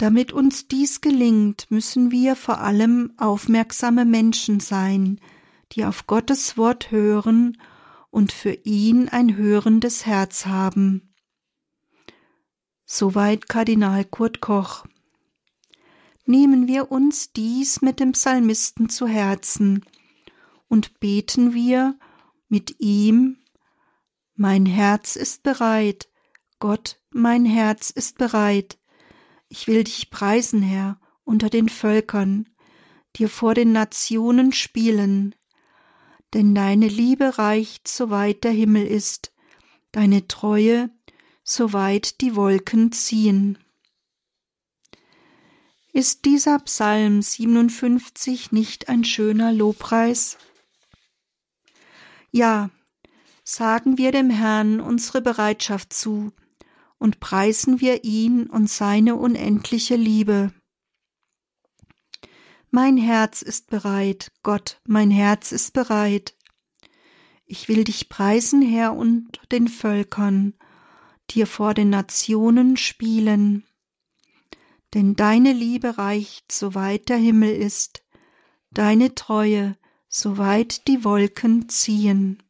Damit 0.00 0.32
uns 0.32 0.66
dies 0.66 1.02
gelingt, 1.02 1.70
müssen 1.70 2.10
wir 2.10 2.34
vor 2.34 2.60
allem 2.60 3.12
aufmerksame 3.18 4.06
Menschen 4.06 4.58
sein, 4.58 5.20
die 5.72 5.84
auf 5.84 6.06
Gottes 6.06 6.56
Wort 6.56 6.90
hören 6.90 7.60
und 8.08 8.32
für 8.32 8.54
ihn 8.64 9.10
ein 9.10 9.36
hörendes 9.36 10.06
Herz 10.06 10.46
haben. 10.46 11.14
Soweit 12.86 13.50
Kardinal 13.50 14.06
Kurt 14.06 14.40
Koch. 14.40 14.86
Nehmen 16.24 16.66
wir 16.66 16.90
uns 16.90 17.34
dies 17.34 17.82
mit 17.82 18.00
dem 18.00 18.12
Psalmisten 18.12 18.88
zu 18.88 19.06
Herzen 19.06 19.84
und 20.66 20.98
beten 21.00 21.52
wir 21.52 21.98
mit 22.48 22.76
ihm 22.80 23.36
Mein 24.34 24.64
Herz 24.64 25.14
ist 25.16 25.42
bereit, 25.42 26.08
Gott, 26.58 26.98
mein 27.10 27.44
Herz 27.44 27.90
ist 27.90 28.16
bereit. 28.16 28.79
Ich 29.52 29.66
will 29.66 29.82
dich 29.82 30.10
preisen, 30.10 30.62
Herr, 30.62 31.00
unter 31.24 31.50
den 31.50 31.68
Völkern, 31.68 32.48
dir 33.16 33.28
vor 33.28 33.54
den 33.54 33.72
Nationen 33.72 34.52
spielen, 34.52 35.34
denn 36.32 36.54
deine 36.54 36.86
Liebe 36.86 37.36
reicht, 37.36 37.88
so 37.88 38.10
weit 38.10 38.44
der 38.44 38.52
Himmel 38.52 38.86
ist, 38.86 39.32
deine 39.90 40.28
Treue, 40.28 40.88
so 41.42 41.72
weit 41.72 42.20
die 42.20 42.36
Wolken 42.36 42.92
ziehen. 42.92 43.58
Ist 45.92 46.24
dieser 46.26 46.60
Psalm 46.60 47.20
57 47.20 48.52
nicht 48.52 48.88
ein 48.88 49.02
schöner 49.02 49.52
Lobpreis? 49.52 50.38
Ja, 52.30 52.70
sagen 53.42 53.98
wir 53.98 54.12
dem 54.12 54.30
Herrn 54.30 54.80
unsere 54.80 55.20
Bereitschaft 55.20 55.92
zu 55.92 56.32
und 57.00 57.18
preisen 57.18 57.80
wir 57.80 58.04
ihn 58.04 58.46
und 58.46 58.70
seine 58.70 59.16
unendliche 59.16 59.96
Liebe. 59.96 60.52
Mein 62.70 62.96
Herz 62.96 63.42
ist 63.42 63.68
bereit, 63.70 64.30
Gott, 64.44 64.80
mein 64.86 65.10
Herz 65.10 65.50
ist 65.50 65.72
bereit. 65.72 66.36
Ich 67.46 67.68
will 67.68 67.82
dich 67.82 68.08
preisen, 68.08 68.62
Herr, 68.62 68.94
unter 68.94 69.44
den 69.50 69.66
Völkern, 69.66 70.54
dir 71.30 71.48
vor 71.48 71.74
den 71.74 71.90
Nationen 71.90 72.76
spielen. 72.76 73.64
Denn 74.94 75.16
deine 75.16 75.52
Liebe 75.52 75.98
reicht, 75.98 76.52
so 76.52 76.74
weit 76.74 77.08
der 77.08 77.16
Himmel 77.16 77.50
ist, 77.50 78.04
deine 78.70 79.14
Treue, 79.14 79.76
so 80.06 80.38
weit 80.38 80.86
die 80.86 81.02
Wolken 81.02 81.68
ziehen. 81.68 82.42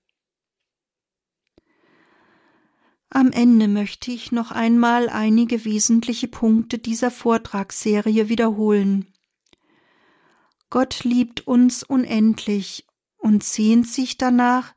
Am 3.12 3.32
Ende 3.32 3.66
möchte 3.66 4.12
ich 4.12 4.30
noch 4.30 4.52
einmal 4.52 5.08
einige 5.08 5.64
wesentliche 5.64 6.28
Punkte 6.28 6.78
dieser 6.78 7.10
Vortragsserie 7.10 8.28
wiederholen. 8.28 9.12
Gott 10.70 11.02
liebt 11.02 11.44
uns 11.48 11.82
unendlich 11.82 12.86
und 13.18 13.42
sehnt 13.42 13.88
sich 13.88 14.16
danach, 14.16 14.74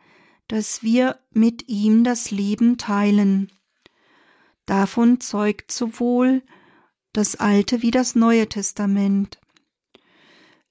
dass 0.48 0.82
wir 0.82 1.20
mit 1.30 1.70
ihm 1.70 2.04
das 2.04 2.32
Leben 2.32 2.80
teilen. 2.80 3.52
Davon 4.66 5.20
zeugt 5.20 5.72
sowohl 5.72 6.42
das 7.12 7.36
Alte 7.36 7.84
wie 7.84 7.92
das 7.92 8.16
Neue 8.16 8.50
Testament. 8.50 9.40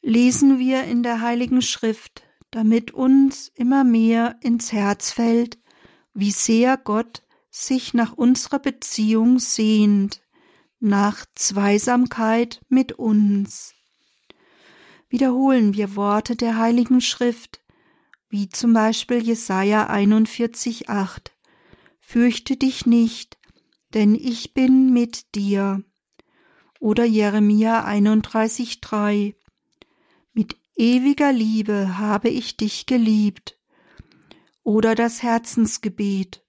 Lesen 0.00 0.58
wir 0.58 0.82
in 0.82 1.04
der 1.04 1.20
Heiligen 1.20 1.62
Schrift, 1.62 2.24
damit 2.50 2.90
uns 2.90 3.52
immer 3.54 3.84
mehr 3.84 4.36
ins 4.40 4.72
Herz 4.72 5.12
fällt, 5.12 5.58
wie 6.12 6.32
sehr 6.32 6.76
Gott 6.76 7.22
sich 7.52 7.94
nach 7.94 8.14
unserer 8.14 8.58
Beziehung 8.58 9.38
sehnt, 9.38 10.22
nach 10.80 11.24
Zweisamkeit 11.36 12.60
mit 12.68 12.90
uns 12.90 13.74
wiederholen 15.12 15.74
wir 15.74 15.94
Worte 15.94 16.36
der 16.36 16.56
Heiligen 16.56 17.02
Schrift, 17.02 17.60
wie 18.30 18.48
zum 18.48 18.72
Beispiel 18.72 19.22
Jesaja 19.22 19.90
41,8. 19.90 21.30
Fürchte 22.00 22.56
dich 22.56 22.86
nicht, 22.86 23.38
denn 23.92 24.14
ich 24.14 24.54
bin 24.54 24.90
mit 24.92 25.34
dir. 25.34 25.84
Oder 26.80 27.04
Jeremia 27.04 27.86
31,3. 27.86 29.34
Mit 30.32 30.56
ewiger 30.76 31.30
Liebe 31.30 31.98
habe 31.98 32.30
ich 32.30 32.56
dich 32.56 32.86
geliebt. 32.86 33.58
Oder 34.64 34.94
das 34.94 35.22
Herzensgebet. 35.22 36.41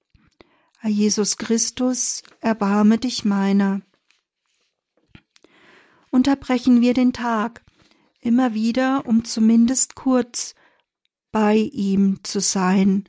Herr 0.83 0.91
Jesus 0.91 1.37
Christus, 1.37 2.23
erbarme 2.41 2.97
dich 2.97 3.23
meiner. 3.23 3.83
Unterbrechen 6.09 6.81
wir 6.81 6.93
den 6.93 7.13
Tag 7.13 7.63
immer 8.19 8.53
wieder, 8.53 9.05
um 9.05 9.23
zumindest 9.23 9.95
kurz 9.95 10.55
bei 11.31 11.55
ihm 11.55 12.21
zu 12.23 12.41
sein 12.41 13.05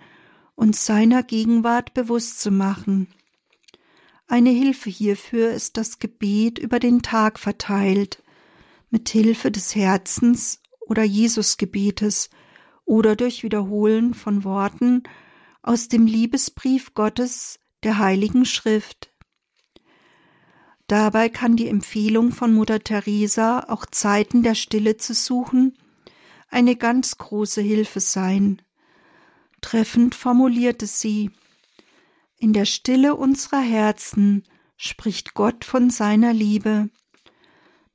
und 0.54 0.76
seiner 0.76 1.24
Gegenwart 1.24 1.94
bewusst 1.94 2.38
zu 2.38 2.52
machen. 2.52 3.08
Eine 4.28 4.50
Hilfe 4.50 4.88
hierfür 4.88 5.50
ist 5.50 5.76
das 5.76 5.98
Gebet 5.98 6.60
über 6.60 6.78
den 6.78 7.02
Tag 7.02 7.40
verteilt, 7.40 8.22
mit 8.88 9.08
Hilfe 9.08 9.50
des 9.50 9.74
Herzens 9.74 10.60
oder 10.78 11.02
Jesusgebetes 11.02 12.30
oder 12.84 13.16
durch 13.16 13.42
Wiederholen 13.42 14.14
von 14.14 14.44
Worten 14.44 15.02
aus 15.60 15.88
dem 15.88 16.06
Liebesbrief 16.06 16.94
Gottes 16.94 17.58
der 17.84 17.98
Heiligen 17.98 18.44
Schrift. 18.44 19.12
Dabei 20.86 21.28
kann 21.28 21.56
die 21.56 21.68
Empfehlung 21.68 22.32
von 22.32 22.52
Mutter 22.52 22.80
Teresa, 22.80 23.60
auch 23.68 23.86
Zeiten 23.86 24.42
der 24.42 24.54
Stille 24.54 24.96
zu 24.96 25.14
suchen, 25.14 25.78
eine 26.48 26.76
ganz 26.76 27.16
große 27.16 27.62
Hilfe 27.62 28.00
sein. 28.00 28.60
Treffend 29.60 30.14
formulierte 30.14 30.86
sie 30.86 31.30
In 32.38 32.52
der 32.52 32.66
Stille 32.66 33.14
unserer 33.14 33.60
Herzen 33.60 34.44
spricht 34.76 35.34
Gott 35.34 35.64
von 35.64 35.88
seiner 35.88 36.34
Liebe. 36.34 36.90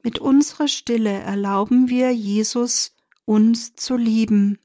Mit 0.02 0.20
unserer 0.20 0.68
Stille 0.68 1.12
erlauben 1.12 1.90
wir 1.90 2.12
Jesus 2.12 2.96
uns 3.26 3.76
zu 3.76 3.96
lieben. 3.96 4.58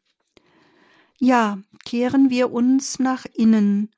Ja, 1.18 1.58
kehren 1.84 2.30
wir 2.30 2.52
uns 2.52 2.98
nach 2.98 3.26
innen, 3.34 3.93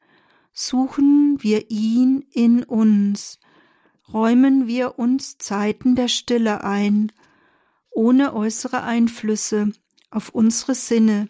suchen 0.59 1.37
wir 1.43 1.71
ihn 1.71 2.25
in 2.33 2.65
uns, 2.65 3.39
räumen 4.11 4.67
wir 4.67 4.99
uns 4.99 5.37
Zeiten 5.37 5.95
der 5.95 6.09
Stille 6.09 6.65
ein, 6.65 7.13
ohne 7.91 8.35
äußere 8.35 8.83
Einflüsse 8.83 9.71
auf 10.11 10.31
unsere 10.31 10.75
Sinne, 10.75 11.29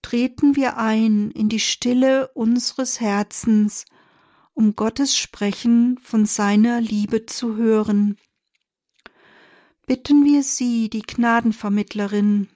treten 0.00 0.56
wir 0.56 0.78
ein 0.78 1.32
in 1.32 1.50
die 1.50 1.60
Stille 1.60 2.28
unseres 2.28 2.98
Herzens, 2.98 3.84
um 4.54 4.74
Gottes 4.74 5.16
Sprechen 5.16 5.98
von 6.02 6.24
seiner 6.24 6.80
Liebe 6.80 7.26
zu 7.26 7.56
hören. 7.56 8.16
Bitten 9.86 10.24
wir 10.24 10.42
sie, 10.42 10.88
die 10.88 11.02
Gnadenvermittlerin, 11.02 12.48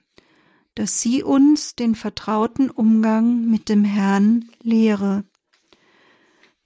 dass 0.73 0.99
sie 1.01 1.21
uns 1.21 1.75
den 1.75 1.93
vertrauten 1.93 2.71
Umgang 2.71 3.45
mit 3.45 3.69
dem 3.69 3.83
Herrn 3.83 4.49
lehre 4.63 5.25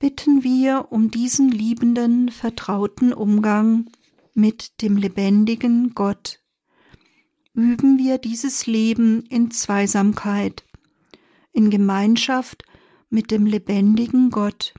bitten 0.03 0.43
wir 0.43 0.87
um 0.89 1.11
diesen 1.11 1.49
liebenden, 1.49 2.27
vertrauten 2.27 3.13
Umgang 3.13 3.89
mit 4.33 4.81
dem 4.81 4.97
lebendigen 4.97 5.93
Gott. 5.93 6.41
Üben 7.53 7.97
wir 7.97 8.17
dieses 8.17 8.67
Leben 8.67 9.25
in 9.27 9.49
Zweisamkeit, 9.49 10.65
in 11.53 11.69
Gemeinschaft 11.69 12.65
mit 13.09 13.31
dem 13.31 13.45
lebendigen 13.45 14.29
Gott. 14.29 14.73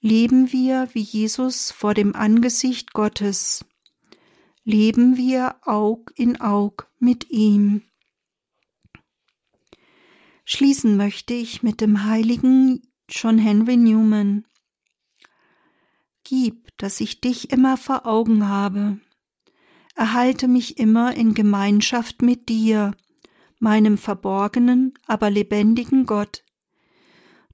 Leben 0.00 0.52
wir 0.52 0.88
wie 0.94 1.02
Jesus 1.02 1.70
vor 1.70 1.92
dem 1.92 2.16
Angesicht 2.16 2.94
Gottes. 2.94 3.62
Leben 4.64 5.18
wir 5.18 5.56
Aug 5.66 6.14
in 6.16 6.40
Aug 6.40 6.86
mit 6.98 7.28
ihm. 7.28 7.82
Schließen 10.46 10.96
möchte 10.96 11.34
ich 11.34 11.62
mit 11.62 11.82
dem 11.82 12.04
heiligen 12.04 12.80
John 13.14 13.36
Henry 13.36 13.76
Newman. 13.76 14.46
Gib, 16.24 16.74
dass 16.78 16.98
ich 16.98 17.20
dich 17.20 17.50
immer 17.50 17.76
vor 17.76 18.06
Augen 18.06 18.48
habe. 18.48 19.00
Erhalte 19.94 20.48
mich 20.48 20.78
immer 20.78 21.14
in 21.14 21.34
Gemeinschaft 21.34 22.22
mit 22.22 22.48
dir, 22.48 22.92
meinem 23.58 23.98
verborgenen, 23.98 24.94
aber 25.06 25.28
lebendigen 25.28 26.06
Gott. 26.06 26.42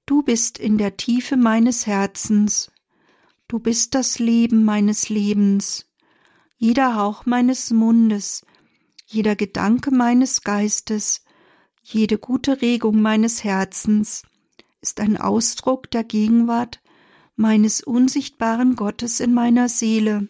Du 0.05 0.23
bist 0.23 0.57
in 0.57 0.77
der 0.77 0.95
Tiefe 0.95 1.35
meines 1.35 1.85
Herzens. 1.85 2.71
Du 3.49 3.59
bist 3.59 3.95
das 3.95 4.17
Leben 4.17 4.63
meines 4.63 5.09
Lebens, 5.09 5.87
jeder 6.57 6.95
Hauch 6.95 7.25
meines 7.25 7.69
Mundes, 7.71 8.45
jeder 9.05 9.35
Gedanke 9.35 9.91
meines 9.91 10.41
Geistes, 10.43 11.25
jede 11.83 12.17
gute 12.17 12.61
Regung 12.61 13.01
meines 13.01 13.43
Herzens, 13.43 14.23
ist 14.81 14.99
ein 14.99 15.17
Ausdruck 15.17 15.91
der 15.91 16.03
Gegenwart 16.03 16.81
meines 17.35 17.81
unsichtbaren 17.81 18.75
Gottes 18.75 19.19
in 19.19 19.33
meiner 19.33 19.69
Seele. 19.69 20.27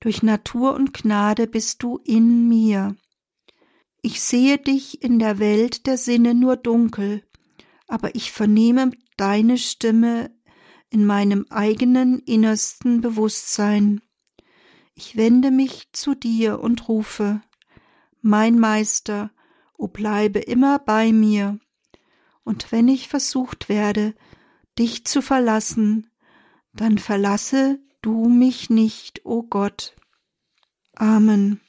Durch 0.00 0.22
Natur 0.22 0.74
und 0.74 0.94
Gnade 0.94 1.46
bist 1.46 1.82
du 1.82 1.98
in 2.04 2.48
mir. 2.48 2.96
Ich 4.00 4.20
sehe 4.20 4.58
dich 4.58 5.02
in 5.02 5.18
der 5.18 5.38
Welt 5.38 5.86
der 5.86 5.96
Sinne 5.96 6.34
nur 6.34 6.56
dunkel, 6.56 7.22
aber 7.86 8.14
ich 8.14 8.32
vernehme 8.32 8.90
deine 9.16 9.58
Stimme 9.58 10.34
in 10.90 11.06
meinem 11.06 11.46
eigenen 11.50 12.18
innersten 12.20 13.00
Bewusstsein. 13.00 14.00
Ich 14.94 15.16
wende 15.16 15.50
mich 15.50 15.92
zu 15.92 16.14
dir 16.14 16.60
und 16.60 16.88
rufe, 16.88 17.42
mein 18.20 18.58
Meister, 18.58 19.30
o 19.78 19.88
bleibe 19.88 20.38
immer 20.38 20.78
bei 20.78 21.12
mir. 21.12 21.58
Und 22.44 22.72
wenn 22.72 22.88
ich 22.88 23.08
versucht 23.08 23.68
werde, 23.68 24.14
dich 24.78 25.04
zu 25.04 25.22
verlassen, 25.22 26.10
dann 26.72 26.98
verlasse 26.98 27.78
du 28.00 28.28
mich 28.28 28.70
nicht, 28.70 29.24
o 29.24 29.42
Gott. 29.42 29.94
Amen. 30.96 31.60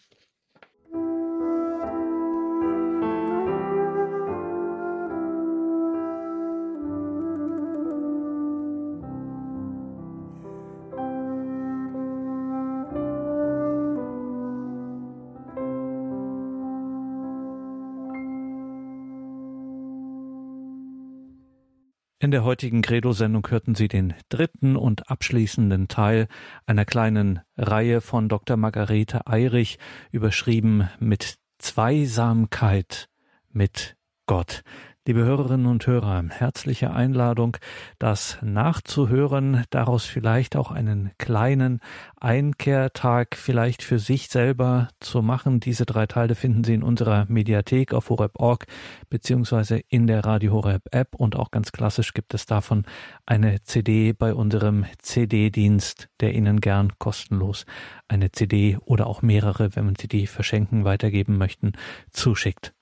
Der 22.33 22.43
heutigen 22.43 22.81
Credo-Sendung 22.81 23.47
hörten 23.47 23.75
Sie 23.75 23.87
den 23.87 24.15
dritten 24.29 24.75
und 24.75 25.07
abschließenden 25.07 25.87
Teil 25.87 26.27
einer 26.65 26.83
kleinen 26.83 27.41
Reihe 27.57 28.01
von 28.01 28.27
Dr. 28.27 28.57
Margarete 28.57 29.27
Eirich, 29.27 29.77
überschrieben 30.11 30.89
mit 30.99 31.35
Zweisamkeit 31.59 33.07
mit 33.51 33.97
Gott. 34.25 34.63
Liebe 35.05 35.25
Hörerinnen 35.25 35.65
und 35.65 35.85
Hörer, 35.85 36.23
herzliche 36.29 36.93
Einladung, 36.93 37.57
das 37.99 38.37
nachzuhören, 38.41 39.65
daraus 39.69 40.05
vielleicht 40.05 40.55
auch 40.55 40.71
einen 40.71 41.11
kleinen 41.17 41.81
Einkehrtag 42.21 43.35
vielleicht 43.35 43.83
für 43.83 43.99
sich 43.99 44.29
selber 44.29 44.87
zu 45.01 45.21
machen. 45.21 45.59
Diese 45.59 45.85
drei 45.85 46.05
Teile 46.05 46.35
finden 46.35 46.63
Sie 46.63 46.73
in 46.73 46.83
unserer 46.83 47.25
Mediathek 47.27 47.93
auf 47.93 48.09
horeb.org 48.09 48.65
beziehungsweise 49.09 49.81
in 49.89 50.07
der 50.07 50.23
Radio 50.23 50.53
Horeb 50.53 50.83
App 50.91 51.15
und 51.15 51.35
auch 51.35 51.51
ganz 51.51 51.73
klassisch 51.73 52.13
gibt 52.13 52.33
es 52.33 52.45
davon 52.45 52.85
eine 53.25 53.61
CD 53.63 54.13
bei 54.13 54.33
unserem 54.33 54.85
CD-Dienst, 54.99 56.07
der 56.21 56.33
Ihnen 56.33 56.61
gern 56.61 56.93
kostenlos 56.97 57.65
eine 58.07 58.31
CD 58.31 58.77
oder 58.85 59.07
auch 59.07 59.21
mehrere, 59.21 59.75
wenn 59.75 59.97
Sie 59.99 60.07
die 60.07 60.27
verschenken, 60.27 60.85
weitergeben 60.85 61.37
möchten, 61.37 61.73
zuschickt. 62.09 62.73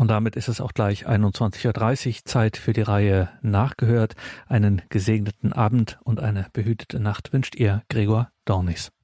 Und 0.00 0.08
damit 0.08 0.34
ist 0.34 0.48
es 0.48 0.62
auch 0.62 0.72
gleich 0.72 1.06
21.30 1.06 2.08
Uhr 2.08 2.24
Zeit 2.24 2.56
für 2.56 2.72
die 2.72 2.80
Reihe 2.80 3.28
Nachgehört. 3.42 4.14
Einen 4.48 4.80
gesegneten 4.88 5.52
Abend 5.52 5.98
und 6.04 6.20
eine 6.20 6.46
behütete 6.54 6.98
Nacht 7.00 7.34
wünscht 7.34 7.54
ihr 7.54 7.82
Gregor 7.90 8.30
Dornis. 8.46 8.92